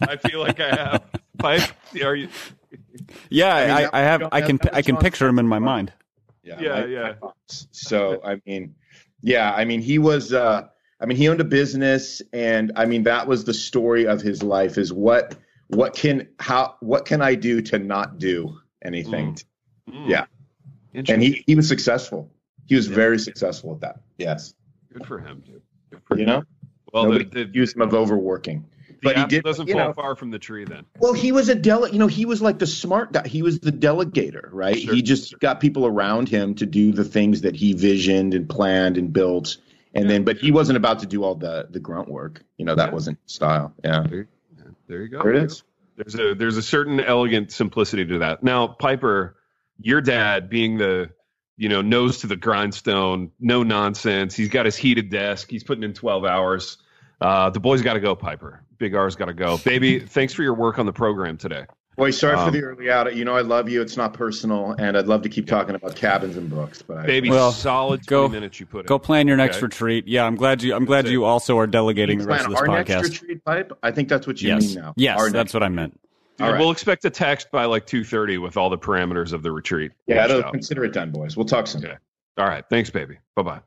I 0.00 0.16
feel 0.16 0.40
like 0.40 0.60
I 0.60 0.68
have. 0.74 1.02
Pipe, 1.38 1.62
are 2.02 2.16
you? 2.16 2.28
Yeah, 3.30 3.54
I, 3.54 3.66
mean, 3.66 3.70
I, 3.92 4.00
I 4.00 4.02
have. 4.02 4.22
I 4.32 4.40
can. 4.40 4.58
John 4.58 4.70
I 4.74 4.82
can 4.82 4.96
picture 4.96 5.28
him 5.28 5.38
in 5.38 5.46
my 5.46 5.58
mind. 5.60 5.92
yeah, 6.42 6.60
Yeah, 6.60 6.80
my- 6.80 6.86
yeah. 6.86 7.14
my. 7.22 7.30
So, 7.48 8.20
I 8.24 8.40
mean, 8.46 8.74
yeah, 9.22 9.52
I 9.54 9.64
mean, 9.64 9.80
he 9.80 9.98
was, 9.98 10.32
uh, 10.32 10.66
I 11.00 11.06
mean, 11.06 11.16
he 11.16 11.28
owned 11.28 11.40
a 11.40 11.44
business, 11.44 12.20
and 12.32 12.72
I 12.76 12.84
mean, 12.86 13.04
that 13.04 13.26
was 13.28 13.44
the 13.44 13.54
story 13.54 14.06
of 14.06 14.20
his 14.20 14.42
life. 14.42 14.76
Is 14.76 14.92
what, 14.92 15.36
what 15.68 15.94
can, 15.94 16.28
how, 16.40 16.74
what 16.80 17.04
can 17.06 17.22
I 17.22 17.34
do 17.36 17.60
to 17.62 17.78
not 17.78 18.18
do 18.18 18.58
anything? 18.84 19.38
Mm. 19.88 20.08
Yeah. 20.08 20.24
And 20.94 21.22
he, 21.22 21.44
he 21.46 21.54
was 21.54 21.68
successful. 21.68 22.30
He 22.66 22.74
was 22.74 22.88
Yeah. 22.88 22.94
very 22.96 23.18
successful 23.18 23.72
at 23.74 23.80
that. 23.80 24.00
Yes, 24.18 24.54
Good 24.92 25.06
for 25.06 25.18
him, 25.20 25.42
dude. 25.46 25.62
Good 25.90 26.00
for 26.06 26.16
you 26.16 26.22
him. 26.24 26.28
know, 26.28 26.42
Well, 26.92 27.04
the, 27.04 27.08
nobody 27.10 27.30
the, 27.30 27.40
accused 27.42 27.76
him 27.76 27.82
of 27.82 27.94
overworking. 27.94 28.64
the 28.88 28.94
but 29.02 29.16
he 29.16 29.24
did- 29.26 29.44
doesn't 29.44 29.68
fall 29.70 29.78
know- 29.88 29.92
far 29.92 30.16
from 30.16 30.30
the 30.30 30.38
tree. 30.38 30.64
Then. 30.64 30.84
Well, 30.98 31.12
he 31.12 31.32
was 31.32 31.48
a 31.48 31.54
dele, 31.54 31.90
you 31.92 31.98
know, 31.98 32.06
he 32.06 32.24
was 32.26 32.40
like 32.42 32.58
the 32.58 32.66
smart 32.66 33.12
guy. 33.12 33.26
He 33.28 33.42
was 33.42 33.60
the 33.60 33.72
delegator, 33.72 34.48
right? 34.52 34.78
Sure. 34.78 34.94
He 34.94 35.02
just 35.02 35.38
got 35.40 35.60
people 35.60 35.86
around 35.86 36.28
him 36.28 36.54
to 36.56 36.66
do 36.66 36.92
the 36.92 37.04
things 37.04 37.42
that 37.42 37.54
he 37.54 37.72
visioned 37.74 38.34
and 38.34 38.48
planned 38.48 38.96
and 38.98 39.12
built. 39.12 39.56
And 39.94 40.04
Yeah. 40.04 40.08
then, 40.12 40.24
but 40.24 40.36
he 40.38 40.50
wasn't 40.52 40.76
about 40.76 41.00
to 41.00 41.06
do 41.06 41.24
all 41.24 41.34
the 41.34 41.66
the 41.70 41.80
grunt 41.80 42.08
work. 42.08 42.42
You 42.56 42.64
know, 42.64 42.74
that 42.74 42.88
Yeah. 42.88 42.94
wasn't 42.94 43.18
his 43.24 43.34
style. 43.34 43.72
Yeah. 43.84 44.06
There 44.86 45.02
you 45.02 45.08
go. 45.08 45.22
There 45.22 45.34
it 45.34 45.44
is. 45.44 45.62
There's 45.96 46.14
a 46.14 46.34
there's 46.34 46.56
a 46.56 46.62
certain 46.62 47.00
elegant 47.00 47.52
simplicity 47.52 48.04
to 48.06 48.18
that. 48.20 48.42
Now, 48.42 48.66
Piper, 48.68 49.36
your 49.80 50.00
dad 50.00 50.48
being 50.48 50.78
the 50.78 51.10
you 51.58 51.68
know 51.68 51.82
nose 51.82 52.18
to 52.18 52.26
the 52.26 52.36
grindstone, 52.36 53.30
no 53.40 53.62
nonsense. 53.62 54.34
He's 54.34 54.48
got 54.48 54.64
his 54.64 54.76
heated 54.76 55.10
desk. 55.10 55.50
He's 55.50 55.64
putting 55.64 55.84
in 55.84 55.92
12 55.92 56.24
hours. 56.24 56.78
Uh, 57.20 57.50
the 57.50 57.60
boys 57.60 57.82
got 57.82 57.94
to 57.94 58.00
go, 58.00 58.14
Piper. 58.14 58.62
Big 58.78 58.94
R's 58.94 59.16
got 59.16 59.26
to 59.26 59.34
go, 59.34 59.58
baby. 59.58 59.98
Thanks 59.98 60.32
for 60.32 60.42
your 60.44 60.54
work 60.54 60.78
on 60.78 60.86
the 60.86 60.92
program 60.92 61.36
today. 61.36 61.66
Boy, 61.96 62.12
sorry 62.12 62.36
for 62.36 62.42
Um, 62.44 62.52
the 62.52 62.62
early 62.62 62.88
out. 62.92 63.12
You 63.16 63.24
know, 63.24 63.34
I 63.34 63.40
love 63.40 63.68
you. 63.68 63.82
It's 63.82 63.96
not 63.96 64.14
personal, 64.14 64.76
and 64.78 64.96
I'd 64.96 65.08
love 65.08 65.22
to 65.22 65.28
keep 65.28 65.48
talking 65.48 65.74
about 65.74 65.96
cabins 65.96 66.36
and 66.36 66.48
books, 66.48 66.80
but 66.80 66.98
I, 66.98 67.06
Baby, 67.06 67.28
Well, 67.30 67.50
solid 67.50 68.06
20 68.06 68.08
go- 68.08 68.28
minutes 68.32 68.60
you 68.60 68.66
put 68.66 68.80
in. 68.82 68.86
Go 68.86 69.00
plan 69.00 69.26
your 69.26 69.36
next 69.36 69.56
Okay. 69.56 69.64
retreat. 69.66 70.06
Yeah, 70.06 70.24
I'm 70.24 70.36
glad 70.36 70.62
you. 70.62 70.76
I'm 70.76 70.84
glad 70.84 71.08
you 71.08 71.24
also 71.24 71.58
are 71.58 71.66
delegating 71.66 72.18
the 72.20 72.26
rest 72.26 72.44
plan 72.44 72.52
of 72.52 72.52
this 72.52 72.60
our 72.60 72.84
podcast. 72.84 73.02
next 73.02 73.20
retreat 73.22 73.44
pipe. 73.44 73.72
I 73.82 73.90
think 73.90 74.08
that's 74.08 74.28
what 74.28 74.40
you 74.40 74.50
yes. 74.50 74.62
mean 74.76 74.84
now. 74.84 74.92
Yes, 74.96 75.18
Our 75.18 75.30
that's 75.30 75.52
what 75.52 75.64
I 75.64 75.68
meant. 75.70 75.98
Dude, 76.38 76.46
all 76.46 76.52
right. 76.52 76.58
We'll 76.60 76.70
expect 76.70 77.04
a 77.04 77.10
text 77.10 77.50
by 77.50 77.64
like 77.66 77.86
2:30 77.86 78.38
with 78.40 78.56
all 78.56 78.70
the 78.70 78.78
parameters 78.78 79.32
of 79.32 79.42
the 79.42 79.52
retreat. 79.52 79.92
Yeah, 80.06 80.22
hashed 80.22 80.30
it'll- 80.34 80.50
consider 80.52 80.84
it 80.84 80.92
done, 80.92 81.10
boys. 81.10 81.36
We'll 81.36 81.46
talk 81.46 81.66
soon. 81.66 81.84
Okay. 81.84 81.96
All 82.38 82.46
right. 82.46 82.64
Thanks, 82.70 82.90
baby. 82.90 83.18
Bye 83.36 83.42
bye. 83.42 83.60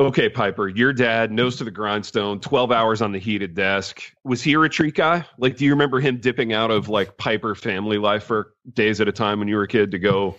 Okay, 0.00 0.28
Piper, 0.30 0.68
your 0.68 0.92
dad, 0.92 1.30
nose 1.30 1.56
to 1.56 1.64
the 1.64 1.70
grindstone, 1.70 2.40
12 2.40 2.72
hours 2.72 3.02
on 3.02 3.12
the 3.12 3.18
heated 3.18 3.54
desk. 3.54 4.02
Was 4.24 4.42
he 4.42 4.54
a 4.54 4.58
retreat 4.58 4.94
guy? 4.94 5.26
Like, 5.38 5.56
do 5.58 5.64
you 5.66 5.72
remember 5.72 6.00
him 6.00 6.16
dipping 6.16 6.52
out 6.52 6.70
of 6.70 6.88
like 6.88 7.16
Piper 7.18 7.54
family 7.54 7.98
life 7.98 8.24
for 8.24 8.52
days 8.72 9.00
at 9.00 9.08
a 9.08 9.12
time 9.12 9.38
when 9.38 9.48
you 9.48 9.56
were 9.56 9.64
a 9.64 9.68
kid 9.68 9.90
to 9.92 9.98
go 9.98 10.36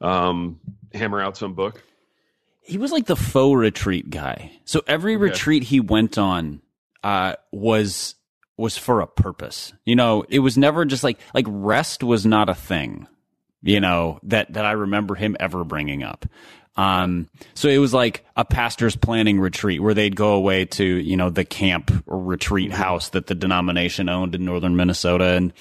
um, 0.00 0.60
hammer 0.92 1.20
out 1.22 1.36
some 1.36 1.54
book? 1.54 1.82
He 2.62 2.76
was 2.76 2.92
like 2.92 3.06
the 3.06 3.16
faux 3.16 3.56
retreat 3.56 4.10
guy. 4.10 4.52
So 4.64 4.82
every 4.86 5.14
Okay. 5.14 5.22
retreat 5.22 5.62
he 5.62 5.80
went 5.80 6.18
on 6.18 6.60
uh, 7.02 7.34
was 7.52 8.14
was 8.58 8.76
for 8.76 9.00
a 9.00 9.06
purpose. 9.06 9.72
You 9.86 9.96
know, 9.96 10.24
it 10.28 10.40
was 10.40 10.58
never 10.58 10.84
just 10.84 11.02
like 11.04 11.18
like 11.32 11.46
rest 11.48 12.02
was 12.02 12.26
not 12.26 12.48
a 12.50 12.54
thing. 12.54 13.06
You 13.62 13.80
know 13.80 14.20
that 14.24 14.52
that 14.52 14.64
I 14.66 14.72
remember 14.72 15.14
him 15.14 15.36
ever 15.40 15.64
bringing 15.64 16.02
up. 16.02 16.26
Um, 16.76 17.28
so 17.54 17.68
it 17.68 17.78
was 17.78 17.92
like 17.92 18.24
a 18.36 18.44
pastor's 18.44 18.94
planning 18.94 19.40
retreat 19.40 19.82
where 19.82 19.94
they'd 19.94 20.14
go 20.14 20.34
away 20.34 20.64
to 20.66 20.84
you 20.84 21.16
know 21.16 21.28
the 21.30 21.44
camp 21.44 21.90
or 22.06 22.22
retreat 22.22 22.70
house 22.70 23.08
that 23.10 23.26
the 23.26 23.34
denomination 23.34 24.08
owned 24.08 24.34
in 24.36 24.44
northern 24.44 24.76
Minnesota 24.76 25.34
and 25.34 25.52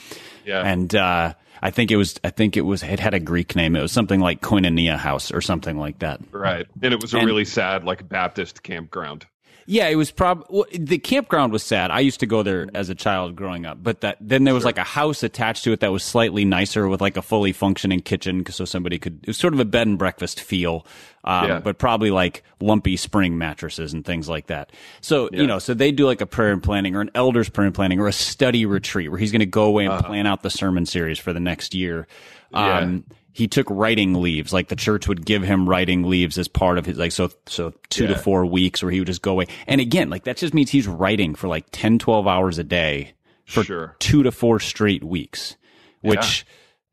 Yeah. 0.45 0.62
and 0.62 0.93
uh, 0.93 1.33
I 1.60 1.71
think 1.71 1.89
it 1.89 1.95
was 1.95 2.19
I 2.23 2.29
think 2.29 2.55
it 2.55 2.62
was 2.62 2.83
it 2.83 2.99
had 2.99 3.15
a 3.15 3.19
Greek 3.19 3.55
name. 3.55 3.75
It 3.75 3.81
was 3.81 3.91
something 3.91 4.19
like 4.19 4.41
Koinonia 4.41 4.95
House 4.95 5.31
or 5.31 5.41
something 5.41 5.77
like 5.79 5.99
that. 5.99 6.19
right. 6.31 6.67
And 6.83 6.93
it 6.93 7.01
was 7.01 7.15
a 7.15 7.17
And- 7.17 7.25
really 7.25 7.45
sad, 7.45 7.83
like 7.83 8.07
Baptist 8.07 8.62
campground. 8.62 9.25
Yeah, 9.69 9.89
it 9.89 9.95
was 9.95 10.12
probably 10.12 10.45
well, 10.49 10.65
the 10.71 10.97
campground 10.97 11.51
was 11.51 11.62
sad. 11.62 11.91
I 11.91 11.99
used 11.99 12.21
to 12.21 12.25
go 12.25 12.41
there 12.41 12.69
as 12.73 12.89
a 12.89 12.95
child 12.95 13.36
growing 13.36 13.65
up, 13.65 13.77
but 13.84 13.99
that 13.99 14.17
then 14.21 14.45
there 14.45 14.53
was 14.53 14.63
like 14.63 14.77
a 14.77 14.84
house 14.86 15.23
attached 15.23 15.65
to 15.65 15.73
it 15.73 15.82
that 15.82 15.91
was 15.91 16.03
slightly 16.03 16.45
nicer 16.45 16.88
with 16.88 17.01
like 17.01 17.17
a 17.17 17.21
fully 17.21 17.51
functioning 17.51 17.99
kitchen, 17.99 18.45
so 18.49 18.63
somebody 18.63 18.97
could. 18.97 19.19
It 19.23 19.27
was 19.27 19.38
sort 19.38 19.53
of 19.53 19.60
a 19.60 19.65
bed 19.65 19.88
and 19.88 19.97
breakfast 19.97 20.39
feel, 20.39 20.86
um, 21.25 21.47
Yeah. 21.49 21.60
but 21.60 21.80
probably 21.80 22.12
like 22.12 22.43
lumpy 22.62 22.95
spring 22.95 23.38
mattresses 23.38 23.91
and 23.91 24.06
things 24.06 24.30
like 24.30 24.47
that. 24.47 24.71
So 25.01 25.30
Yeah. 25.34 25.41
you 25.41 25.47
know, 25.47 25.60
so 25.60 25.73
they 25.73 25.91
do 25.91 26.06
like 26.06 26.21
a 26.21 26.25
prayer 26.25 26.53
and 26.53 26.63
planning 26.63 26.95
or 26.95 27.01
an 27.01 27.12
elders 27.13 27.49
prayer 27.49 27.65
and 27.65 27.75
planning 27.75 27.99
or 27.99 28.08
a 28.08 28.13
study 28.13 28.65
retreat 28.65 29.12
where 29.12 29.19
he's 29.19 29.34
going 29.34 29.41
to 29.41 29.45
go 29.45 29.65
away 29.65 29.86
and 29.86 30.01
plan 30.06 30.25
out 30.27 30.43
the 30.43 30.49
sermon 30.49 30.86
series 30.86 31.19
for 31.19 31.34
the 31.34 31.41
next 31.41 31.75
year. 31.75 32.08
Yeah. 32.53 32.99
He 33.38 33.47
took 33.47 33.67
writing 33.69 34.15
leaves 34.15 34.52
like 34.52 34.67
the 34.69 34.76
church 34.76 35.08
would 35.08 35.23
give 35.23 35.43
him 35.43 35.69
writing 35.69 36.02
leaves 36.10 36.39
as 36.39 36.47
part 36.47 36.80
of 36.80 36.88
his 36.88 36.97
like 36.97 37.12
so 37.12 37.30
so 37.45 37.71
two 37.89 38.08
to 38.08 38.15
four 38.17 38.45
weeks 38.47 38.82
where 38.82 38.91
he 38.91 39.00
would 39.00 39.06
just 39.06 39.21
go 39.21 39.34
away 39.34 39.45
and 39.67 39.80
again 39.80 40.10
like 40.10 40.23
that 40.23 40.38
just 40.38 40.56
means 40.56 40.71
he's 40.71 40.88
writing 40.88 41.36
for 41.36 41.47
like 41.47 41.65
10 41.71 42.00
12 42.00 42.26
hours 42.28 42.58
a 42.58 42.63
day 42.63 43.13
for 43.45 43.63
Sure. 43.63 43.95
two 44.00 44.23
to 44.23 44.32
four 44.32 44.60
straight 44.60 45.04
weeks 45.04 45.56
which 46.02 46.47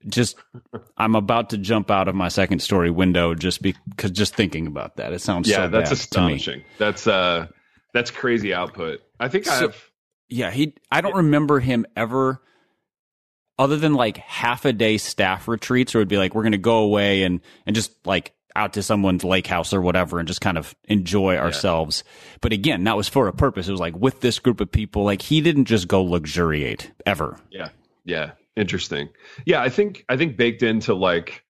just 0.07 0.37
i'm 0.99 1.15
about 1.15 1.49
to 1.51 1.57
jump 1.57 1.91
out 1.91 2.09
of 2.09 2.15
my 2.15 2.29
second 2.29 2.59
story 2.61 2.91
window 2.91 3.35
just 3.35 3.63
because 3.63 4.11
just 4.11 4.35
thinking 4.35 4.67
about 4.67 4.97
that 4.97 5.15
it 5.15 5.23
sounds 5.23 5.49
Yeah, 5.49 5.57
so 5.57 5.69
that's 5.71 5.89
bad 5.89 5.89
to 5.89 5.95
me 5.95 6.01
astonishing. 6.35 6.65
That's 6.79 7.07
uh 7.07 7.47
that's 7.95 8.11
crazy 8.11 8.53
output. 8.53 9.01
I 9.19 9.29
think 9.29 9.47
So- 9.47 9.69
I've 9.69 9.91
Yeah, 10.29 10.51
he. 10.51 10.75
I 10.91 11.01
don't 11.01 11.15
remember 11.17 11.59
him 11.61 11.87
ever, 11.97 12.43
other 13.59 13.77
than 13.77 13.95
like 13.95 14.17
half 14.19 14.65
a 14.65 14.73
day 14.73 14.99
staff 14.99 15.49
retreats, 15.49 15.95
where 15.95 16.01
it'd 16.01 16.09
be 16.09 16.19
like 16.19 16.35
we're 16.35 16.43
going 16.43 16.53
to 16.53 16.59
go 16.59 16.79
away 16.79 17.23
and 17.23 17.41
and 17.67 17.75
just 17.75 17.93
like 18.07 18.33
out 18.57 18.75
to 18.75 18.83
someone's 18.83 19.25
lake 19.25 19.47
house 19.47 19.73
or 19.75 19.81
whatever, 19.81 20.19
and 20.19 20.29
just 20.29 20.41
kind 20.41 20.57
of 20.59 20.75
enjoy 20.85 21.37
ourselves. 21.37 22.05
But 22.41 22.53
again, 22.53 22.85
that 22.85 22.97
was 22.97 23.09
for 23.09 23.27
a 23.27 23.33
purpose. 23.33 23.69
It 23.69 23.73
was 23.73 23.81
like 23.81 23.97
with 23.97 24.21
this 24.21 24.39
group 24.39 24.61
of 24.61 24.71
people. 24.71 25.05
Like 25.05 25.23
he 25.23 25.41
didn't 25.41 25.65
just 25.65 25.89
go 25.89 26.03
luxuriate 26.03 26.93
ever. 27.05 27.39
Yeah. 27.51 27.71
Yeah. 28.05 28.33
Interesting. 28.57 29.09
Yeah, 29.45 29.61
I 29.61 29.69
think 29.69 30.05
I 30.09 30.17
think 30.17 30.37
baked 30.37 30.63
into 30.63 30.95
like 30.95 31.45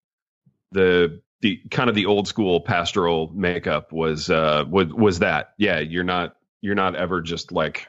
the 0.72 1.20
the 1.42 1.60
kind 1.70 1.90
of 1.90 1.94
the 1.94 2.06
old 2.06 2.26
school 2.26 2.60
pastoral 2.62 3.30
makeup 3.34 3.92
was 3.92 4.30
uh 4.30 4.64
was 4.68 4.86
was 4.94 5.18
that. 5.18 5.52
Yeah, 5.58 5.80
you're 5.80 6.04
not 6.04 6.36
you're 6.62 6.74
not 6.74 6.94
ever 6.94 7.20
just 7.20 7.52
like 7.52 7.88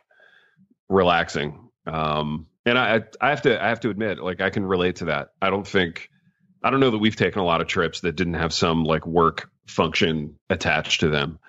relaxing. 0.90 1.70
Um 1.88 2.48
and 2.66 2.78
I 2.78 3.04
I 3.22 3.30
have 3.30 3.44
to 3.44 3.64
I 3.64 3.70
have 3.70 3.82
to 3.82 3.90
admit 3.90 4.20
like 4.20 4.42
I 4.42 4.50
can 4.50 4.66
relate 4.66 4.98
to 4.98 5.06
that. 5.06 5.30
I 5.42 5.50
don't 5.50 5.68
think 5.68 6.10
I 6.64 6.72
don't 6.72 6.80
know 6.80 6.92
that 6.92 6.98
we've 6.98 7.16
taken 7.16 7.40
a 7.40 7.46
lot 7.46 7.62
of 7.62 7.68
trips 7.68 8.02
that 8.02 8.16
didn't 8.16 8.36
have 8.36 8.54
some 8.54 8.84
like 8.84 9.06
work 9.06 9.50
function 9.68 10.38
attached 10.50 11.02
to 11.02 11.10
them. 11.10 11.40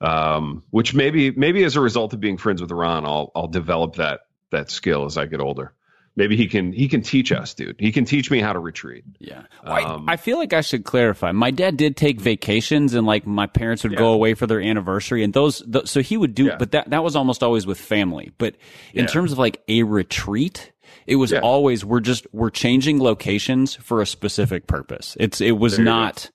Um 0.00 0.62
which 0.70 0.94
maybe 0.94 1.30
maybe 1.30 1.64
as 1.64 1.76
a 1.76 1.80
result 1.80 2.12
of 2.12 2.20
being 2.20 2.38
friends 2.38 2.60
with 2.60 2.70
Ron 2.70 3.04
I'll 3.04 3.30
I'll 3.34 3.48
develop 3.48 3.96
that 3.96 4.20
that 4.50 4.70
skill 4.70 5.04
as 5.04 5.16
I 5.16 5.26
get 5.26 5.40
older 5.40 5.74
maybe 6.16 6.36
he 6.36 6.46
can 6.46 6.72
he 6.72 6.88
can 6.88 7.00
teach 7.02 7.32
us 7.32 7.54
dude 7.54 7.76
he 7.78 7.90
can 7.92 8.04
teach 8.04 8.30
me 8.30 8.40
how 8.40 8.52
to 8.52 8.58
retreat 8.58 9.04
Yeah. 9.18 9.42
Um, 9.64 10.08
I, 10.08 10.12
I 10.14 10.16
feel 10.16 10.36
like 10.38 10.52
I 10.52 10.60
should 10.60 10.84
clarify. 10.84 11.32
My 11.32 11.50
dad 11.50 11.76
did 11.76 11.96
take 11.96 12.20
vacations, 12.20 12.94
and 12.94 13.06
like 13.06 13.26
my 13.26 13.46
parents 13.46 13.82
would 13.84 13.96
go 13.96 14.12
away 14.12 14.34
for 14.34 14.46
their 14.46 14.60
anniversary, 14.60 15.22
and 15.24 15.32
those. 15.32 15.62
th 15.62 15.86
so 15.88 16.00
he 16.02 16.16
would 16.16 16.34
do, 16.34 16.44
Yeah. 16.46 16.56
but 16.58 16.72
that 16.72 16.90
that 16.90 17.02
was 17.04 17.16
almost 17.16 17.42
always 17.42 17.66
with 17.66 17.78
family. 17.78 18.32
But 18.38 18.56
in 18.92 19.04
Yeah. 19.04 19.10
terms 19.10 19.32
of 19.32 19.38
like 19.38 19.62
a 19.68 19.82
retreat, 19.84 20.72
it 21.06 21.16
was 21.16 21.30
Yeah. 21.32 21.40
always 21.40 21.84
we're 21.84 22.00
just 22.00 22.26
we're 22.32 22.50
changing 22.50 23.00
locations 23.00 23.74
for 23.76 24.00
a 24.02 24.06
specific 24.06 24.66
purpose. 24.66 25.16
It's 25.20 25.40
it 25.40 25.52
was 25.58 25.76
There 25.76 25.84
not. 25.84 26.30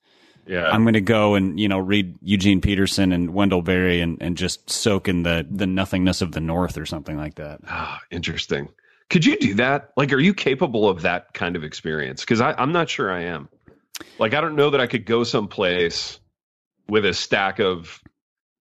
yeah 0.48 0.70
I'm 0.72 0.84
going 0.84 0.94
to 0.94 1.02
go 1.02 1.36
and 1.36 1.60
you 1.60 1.68
know 1.68 1.80
read 1.80 2.16
Eugene 2.24 2.62
Peterson 2.62 3.12
and 3.12 3.34
Wendell 3.34 3.62
Berry 3.62 4.00
and, 4.02 4.18
and 4.22 4.38
just 4.38 4.70
soak 4.70 5.08
in 5.08 5.24
the 5.24 5.46
the 5.50 5.68
nothingness 5.68 6.22
of 6.22 6.32
the 6.32 6.40
North 6.42 6.78
or 6.78 6.86
something 6.86 7.18
like 7.18 7.36
that. 7.36 7.60
ah, 7.68 8.00
interesting 8.12 8.70
could 9.10 9.26
you 9.26 9.38
do 9.38 9.54
that? 9.56 9.92
Like 9.96 10.12
are 10.14 10.20
you 10.20 10.34
capable 10.34 10.90
of 10.90 11.02
that 11.04 11.34
kind 11.34 11.56
of 11.56 11.64
experience? 11.64 12.22
Because 12.22 12.42
i'm 12.42 12.72
not 12.72 12.90
sure 12.90 13.12
i 13.12 13.24
am. 13.24 13.50
Like 14.20 14.34
i 14.34 14.42
don't 14.42 14.56
know 14.56 14.70
that 14.70 14.82
i 14.82 14.88
could 14.88 15.06
go 15.06 15.24
someplace 15.24 16.20
with 16.88 17.06
a 17.06 17.14
stack 17.14 17.60
of 17.60 18.02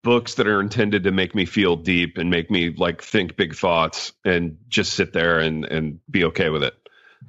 books 0.02 0.34
that 0.34 0.46
are 0.46 0.60
intended 0.60 1.04
to 1.04 1.10
make 1.10 1.34
me 1.34 1.44
feel 1.44 1.76
deep 1.76 2.16
and 2.16 2.30
make 2.30 2.50
me 2.50 2.70
like 2.70 3.02
think 3.02 3.36
big 3.36 3.54
thoughts 3.54 4.12
and 4.24 4.56
just 4.68 4.94
sit 4.94 5.12
there 5.12 5.38
and 5.38 5.64
and 5.66 6.00
be 6.10 6.24
okay 6.24 6.48
with 6.48 6.62
it. 6.62 6.74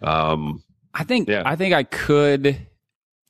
Um 0.01 0.63
I 0.93 1.03
think 1.03 1.27
Yeah. 1.27 1.43
I 1.45 1.55
think 1.55 1.73
I 1.73 1.83
could 1.83 2.67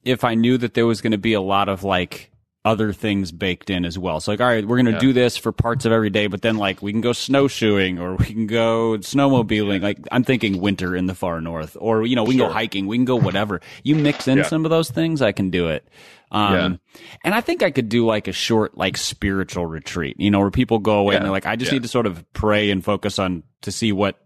if 0.04 0.24
I 0.24 0.36
knew 0.36 0.58
that 0.58 0.74
there 0.74 0.86
was 0.86 1.02
going 1.02 1.12
to 1.12 1.18
be 1.18 1.34
a 1.34 1.42
lot 1.42 1.70
of 1.70 1.84
like 1.84 2.31
other 2.64 2.94
things 2.94 3.32
baked 3.32 3.72
in 3.72 3.86
as 3.86 3.98
well. 3.98 4.20
So 4.20 4.32
like, 4.32 4.40
all 4.40 4.46
right, 4.48 4.64
we're 4.68 4.78
gonna 4.78 4.92
Yeah. 4.92 5.00
do 5.00 5.14
this 5.14 5.36
for 5.36 5.52
parts 5.52 5.86
of 5.86 5.92
every 5.92 6.12
day, 6.12 6.28
but 6.28 6.44
then 6.44 6.58
like 6.58 6.82
we 6.82 6.92
can 6.92 7.02
go 7.02 7.12
snowshoeing 7.12 7.98
or 7.98 8.16
we 8.18 8.26
can 8.26 8.46
go 8.46 8.98
snowmobiling. 9.00 9.82
Like 9.82 9.98
I'm 10.12 10.24
thinking 10.24 10.62
winter 10.62 10.96
in 10.96 11.08
the 11.08 11.16
far 11.16 11.42
north, 11.42 11.76
or 11.80 12.06
you 12.06 12.16
know 12.16 12.24
we 12.24 12.36
can 12.36 12.40
Sure. 12.42 12.48
go 12.50 12.54
hiking, 12.54 12.86
we 12.86 12.98
can 12.98 13.06
go 13.06 13.16
whatever. 13.16 13.62
You 13.84 13.96
mix 13.96 14.28
in 14.28 14.40
Yeah. 14.40 14.44
some 14.44 14.64
of 14.66 14.70
those 14.70 14.92
things, 14.92 15.22
I 15.24 15.32
can 15.32 15.50
do 15.50 15.70
it. 15.70 15.88
Um, 16.32 16.54
Yeah. 16.54 17.02
and 17.26 17.34
I 17.34 17.42
think 17.42 17.64
I 17.64 17.72
could 17.72 17.90
do 17.90 18.06
like 18.06 18.28
a 18.28 18.32
short, 18.32 18.78
like 18.78 18.96
spiritual 18.96 19.66
retreat, 19.66 20.16
you 20.20 20.30
know, 20.30 20.40
where 20.40 20.52
people 20.52 20.78
go 20.80 21.00
away 21.00 21.16
and 21.16 21.26
they're 21.26 21.32
like, 21.32 21.48
I 21.48 21.56
just 21.56 21.72
Yeah. 21.72 21.78
need 21.78 21.84
to 21.84 21.90
sort 21.90 22.06
of 22.06 22.24
pray 22.34 22.70
and 22.70 22.84
focus 22.86 23.18
on 23.18 23.42
to 23.64 23.72
see 23.72 23.92
what 23.92 24.18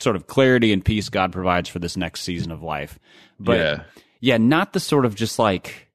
sort 0.00 0.14
of 0.14 0.28
clarity 0.28 0.72
and 0.72 0.84
peace 0.84 1.08
God 1.08 1.32
provides 1.32 1.68
for 1.68 1.80
this 1.80 1.96
next 1.96 2.20
season 2.22 2.52
of 2.52 2.62
life. 2.62 3.00
But 3.40 3.58
yeah. 3.58 3.80
yeah, 4.20 4.36
not 4.38 4.72
the 4.74 4.80
sort 4.80 5.04
of 5.04 5.16
just 5.16 5.40
like 5.40 5.87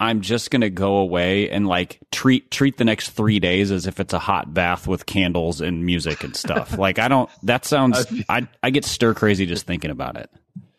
I'm 0.00 0.20
just 0.20 0.50
gonna 0.50 0.70
go 0.70 0.96
away 0.98 1.50
and 1.50 1.66
like 1.66 1.98
treat 2.12 2.50
treat 2.50 2.76
the 2.76 2.84
next 2.84 3.10
three 3.10 3.40
days 3.40 3.70
as 3.72 3.86
if 3.86 3.98
it's 4.00 4.12
a 4.14 4.18
hot 4.18 4.54
bath 4.54 4.86
with 4.86 5.06
candles 5.06 5.60
and 5.60 5.84
music 5.84 6.22
and 6.22 6.36
stuff. 6.36 6.78
like 6.78 6.98
I 6.98 7.08
don't. 7.08 7.28
That 7.42 7.64
sounds. 7.64 8.06
I 8.28 8.46
I 8.62 8.70
get 8.70 8.84
stir 8.84 9.14
crazy 9.14 9.44
just 9.46 9.66
thinking 9.66 9.90
about 9.90 10.16
it. 10.16 10.30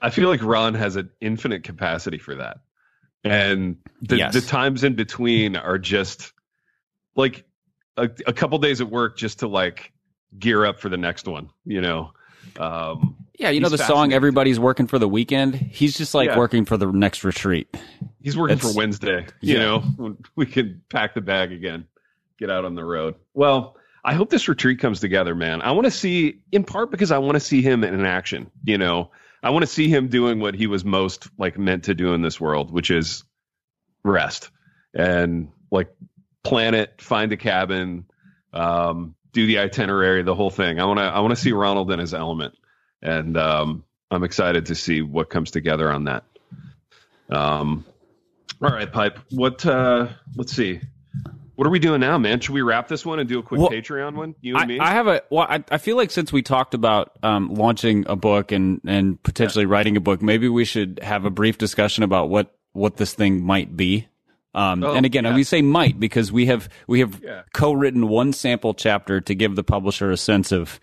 I 0.02 0.10
feel 0.10 0.30
like 0.30 0.42
Ron 0.42 0.74
has 0.76 0.96
an 0.96 1.10
infinite 1.20 1.64
capacity 1.64 2.18
for 2.18 2.36
that. 2.36 2.60
And 3.26 3.76
the, 4.02 4.18
Yes. 4.18 4.34
the 4.34 4.40
times 4.40 4.86
in 4.86 4.96
between 4.96 5.58
are 5.58 5.78
just 5.78 6.32
like 7.16 7.44
a, 7.98 8.10
a 8.26 8.32
couple 8.32 8.58
days 8.60 8.80
at 8.80 8.90
work 8.90 9.18
just 9.18 9.40
to 9.40 9.48
like 9.50 9.92
gear 10.38 10.64
up 10.66 10.80
for 10.80 10.88
the 10.88 10.96
next 10.98 11.28
one, 11.28 11.50
you 11.66 11.82
know? 11.82 12.14
Um, 12.58 13.18
Yeah, 13.40 13.50
you 13.52 13.62
know 13.62 13.70
the 13.70 13.78
song 13.78 14.12
"Everybody's 14.14 14.60
Working 14.60 14.86
for 14.88 15.00
the 15.00 15.08
Weekend." 15.08 15.56
He's 15.56 15.98
just 15.98 16.14
like 16.14 16.28
Yeah. 16.30 16.38
working 16.38 16.66
for 16.66 16.78
the 16.78 16.88
next 16.92 17.24
retreat. 17.24 17.76
he's 18.22 18.36
working 18.38 18.58
That's- 18.58 18.74
for 18.74 18.78
Wednesday, 18.78 19.26
you 19.40 19.56
Yeah. 19.56 19.60
know, 19.64 20.18
we 20.36 20.46
can 20.46 20.82
pack 20.90 21.14
the 21.14 21.22
bag 21.22 21.54
again, 21.54 21.86
get 22.38 22.50
out 22.50 22.66
on 22.66 22.76
the 22.76 22.84
road. 22.84 23.16
Well, 23.34 23.78
I 24.04 24.14
hope 24.14 24.30
this 24.30 24.48
retreat 24.50 24.80
comes 24.80 25.00
together, 25.00 25.34
man. 25.36 25.62
I 25.62 25.72
want 25.72 25.86
to 25.86 25.92
see, 25.92 26.40
in 26.52 26.66
part 26.66 26.92
because 26.92 27.12
I 27.12 27.18
want 27.20 27.36
to 27.36 27.40
see 27.40 27.62
him 27.62 27.84
in 27.86 28.06
action, 28.06 28.52
you 28.66 28.78
know, 28.78 29.12
I 29.42 29.52
want 29.52 29.64
to 29.64 29.68
see 29.68 29.88
him 29.88 30.10
doing 30.10 30.42
what 30.42 30.54
he 30.54 30.68
was 30.68 30.84
most 30.84 31.30
like 31.38 31.58
meant 31.58 31.86
to 31.86 31.96
do 31.96 32.14
in 32.14 32.22
this 32.22 32.42
world, 32.42 32.72
which 32.72 32.92
is 32.92 33.24
rest 34.04 34.50
and 34.94 35.48
like 35.72 35.88
plan 36.44 36.74
it, 36.74 37.02
find 37.02 37.32
a 37.32 37.38
cabin, 37.38 38.04
um, 38.54 39.16
do 39.32 39.46
the 39.48 39.60
itinerary, 39.60 40.24
the 40.24 40.36
whole 40.36 40.50
thing. 40.50 40.80
I 40.80 40.86
want 40.86 41.00
to, 41.00 41.04
I 41.06 41.20
want 41.22 41.32
to 41.32 41.36
see 41.42 41.54
Ronald 41.54 41.90
in 41.92 42.00
his 42.00 42.14
element, 42.14 42.54
and 43.02 43.38
um, 43.38 43.84
I'm 44.12 44.24
excited 44.24 44.68
to 44.68 44.76
see 44.76 45.02
what 45.02 45.30
comes 45.30 45.52
together 45.52 45.92
on 45.92 46.06
that. 46.06 46.24
Um, 47.30 47.86
all 48.62 48.70
right, 48.72 48.92
pipe. 48.92 49.20
What? 49.32 49.66
uh 49.66 50.08
Let's 50.36 50.54
see. 50.54 50.82
What 51.56 51.68
are 51.68 51.72
we 51.72 51.80
doing 51.80 52.00
now, 52.00 52.18
man? 52.18 52.40
Should 52.40 52.54
we 52.54 52.62
wrap 52.62 52.88
this 52.88 53.06
one 53.06 53.20
and 53.20 53.28
do 53.28 53.40
a 53.40 53.44
quick 53.44 53.60
Well, 53.60 53.70
Patreon 53.70 54.16
one? 54.16 54.34
You 54.40 54.54
and 54.56 54.64
I, 54.64 54.66
me. 54.66 54.80
I 54.80 54.92
have 54.92 55.08
a. 55.08 55.22
Well, 55.30 55.46
I, 55.50 55.62
I 55.70 55.78
feel 55.78 55.98
like 55.98 56.10
since 56.10 56.32
we 56.32 56.42
talked 56.42 56.74
about 56.74 57.18
um, 57.22 57.54
launching 57.54 58.06
a 58.08 58.16
book 58.16 58.52
and 58.54 58.80
and 58.88 59.22
potentially 59.24 59.66
writing 59.66 59.98
a 59.98 60.00
book, 60.00 60.22
maybe 60.22 60.48
we 60.48 60.64
should 60.64 61.00
have 61.04 61.26
a 61.26 61.30
brief 61.30 61.58
discussion 61.58 62.04
about 62.04 62.30
what 62.30 62.56
what 62.72 62.96
this 62.98 63.14
thing 63.14 63.44
might 63.44 63.76
be. 63.76 64.08
Um, 64.56 64.84
Oh, 64.84 64.94
and 64.96 65.06
again, 65.06 65.26
yeah. 65.26 65.36
we 65.36 65.44
say 65.44 65.62
might 65.62 66.00
because 66.00 66.32
we 66.32 66.46
have 66.48 66.70
we 66.88 67.02
have 67.02 67.22
Yeah. 67.24 67.42
co-written 67.54 68.08
one 68.08 68.32
sample 68.34 68.74
chapter 68.74 69.20
to 69.22 69.36
give 69.36 69.56
the 69.58 69.64
publisher 69.64 70.12
a 70.12 70.18
sense 70.18 70.52
of 70.54 70.80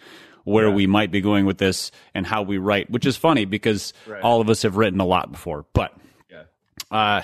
where 0.47 0.71
we 0.71 0.87
might 0.87 1.11
be 1.11 1.21
going 1.21 1.45
with 1.45 1.59
this 1.59 1.91
and 2.15 2.25
how 2.27 2.41
we 2.43 2.57
write, 2.57 2.89
which 2.89 3.05
is 3.05 3.17
funny 3.17 3.45
because 3.45 3.93
Right. 4.07 4.23
all 4.23 4.41
of 4.41 4.49
us 4.49 4.63
have 4.63 4.77
written 4.77 5.01
a 5.01 5.05
lot 5.05 5.31
before. 5.33 5.67
But 5.73 5.93
yeah. 6.31 6.45
uh, 6.91 7.23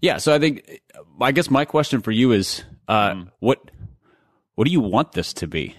yeah, 0.00 0.16
so 0.16 0.34
I 0.34 0.38
think 0.38 0.80
I 1.20 1.32
guess 1.32 1.50
my 1.50 1.64
question 1.66 2.00
for 2.00 2.10
you 2.10 2.32
is 2.32 2.64
uh, 2.88 3.10
Mm-hmm. 3.10 3.28
what 3.40 3.70
what 4.54 4.64
do 4.64 4.72
you 4.72 4.80
want 4.80 5.12
this 5.12 5.32
to 5.34 5.46
be? 5.46 5.76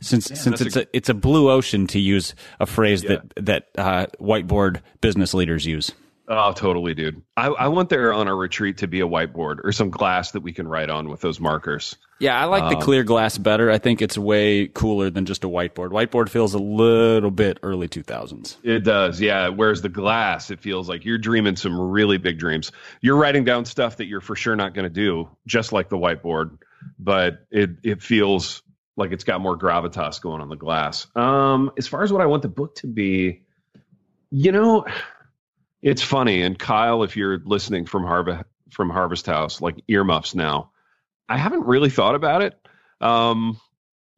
Since 0.00 0.26
since 0.26 0.44
that's 0.44 0.60
it's 0.60 0.76
a, 0.76 0.86
it's 0.92 1.08
a 1.08 1.14
blue 1.14 1.50
ocean 1.50 1.86
to 1.88 1.98
use 1.98 2.34
a 2.60 2.66
phrase 2.66 3.02
Yeah. 3.02 3.16
that 3.36 3.44
that 3.46 3.68
uh, 3.78 4.06
whiteboard 4.20 4.82
business 5.00 5.32
leaders 5.34 5.64
use. 5.64 5.92
Oh, 6.26 6.52
totally, 6.52 6.94
dude. 6.94 7.22
I, 7.36 7.48
I 7.48 7.68
want 7.68 7.90
there 7.90 8.12
on 8.12 8.28
our 8.28 8.36
retreat 8.36 8.78
to 8.78 8.86
be 8.86 9.00
a 9.00 9.06
whiteboard 9.06 9.58
or 9.62 9.72
some 9.72 9.90
glass 9.90 10.30
that 10.30 10.40
we 10.40 10.52
can 10.52 10.66
write 10.66 10.88
on 10.88 11.10
with 11.10 11.20
those 11.20 11.38
markers. 11.38 11.96
Yeah, 12.18 12.40
I 12.40 12.46
like 12.46 12.70
the 12.70 12.82
clear 12.82 13.02
glass 13.02 13.36
better. 13.36 13.70
I 13.70 13.76
think 13.76 14.00
it's 14.00 14.16
way 14.16 14.68
cooler 14.68 15.10
than 15.10 15.26
just 15.26 15.44
a 15.44 15.48
whiteboard. 15.48 15.90
Whiteboard 15.90 16.30
feels 16.30 16.54
a 16.54 16.58
little 16.58 17.30
bit 17.30 17.58
early 17.62 17.88
2000s. 17.88 18.56
It 18.62 18.80
does, 18.84 19.20
yeah. 19.20 19.48
Whereas 19.48 19.82
the 19.82 19.90
glass, 19.90 20.50
it 20.50 20.60
feels 20.60 20.88
like 20.88 21.04
you're 21.04 21.18
dreaming 21.18 21.56
some 21.56 21.78
really 21.78 22.16
big 22.16 22.38
dreams. 22.38 22.72
You're 23.02 23.16
writing 23.16 23.44
down 23.44 23.66
stuff 23.66 23.98
that 23.98 24.06
you're 24.06 24.22
for 24.22 24.36
sure 24.36 24.56
not 24.56 24.72
going 24.72 24.84
to 24.84 24.90
do, 24.90 25.28
just 25.46 25.72
like 25.72 25.90
the 25.90 25.98
whiteboard, 25.98 26.58
but 26.98 27.40
it 27.50 27.70
it 27.82 28.02
feels 28.02 28.62
like 28.96 29.12
it's 29.12 29.24
got 29.24 29.40
more 29.40 29.58
gravitas 29.58 30.20
going 30.22 30.40
on 30.40 30.48
the 30.48 30.56
glass. 30.56 31.06
Um, 31.16 31.72
as 31.76 31.86
far 31.86 32.02
as 32.02 32.12
what 32.12 32.22
I 32.22 32.26
want 32.26 32.42
the 32.42 32.48
book 32.48 32.76
to 32.76 32.86
be, 32.86 33.42
you 34.30 34.52
know, 34.52 34.86
it's 35.84 36.02
funny. 36.02 36.42
And 36.42 36.58
Kyle, 36.58 37.02
if 37.02 37.16
you're 37.16 37.38
listening 37.44 37.84
from 37.84 38.04
Harvest 38.04 38.44
from 38.70 38.90
Harvest 38.90 39.26
House, 39.26 39.60
like 39.60 39.76
earmuffs 39.86 40.34
now, 40.34 40.70
I 41.28 41.36
haven't 41.36 41.64
really 41.66 41.90
thought 41.90 42.14
about 42.14 42.42
it. 42.42 42.58
Um, 43.00 43.60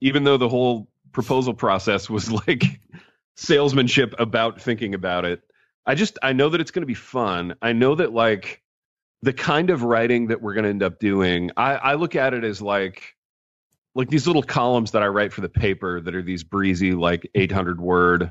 even 0.01 0.25
though 0.25 0.37
the 0.37 0.49
whole 0.49 0.89
proposal 1.13 1.55
process 1.55 2.09
was 2.09 2.31
like 2.47 2.63
salesmanship 3.37 4.15
about 4.19 4.61
thinking 4.61 4.95
about 4.95 5.25
it. 5.25 5.43
I 5.85 5.95
just 5.95 6.19
I 6.23 6.33
know 6.33 6.49
that 6.51 6.61
it's 6.61 6.71
going 6.71 6.83
to 6.83 6.87
be 6.87 6.95
fun. 6.95 7.57
I 7.61 7.73
know 7.73 7.97
that 7.97 8.13
like 8.13 8.63
the 9.23 9.33
kind 9.33 9.71
of 9.71 9.83
writing 9.83 10.29
that 10.29 10.41
we're 10.41 10.55
going 10.55 10.65
to 10.65 10.71
end 10.71 10.83
up 10.83 11.01
doing. 11.01 11.51
I, 11.57 11.75
I 11.75 11.95
look 11.95 12.15
at 12.15 12.35
it 12.35 12.45
as 12.45 12.63
like 12.63 13.15
like 13.95 14.09
these 14.09 14.27
little 14.27 14.43
columns 14.43 14.93
that 14.93 15.03
I 15.03 15.07
write 15.07 15.33
for 15.33 15.41
the 15.41 15.49
paper 15.49 16.01
that 16.01 16.15
are 16.15 16.23
these 16.23 16.45
breezy 16.45 16.93
like 16.93 17.29
800 17.35 17.81
word, 17.81 18.31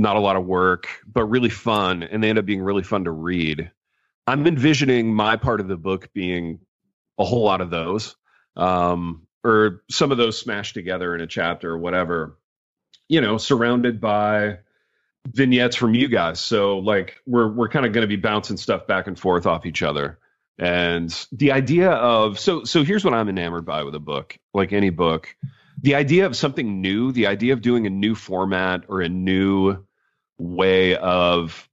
not 0.00 0.16
a 0.16 0.20
lot 0.20 0.36
of 0.36 0.46
work, 0.46 0.88
but 1.06 1.24
really 1.24 1.50
fun, 1.50 2.02
and 2.02 2.22
they 2.22 2.30
end 2.30 2.38
up 2.38 2.46
being 2.46 2.62
really 2.62 2.82
fun 2.82 3.04
to 3.04 3.10
read. 3.10 3.70
I'm 4.26 4.46
envisioning 4.46 5.14
my 5.14 5.36
part 5.36 5.60
of 5.60 5.68
the 5.68 5.76
book 5.76 6.12
being 6.12 6.60
a 7.18 7.24
whole 7.24 7.44
lot 7.44 7.60
of 7.60 7.70
those, 7.70 8.16
um, 8.56 9.26
or 9.44 9.82
some 9.90 10.12
of 10.12 10.18
those 10.18 10.38
smashed 10.38 10.74
together 10.74 11.14
in 11.14 11.20
a 11.20 11.26
chapter 11.26 11.70
or 11.70 11.78
whatever 11.78 12.38
you 13.10 13.20
know, 13.20 13.38
surrounded 13.38 14.00
by 14.00 14.60
vignettes 15.26 15.74
from 15.74 15.94
you 15.94 16.08
guys. 16.08 16.38
So 16.38 16.78
like 16.78 17.16
we're 17.26 17.48
we're 17.48 17.68
kind 17.68 17.84
of 17.84 17.92
going 17.92 18.02
to 18.02 18.08
be 18.08 18.16
bouncing 18.16 18.56
stuff 18.56 18.86
back 18.86 19.08
and 19.08 19.18
forth 19.18 19.46
off 19.46 19.66
each 19.66 19.82
other. 19.82 20.18
And 20.58 21.12
the 21.32 21.50
idea 21.52 21.90
of 21.90 22.38
so 22.38 22.62
so 22.62 22.84
here's 22.84 23.04
what 23.04 23.12
I'm 23.12 23.28
enamored 23.28 23.66
by 23.66 23.82
with 23.82 23.96
a 23.96 24.00
book, 24.00 24.38
like 24.54 24.72
any 24.72 24.90
book. 24.90 25.34
The 25.82 25.96
idea 25.96 26.26
of 26.26 26.36
something 26.36 26.80
new, 26.80 27.10
the 27.10 27.26
idea 27.26 27.52
of 27.52 27.62
doing 27.62 27.86
a 27.86 27.90
new 27.90 28.14
format 28.14 28.84
or 28.88 29.00
a 29.00 29.08
new 29.08 29.84
way 30.40 30.96
of 30.96 31.68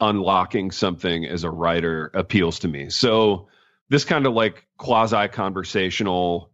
unlocking 0.00 0.70
something 0.70 1.24
as 1.26 1.44
a 1.44 1.50
writer 1.50 2.10
appeals 2.14 2.60
to 2.60 2.68
me. 2.68 2.90
So 2.90 3.48
this 3.88 4.04
kind 4.04 4.26
of 4.26 4.32
like 4.34 4.66
quasi 4.78 5.28
conversational 5.28 6.50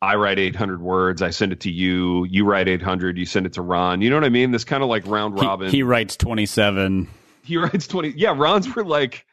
I 0.00 0.16
write 0.16 0.40
800 0.40 0.82
words, 0.82 1.22
I 1.22 1.30
send 1.30 1.52
it 1.52 1.60
to 1.60 1.70
you, 1.70 2.24
you 2.24 2.44
write 2.44 2.66
800, 2.66 3.16
you 3.18 3.24
send 3.24 3.46
it 3.46 3.52
to 3.52 3.62
Ron. 3.62 4.02
You 4.02 4.10
know 4.10 4.16
what 4.16 4.24
I 4.24 4.30
mean? 4.30 4.50
This 4.50 4.64
kind 4.64 4.82
of 4.82 4.88
like 4.88 5.06
round 5.06 5.38
He, 5.38 5.46
robin. 5.46 5.70
he 5.70 5.84
writes 5.84 6.16
27. 6.16 7.06
he 7.44 7.56
writes 7.56 7.86
20. 7.86 8.14
Yeah, 8.16 8.34
Ron's 8.36 8.74
were 8.74 8.84
like 8.84 9.24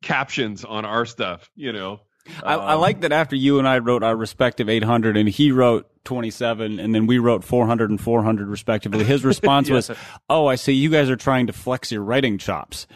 captions 0.00 0.64
on 0.64 0.84
our 0.84 1.06
stuff, 1.06 1.50
you 1.56 1.72
know. 1.72 2.00
I, 2.42 2.54
I 2.54 2.74
like 2.74 3.00
that 3.00 3.12
after 3.12 3.36
you 3.36 3.58
and 3.58 3.66
I 3.66 3.78
wrote 3.78 4.02
our 4.02 4.16
respective 4.16 4.68
800 4.68 5.16
and 5.16 5.28
he 5.28 5.50
wrote 5.52 5.88
27 6.04 6.78
and 6.78 6.94
then 6.94 7.06
we 7.06 7.18
wrote 7.18 7.44
400 7.44 7.90
and 7.90 8.00
400 8.00 8.48
respectively. 8.48 9.04
His 9.04 9.24
response 9.24 9.68
was, 9.70 9.90
"Oh, 10.28 10.46
I 10.46 10.54
see 10.54 10.72
you 10.72 10.90
guys 10.90 11.10
are 11.10 11.16
trying 11.16 11.48
to 11.48 11.52
flex 11.52 11.90
your 11.90 12.02
writing 12.02 12.38
chops." 12.38 12.86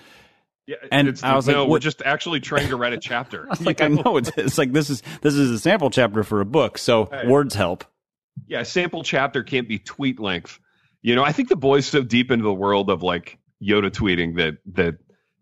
Yeah, 0.66 0.76
And 0.90 1.06
it's 1.06 1.22
I 1.22 1.34
was 1.36 1.46
no, 1.46 1.62
like, 1.62 1.70
we're 1.70 1.78
just 1.78 2.02
actually 2.02 2.40
trying 2.40 2.68
to 2.70 2.76
write 2.76 2.92
a 2.92 2.98
chapter. 2.98 3.48
Like 3.60 3.80
I 3.80 3.88
know 3.88 4.16
it's, 4.16 4.30
it's 4.36 4.58
like 4.58 4.72
this 4.72 4.90
is 4.90 5.02
this 5.22 5.34
is 5.34 5.50
a 5.52 5.58
sample 5.60 5.90
chapter 5.90 6.24
for 6.24 6.40
a 6.40 6.44
book, 6.44 6.78
so 6.78 7.08
words 7.26 7.54
help. 7.54 7.84
yeah, 8.48 8.60
a 8.60 8.64
sample 8.64 9.02
chapter 9.04 9.42
can't 9.44 9.68
be 9.68 9.78
tweet 9.78 10.18
length. 10.18 10.58
You 11.02 11.14
know, 11.14 11.22
I 11.22 11.30
think 11.30 11.48
the 11.48 11.56
boy's 11.56 11.86
so 11.86 12.02
deep 12.02 12.32
into 12.32 12.42
the 12.42 12.52
world 12.52 12.90
of 12.90 13.02
like 13.04 13.38
Yoda 13.62 13.90
tweeting 13.90 14.36
that 14.38 14.58
that 14.74 14.94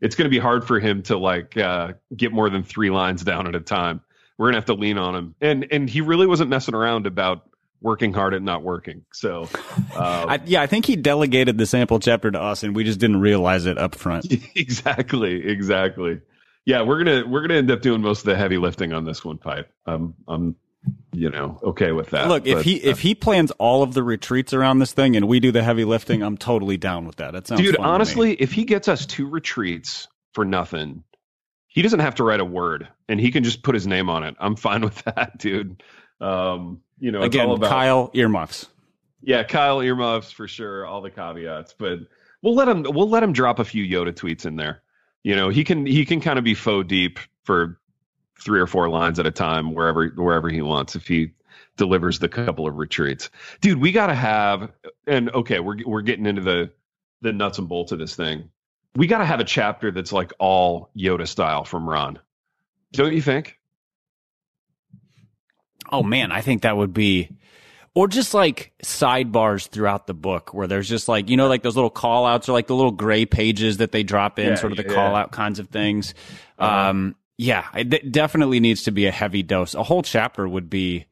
it's 0.05 0.17
going 0.17 0.27
to 0.27 0.31
be 0.31 0.39
hard 0.39 0.67
for 0.67 0.79
him 0.79 1.03
to 1.05 1.17
like 1.17 1.57
uh, 1.57 1.95
get 2.15 2.31
more 2.31 2.51
than 2.51 2.63
three 2.63 2.91
lines 2.91 3.25
down 3.25 3.47
at 3.47 3.55
a 3.55 3.61
time. 3.61 4.03
We're 4.37 4.49
gonna 4.49 4.59
have 4.59 4.67
to 4.67 4.75
lean 4.75 4.99
on 4.99 5.15
him, 5.15 5.35
and 5.41 5.67
and 5.71 5.89
he 5.89 6.01
really 6.01 6.27
wasn't 6.27 6.51
messing 6.51 6.75
around 6.75 7.07
about 7.07 7.49
working 7.81 8.13
hard 8.13 8.35
at 8.35 8.43
not 8.43 8.65
working. 8.65 9.05
So, 9.13 9.49
uh, 9.95 10.27
I, 10.29 10.41
yeah, 10.45 10.61
I 10.61 10.67
think 10.67 10.87
he 10.87 10.97
delegated 10.97 11.57
the 11.57 11.67
sample 11.67 12.01
chapter 12.01 12.31
to 12.33 12.41
us, 12.41 12.65
and 12.65 12.75
we 12.75 12.83
just 12.83 12.99
didn't 12.99 13.21
realize 13.21 13.67
it 13.67 13.79
up 13.79 13.95
front. 13.95 14.27
exactly, 14.57 15.47
exactly. 15.49 16.21
Yeah, 16.67 16.83
we're 16.83 17.05
gonna 17.05 17.25
we're 17.27 17.43
gonna 17.43 17.59
end 17.59 17.71
up 17.71 17.81
doing 17.81 18.03
most 18.03 18.21
of 18.21 18.27
the 18.27 18.37
heavy 18.37 18.59
lifting 18.59 18.93
on 18.93 19.05
this 19.05 19.25
one, 19.25 19.39
pipe. 19.39 19.71
I'm 19.87 20.15
I'm 20.27 20.57
you 21.15 21.31
know 21.31 21.59
okay 21.63 21.93
with 21.93 22.11
that. 22.11 22.29
Look, 22.29 22.47
if 22.47 22.59
But, 22.59 22.65
he 22.65 22.77
if 22.77 23.01
he 23.01 23.15
plans 23.15 23.51
all 23.53 23.83
of 23.83 23.95
the 23.95 24.03
retreats 24.03 24.53
around 24.53 24.81
this 24.81 24.93
thing, 24.93 25.17
and 25.17 25.27
we 25.27 25.41
do 25.41 25.53
the 25.53 25.63
heavy 25.63 25.85
lifting, 25.85 26.23
I'm 26.23 26.37
totally 26.37 26.77
down 26.77 27.07
with 27.07 27.17
that. 27.17 27.33
That 27.33 27.47
sounds 27.47 27.61
dude 27.61 27.77
fun 27.77 27.83
to 27.83 27.89
me. 27.89 27.95
honestly 27.95 28.33
if 28.35 28.53
he 28.53 28.65
gets 28.65 28.89
us 28.89 29.07
two 29.07 29.29
retreats 29.29 30.09
for 30.33 30.45
nothing 30.45 31.05
he 31.75 31.83
doesn't 31.83 32.01
have 32.01 32.15
to 32.15 32.25
write 32.25 32.39
a 32.39 32.45
word, 32.45 32.87
and 33.09 33.19
he 33.21 33.33
can 33.33 33.43
just 33.43 33.65
put 33.65 33.75
his 33.75 33.85
name 33.85 34.09
on 34.09 34.23
it. 34.23 34.37
I'm 34.39 34.55
fine 34.55 34.83
with 34.83 35.03
that, 35.05 35.39
dude. 35.39 35.83
Um, 36.21 36.83
you 37.01 37.11
know, 37.11 37.23
again, 37.23 37.51
about, 37.51 37.69
Kyle 37.69 38.11
earmuffs. 38.15 38.69
Yeah, 39.21 39.43
Kyle 39.43 39.83
earmuffs 39.83 40.31
for 40.31 40.47
sure. 40.47 40.87
All 40.87 41.03
the 41.03 41.11
caveats, 41.11 41.75
but 41.77 41.99
we'll 42.43 42.55
let 42.55 42.69
him. 42.69 42.85
We'll 42.85 43.11
let 43.11 43.25
him 43.25 43.33
drop 43.33 43.59
a 43.59 43.65
few 43.65 43.85
Yoda 43.85 44.13
tweets 44.13 44.47
in 44.47 44.55
there. 44.55 44.83
You 45.25 45.35
know, 45.35 45.49
he 45.49 45.65
can 45.65 45.85
he 45.85 46.05
can 46.05 46.21
kind 46.21 46.39
of 46.39 46.45
be 46.45 46.55
faux 46.55 46.87
deep 46.87 47.19
for 47.43 47.81
three 48.45 48.61
or 48.61 48.67
four 48.67 48.89
lines 48.89 49.19
at 49.19 49.27
a 49.27 49.31
time 49.31 49.75
wherever 49.75 50.09
wherever 50.09 50.49
he 50.49 50.63
wants 50.63 50.95
if 50.95 51.07
he 51.07 51.31
delivers 51.77 52.19
the 52.19 52.29
couple 52.29 52.67
of 52.67 52.77
retreats. 52.77 53.31
Dude, 53.61 53.81
we 53.81 53.91
got 53.91 54.09
to 54.09 54.15
have 54.15 54.71
and 55.07 55.31
okay, 55.31 55.61
we're 55.61 55.79
we're 55.85 56.03
getting 56.03 56.27
into 56.27 56.43
the 56.43 56.71
the 57.23 57.33
nuts 57.33 57.59
and 57.59 57.69
bolts 57.69 57.93
of 57.93 57.99
this 57.99 58.15
thing. 58.15 58.51
We 58.97 59.07
got 59.07 59.19
to 59.19 59.25
have 59.25 59.41
a 59.41 59.45
chapter 59.45 59.91
that's 59.91 60.13
like 60.13 60.33
all 60.39 60.91
Yoda 60.97 61.27
style 61.27 61.65
from 61.65 61.89
Ron. 61.89 62.21
Don't 62.93 63.13
you 63.13 63.23
think? 63.23 63.59
Oh 65.91 66.03
man, 66.03 66.31
I 66.31 66.43
think 66.43 66.63
that 66.63 66.77
would 66.77 66.93
be 66.93 67.31
or 67.95 68.09
just 68.09 68.35
like 68.35 68.73
sidebars 68.83 69.69
throughout 69.69 70.07
the 70.07 70.15
book 70.15 70.53
where 70.53 70.67
there's 70.67 70.89
just 70.89 71.09
like 71.09 71.31
you 71.31 71.37
know 71.37 71.49
like 71.49 71.63
those 71.63 71.77
little 71.77 71.91
call 71.91 72.27
outs 72.27 72.49
or 72.49 72.53
like 72.53 72.67
the 72.67 72.75
little 72.75 72.93
gray 72.93 73.25
pages 73.25 73.79
that 73.79 73.93
they 73.93 74.03
drop 74.03 74.39
in 74.39 74.51
yeah, 74.51 74.55
sort 74.57 74.73
of 74.73 74.77
the 74.77 74.85
yeah. 74.85 74.95
call 74.95 75.15
out 75.15 75.33
kinds 75.33 75.59
of 75.59 75.69
things 75.69 76.15
uh-huh. 76.59 76.91
um 76.91 77.15
yeah 77.39 77.67
it 77.75 78.13
definitely 78.13 78.61
needs 78.61 78.83
to 78.85 78.91
be 78.91 79.07
a 79.07 79.11
heavy 79.11 79.43
dose 79.43 79.75
a 79.75 79.83
whole 79.83 80.03
chapter 80.03 80.47
would 80.47 80.71
be 80.71 81.07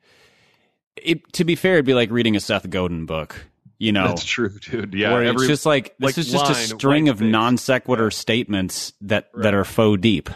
it, 0.96 1.32
to 1.32 1.44
be 1.44 1.54
fair 1.54 1.74
it'd 1.74 1.84
be 1.86 1.94
like 1.94 2.10
reading 2.10 2.36
a 2.36 2.40
seth 2.40 2.68
godin 2.70 3.06
book 3.06 3.46
you 3.78 3.92
know 3.92 4.08
that's 4.08 4.24
true 4.24 4.50
dude 4.60 4.94
yeah 4.94 5.12
where 5.12 5.24
every, 5.24 5.42
it's 5.42 5.46
just 5.46 5.66
like 5.66 5.96
this 5.98 6.08
like 6.08 6.18
is 6.18 6.30
just 6.30 6.44
line, 6.44 6.52
a 6.52 6.54
string 6.54 7.08
of 7.08 7.18
things. 7.18 7.32
non 7.32 7.56
sequitur 7.56 8.10
statements 8.10 8.92
that 9.00 9.30
right. 9.32 9.44
that 9.44 9.54
are 9.54 9.64
faux 9.64 10.00
deep 10.00 10.30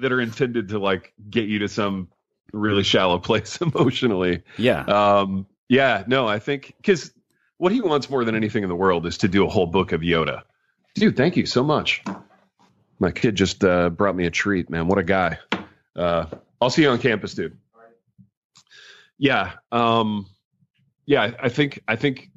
that 0.00 0.12
are 0.12 0.20
intended 0.20 0.68
to 0.68 0.78
like 0.78 1.12
get 1.28 1.46
you 1.46 1.58
to 1.58 1.68
some 1.68 2.08
really 2.52 2.82
shallow 2.82 3.18
place 3.20 3.58
emotionally 3.60 4.42
yeah 4.56 4.84
um 4.84 5.46
yeah, 5.68 6.04
no, 6.06 6.28
I 6.28 6.38
think 6.38 6.74
because 6.76 7.12
what 7.58 7.72
he 7.72 7.80
wants 7.80 8.08
more 8.08 8.24
than 8.24 8.34
anything 8.34 8.62
in 8.62 8.68
the 8.68 8.76
world 8.76 9.06
is 9.06 9.18
to 9.18 9.28
do 9.28 9.44
a 9.44 9.48
whole 9.48 9.66
book 9.66 9.92
of 9.92 10.00
Yoda. 10.00 10.42
Dude, 10.94 11.16
thank 11.16 11.36
you 11.36 11.46
so 11.46 11.62
much. 11.62 12.02
My 12.98 13.10
kid 13.10 13.34
just 13.34 13.62
uh, 13.64 13.90
brought 13.90 14.16
me 14.16 14.26
a 14.26 14.30
treat, 14.30 14.70
man. 14.70 14.88
What 14.88 14.98
a 14.98 15.02
guy. 15.02 15.38
Uh, 15.94 16.26
I'll 16.60 16.70
see 16.70 16.82
you 16.82 16.90
on 16.90 16.98
campus, 16.98 17.34
dude. 17.34 17.56
Yeah, 19.18 19.52
um, 19.72 20.26
yeah. 21.06 21.32
I 21.40 21.48
think 21.48 21.82
I 21.88 21.96
think 21.96 22.30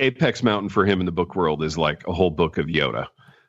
Apex 0.00 0.42
Mountain 0.42 0.70
for 0.70 0.84
him 0.84 1.00
in 1.00 1.06
the 1.06 1.12
book 1.12 1.34
world 1.36 1.62
is 1.62 1.76
like 1.76 2.06
a 2.06 2.12
whole 2.12 2.30
book 2.30 2.58
of 2.58 2.66
Yoda. 2.66 3.06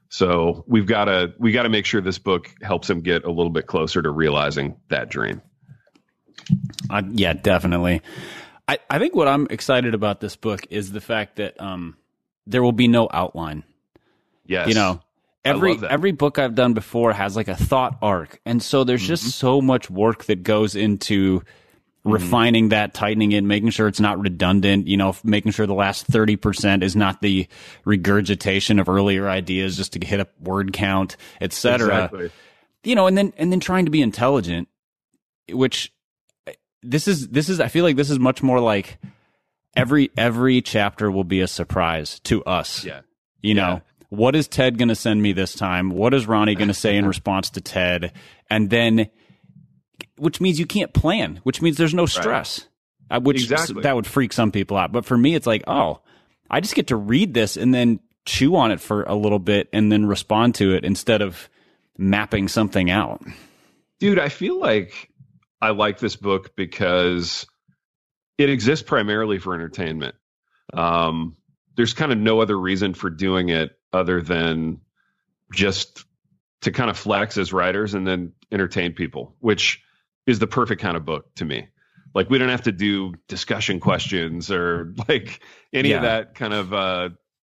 So 0.09 0.63
we've 0.67 0.85
got 0.85 1.05
to 1.05 1.33
we 1.39 1.51
got 1.51 1.63
to 1.63 1.69
make 1.69 1.85
sure 1.85 2.01
this 2.01 2.19
book 2.19 2.53
helps 2.61 2.89
him 2.89 3.01
get 3.01 3.23
a 3.23 3.31
little 3.31 3.49
bit 3.49 3.67
closer 3.67 4.01
to 4.01 4.11
realizing 4.11 4.77
that 4.89 5.09
dream. 5.09 5.41
Uh, 6.89 7.03
yeah, 7.11 7.33
definitely. 7.33 8.01
I, 8.67 8.77
I 8.89 8.99
think 8.99 9.15
what 9.15 9.27
I'm 9.27 9.47
excited 9.49 9.93
about 9.93 10.19
this 10.19 10.35
book 10.35 10.67
is 10.69 10.91
the 10.91 11.01
fact 11.01 11.37
that 11.37 11.59
um, 11.59 11.97
there 12.45 12.61
will 12.61 12.71
be 12.71 12.87
no 12.87 13.09
outline. 13.11 13.63
Yes. 14.45 14.67
You 14.67 14.75
know, 14.75 15.01
every 15.45 15.77
every 15.87 16.11
book 16.11 16.39
I've 16.39 16.55
done 16.55 16.73
before 16.73 17.13
has 17.13 17.35
like 17.35 17.47
a 17.47 17.55
thought 17.55 17.97
arc. 18.01 18.39
And 18.45 18.61
so 18.61 18.83
there's 18.83 19.01
mm-hmm. 19.01 19.07
just 19.07 19.37
so 19.37 19.61
much 19.61 19.89
work 19.89 20.25
that 20.25 20.43
goes 20.43 20.75
into 20.75 21.39
mm-hmm. 21.39 22.11
refining 22.11 22.69
that, 22.69 22.93
tightening 22.93 23.31
it, 23.31 23.43
making 23.43 23.69
sure 23.69 23.87
it's 23.87 23.99
not 23.99 24.19
redundant, 24.19 24.87
you 24.87 24.97
know, 24.97 25.15
making 25.23 25.51
sure 25.51 25.65
the 25.65 25.73
last 25.73 26.09
30% 26.09 26.83
is 26.83 26.95
not 26.95 27.21
the 27.21 27.47
regurgitation 27.85 28.79
of 28.79 28.89
earlier 28.89 29.29
ideas 29.29 29.77
just 29.77 29.93
to 29.93 30.05
hit 30.05 30.19
a 30.19 30.27
word 30.39 30.73
count, 30.73 31.17
etc. 31.41 31.87
Exactly. 31.87 32.31
You 32.83 32.95
know, 32.95 33.07
and 33.07 33.17
then 33.17 33.33
and 33.37 33.51
then 33.51 33.59
trying 33.59 33.85
to 33.85 33.91
be 33.91 34.01
intelligent, 34.01 34.67
which 35.49 35.93
this 36.81 37.07
is 37.07 37.29
this 37.29 37.49
is 37.49 37.59
I 37.59 37.67
feel 37.69 37.83
like 37.83 37.95
this 37.95 38.09
is 38.09 38.19
much 38.19 38.43
more 38.43 38.59
like 38.59 38.99
every 39.75 40.11
every 40.17 40.61
chapter 40.61 41.09
will 41.09 41.23
be 41.23 41.39
a 41.41 41.47
surprise 41.47 42.19
to 42.21 42.43
us. 42.43 42.83
Yeah. 42.83 43.01
You 43.41 43.55
know, 43.55 43.81
what 44.13 44.35
is 44.35 44.47
Ted 44.47 44.77
going 44.77 44.89
to 44.89 44.95
send 44.95 45.21
me 45.23 45.33
this 45.33 45.55
time? 45.55 45.89
What 45.89 46.13
is 46.13 46.27
Ronnie 46.27 46.53
going 46.53 46.67
to 46.67 46.73
say 46.73 46.97
in 46.97 47.05
response 47.07 47.49
to 47.51 47.61
Ted? 47.61 48.13
And 48.49 48.69
then 48.69 49.09
which 50.17 50.39
means 50.39 50.59
you 50.59 50.67
can't 50.67 50.93
plan, 50.93 51.39
which 51.43 51.61
means 51.61 51.77
there's 51.77 51.93
no 51.93 52.05
stress. 52.05 52.67
Right. 53.09 53.17
Uh, 53.17 53.21
which 53.21 53.43
exactly. 53.43 53.81
that 53.81 53.95
would 53.95 54.07
freak 54.07 54.31
some 54.31 54.51
people 54.51 54.77
out. 54.77 54.91
But 54.91 55.05
for 55.05 55.17
me 55.17 55.35
it's 55.35 55.47
like, 55.47 55.63
"Oh, 55.67 56.01
I 56.49 56.61
just 56.61 56.75
get 56.75 56.87
to 56.87 56.95
read 56.95 57.33
this 57.33 57.57
and 57.57 57.73
then 57.73 57.99
chew 58.25 58.55
on 58.55 58.71
it 58.71 58.79
for 58.79 59.03
a 59.03 59.15
little 59.15 59.39
bit 59.39 59.67
and 59.73 59.91
then 59.91 60.05
respond 60.05 60.55
to 60.55 60.73
it 60.73 60.85
instead 60.85 61.21
of 61.21 61.49
mapping 61.97 62.47
something 62.47 62.89
out." 62.89 63.21
Dude, 63.99 64.19
I 64.19 64.29
feel 64.29 64.59
like 64.59 65.09
I 65.61 65.71
like 65.71 65.99
this 65.99 66.15
book 66.15 66.55
because 66.55 67.45
it 68.37 68.49
exists 68.49 68.87
primarily 68.87 69.39
for 69.39 69.53
entertainment. 69.55 70.15
Um, 70.71 71.35
there's 71.75 71.93
kind 71.93 72.11
of 72.11 72.17
no 72.17 72.41
other 72.41 72.57
reason 72.57 72.93
for 72.93 73.09
doing 73.09 73.49
it 73.49 73.77
other 73.91 74.21
than 74.21 74.81
just 75.51 76.05
to 76.61 76.71
kind 76.71 76.89
of 76.89 76.97
flex 76.97 77.37
as 77.37 77.53
writers 77.53 77.93
and 77.93 78.07
then 78.07 78.33
entertain 78.51 78.93
people, 78.93 79.35
which 79.39 79.83
is 80.25 80.39
the 80.39 80.47
perfect 80.47 80.81
kind 80.81 80.95
of 80.95 81.05
book 81.05 81.33
to 81.35 81.45
me. 81.45 81.67
Like 82.15 82.29
we 82.29 82.37
don't 82.37 82.49
have 82.49 82.63
to 82.63 82.71
do 82.71 83.13
discussion 83.27 83.79
questions 83.79 84.51
or 84.51 84.93
like 85.07 85.41
any 85.73 85.89
yeah. 85.89 85.97
of 85.97 86.01
that 86.03 86.35
kind 86.35 86.53
of 86.53 86.73
uh, 86.73 87.09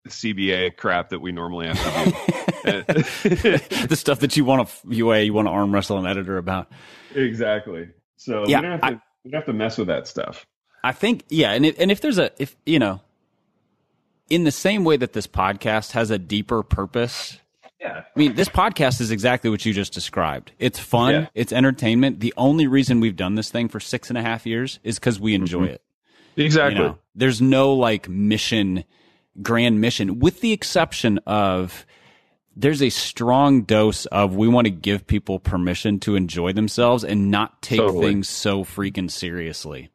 CBA 0.09 0.77
crap 0.77 1.11
that 1.11 1.21
we 1.21 1.33
normally 1.33 1.67
have 1.69 1.83
to 1.83 2.93
do. 3.23 3.87
the 3.87 3.97
stuff 3.97 4.21
that 4.21 4.37
you 4.37 4.45
want 4.45 4.69
to 4.69 4.95
you, 4.95 5.13
you 5.15 5.33
want 5.33 5.47
to 5.47 5.53
arm 5.53 5.73
wrestle 5.73 5.99
an 5.99 6.07
editor 6.07 6.39
about. 6.39 6.71
Exactly. 7.15 7.89
So 8.17 8.47
yeah, 8.47 8.59
we 8.59 8.63
don't 8.63 8.71
have 8.73 8.81
to, 8.81 8.87
I, 8.87 8.91
we 9.25 9.31
don't 9.31 9.41
have 9.41 9.47
to 9.47 9.53
mess 9.53 9.79
with 9.79 9.89
that 9.89 10.09
stuff. 10.09 10.47
I 10.83 10.93
think 10.93 11.25
yeah, 11.29 11.53
and 11.53 11.67
if, 11.67 11.79
and 11.79 11.91
if 11.91 12.01
there's 12.01 12.19
a 12.19 12.31
if 12.41 12.57
you 12.65 12.79
know, 12.79 13.01
in 14.29 14.45
the 14.45 14.51
same 14.51 14.85
way 14.85 14.97
that 14.97 15.13
this 15.13 15.27
podcast 15.27 15.93
has 15.93 16.11
a 16.11 16.19
deeper 16.19 16.63
purpose. 16.63 17.39
Yeah. 17.81 18.03
I 18.05 18.19
mean, 18.19 18.35
this 18.35 18.49
podcast 18.49 19.01
is 19.01 19.11
exactly 19.11 19.51
what 19.51 19.65
you 19.65 19.73
just 19.73 19.93
described. 19.93 20.53
It's 20.59 20.79
fun. 20.79 21.15
Yeah. 21.15 21.27
It's 21.35 21.53
entertainment. 21.53 22.21
The 22.21 22.35
only 22.37 22.67
reason 22.67 23.01
we've 23.01 23.17
done 23.17 23.35
this 23.35 23.51
thing 23.51 23.69
for 23.69 23.81
six 23.81 24.09
and 24.09 24.19
a 24.19 24.23
half 24.23 24.47
years 24.47 24.81
is 24.83 24.99
because 24.99 25.21
we 25.21 25.35
enjoy 25.35 25.65
mm-hmm. 25.65 25.75
it. 25.75 25.83
Exactly. 26.37 26.81
You 26.81 26.89
know, 26.89 26.99
there's 27.15 27.41
no 27.41 27.75
like 27.75 28.09
mission, 28.09 28.85
grand 29.43 29.81
mission, 29.81 30.19
with 30.19 30.41
the 30.41 30.53
exception 30.53 31.19
of 31.27 31.87
there's 32.57 32.83
a 32.83 32.91
strong 32.91 33.63
dose 33.63 34.07
of 34.07 34.35
we 34.35 34.49
want 34.49 34.67
to 34.67 34.71
give 34.71 35.07
people 35.07 35.39
permission 35.39 36.01
to 36.01 36.17
enjoy 36.17 36.53
themselves 36.53 37.05
and 37.05 37.31
not 37.31 37.61
take 37.61 37.79
totally. 37.79 38.07
things 38.07 38.29
so 38.29 38.65
freaking 38.65 39.11
seriously. 39.11 39.91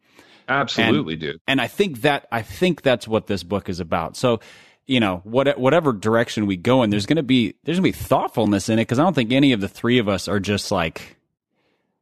Absolutely, 0.48 1.14
and, 1.14 1.22
dude. 1.22 1.42
And 1.48 1.62
I 1.62 1.68
think 1.68 2.02
that 2.02 2.28
I 2.32 2.42
think 2.42 2.82
that's 2.82 3.08
what 3.08 3.28
this 3.28 3.44
book 3.44 3.70
is 3.70 3.80
about. 3.80 4.18
So, 4.18 4.40
you 4.86 5.00
know, 5.00 5.22
what, 5.24 5.58
whatever 5.58 5.94
direction 5.94 6.46
we 6.46 6.58
go 6.58 6.84
in, 6.84 6.90
there's 6.90 7.06
going 7.06 7.18
to 7.18 7.24
be 7.24 7.56
there's 7.64 7.80
going 7.80 7.92
to 7.92 7.98
be 7.98 8.04
thoughtfulness 8.04 8.70
in 8.70 8.80
it 8.80 8.84
because 8.84 9.00
I 9.00 9.04
don't 9.04 9.14
think 9.14 9.32
any 9.32 9.54
of 9.54 9.62
the 9.62 9.70
three 9.70 10.00
of 10.00 10.08
us 10.08 10.28
are 10.28 10.40
just 10.40 10.72
like 10.72 11.18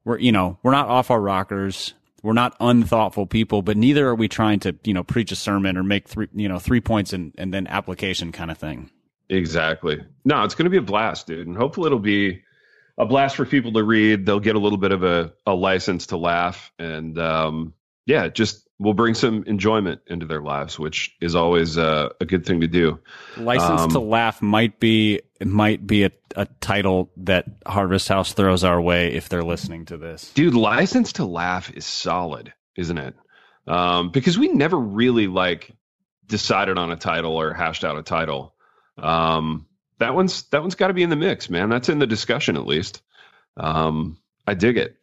we're 0.04 0.20
you 0.20 0.32
know 0.32 0.58
we're 0.64 0.72
not 0.72 0.88
off 0.88 1.12
our 1.12 1.22
rockers. 1.22 1.94
We're 2.22 2.34
not 2.34 2.58
unthoughtful 2.60 3.28
people, 3.28 3.62
but 3.62 3.78
neither 3.78 4.06
are 4.10 4.16
we 4.16 4.28
trying 4.28 4.60
to 4.62 4.76
you 4.84 4.94
know 4.94 5.04
preach 5.04 5.32
a 5.32 5.36
sermon 5.36 5.78
or 5.78 5.84
make 5.84 6.08
three 6.08 6.28
you 6.34 6.50
know 6.50 6.60
three 6.60 6.82
points 6.82 7.14
and 7.14 7.34
and 7.38 7.54
then 7.54 7.68
application 7.68 8.32
kind 8.32 8.52
of 8.52 8.58
thing. 8.58 8.90
Exactly. 9.30 10.04
No, 10.26 10.44
it's 10.44 10.56
going 10.56 10.66
to 10.66 10.72
be 10.72 10.78
a 10.78 10.82
blast, 10.82 11.28
dude. 11.28 11.48
And 11.48 11.56
hopefully 11.56 11.88
it'll 11.88 12.00
be 12.00 12.42
a 12.98 13.06
blast 13.06 13.36
for 13.36 13.46
people 13.46 13.72
to 13.74 13.84
read. 13.84 14.26
They'll 14.26 14.40
get 14.40 14.56
a 14.56 14.60
little 14.60 14.78
bit 14.78 14.92
of 14.92 15.04
a, 15.04 15.34
a 15.46 15.54
license 15.54 16.08
to 16.08 16.18
laugh. 16.18 16.72
And 16.80 17.18
um, 17.20 17.74
yeah, 18.10 18.28
just 18.28 18.68
will 18.80 18.96
bring 18.96 19.14
some 19.14 19.44
enjoyment 19.46 20.02
into 20.08 20.26
their 20.26 20.42
lives, 20.42 20.80
which 20.80 21.16
is 21.22 21.36
always 21.36 21.78
uh, 21.78 22.10
a 22.20 22.26
good 22.26 22.44
thing 22.44 22.62
to 22.62 22.68
do. 22.68 23.00
License 23.38 23.82
um, 23.82 23.90
to 23.92 24.00
laugh 24.00 24.42
might 24.42 24.80
be 24.80 25.22
might 25.46 25.86
be 25.86 26.06
a, 26.06 26.12
a 26.36 26.48
title 26.60 27.12
that 27.18 27.46
Harvest 27.68 28.08
House 28.08 28.34
throws 28.34 28.64
our 28.64 28.82
way 28.82 29.14
if 29.14 29.30
they're 29.30 29.44
listening 29.44 29.86
to 29.86 29.98
this. 29.98 30.32
Dude, 30.34 30.56
license 30.56 31.14
to 31.14 31.26
laugh 31.26 31.72
is 31.72 31.86
solid, 31.86 32.52
isn't 32.76 32.98
it? 32.98 33.14
Um, 33.68 34.10
because 34.10 34.40
we 34.40 34.48
never 34.48 34.78
really 34.78 35.28
like 35.28 35.72
decided 36.26 36.80
on 36.80 36.92
a 36.92 36.96
title 36.96 37.38
or 37.38 37.54
hashed 37.54 37.84
out 37.84 37.96
a 37.96 38.02
title. 38.02 38.56
Um, 38.98 39.68
that 40.00 40.16
one's 40.16 40.44
that 40.50 40.62
one's 40.62 40.74
got 40.74 40.88
to 40.88 40.96
be 40.96 41.04
in 41.04 41.12
the 41.12 41.16
mix, 41.16 41.48
man. 41.48 41.70
That's 41.70 41.90
in 41.90 42.00
the 42.00 42.08
discussion 42.08 42.58
at 42.58 42.66
least. 42.66 43.04
Um, 43.56 44.18
I 44.48 44.56
dig 44.56 44.78
it. 44.78 44.98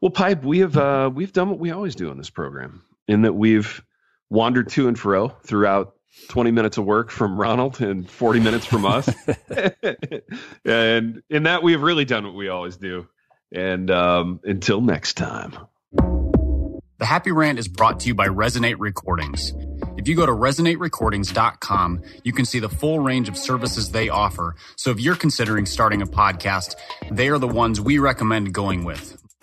Well, 0.00 0.10
pipe, 0.10 0.44
we 0.44 0.60
have 0.60 0.76
uh, 0.76 1.10
we've 1.12 1.32
done 1.32 1.50
what 1.50 1.58
we 1.58 1.70
always 1.70 1.94
do 1.94 2.10
on 2.10 2.16
this 2.16 2.30
program, 2.30 2.82
in 3.06 3.22
that 3.22 3.34
we've 3.34 3.82
wandered 4.30 4.70
to 4.70 4.88
and 4.88 4.98
fro 4.98 5.28
throughout 5.28 5.94
20 6.28 6.50
minutes 6.52 6.78
of 6.78 6.86
work 6.86 7.10
from 7.10 7.38
Ronald 7.38 7.80
and 7.80 8.08
40 8.08 8.40
minutes 8.40 8.64
from 8.64 8.86
us, 8.86 9.08
and 10.64 11.22
in 11.28 11.42
that 11.42 11.62
we 11.62 11.72
have 11.72 11.82
really 11.82 12.06
done 12.06 12.24
what 12.24 12.34
we 12.34 12.48
always 12.48 12.76
do. 12.76 13.08
And 13.52 13.90
um, 13.90 14.40
until 14.44 14.80
next 14.80 15.14
time. 15.14 15.58
The 15.92 17.06
Happy 17.06 17.32
Rant 17.32 17.58
is 17.58 17.66
brought 17.66 18.00
to 18.00 18.08
you 18.08 18.14
by 18.14 18.28
Resonate 18.28 18.76
Recordings. 18.78 19.54
If 19.96 20.06
you 20.06 20.14
go 20.14 20.24
to 20.24 20.32
resonaterecordings.com, 20.32 22.02
you 22.24 22.32
can 22.32 22.44
see 22.44 22.58
the 22.58 22.68
full 22.68 23.00
range 23.00 23.28
of 23.28 23.36
services 23.36 23.90
they 23.90 24.08
offer. 24.08 24.54
So 24.76 24.90
if 24.90 25.00
you're 25.00 25.16
considering 25.16 25.66
starting 25.66 26.02
a 26.02 26.06
podcast, 26.06 26.74
they 27.10 27.28
are 27.28 27.38
the 27.38 27.48
ones 27.48 27.80
we 27.80 27.98
recommend 27.98 28.52
going 28.52 28.84
with. 28.84 29.16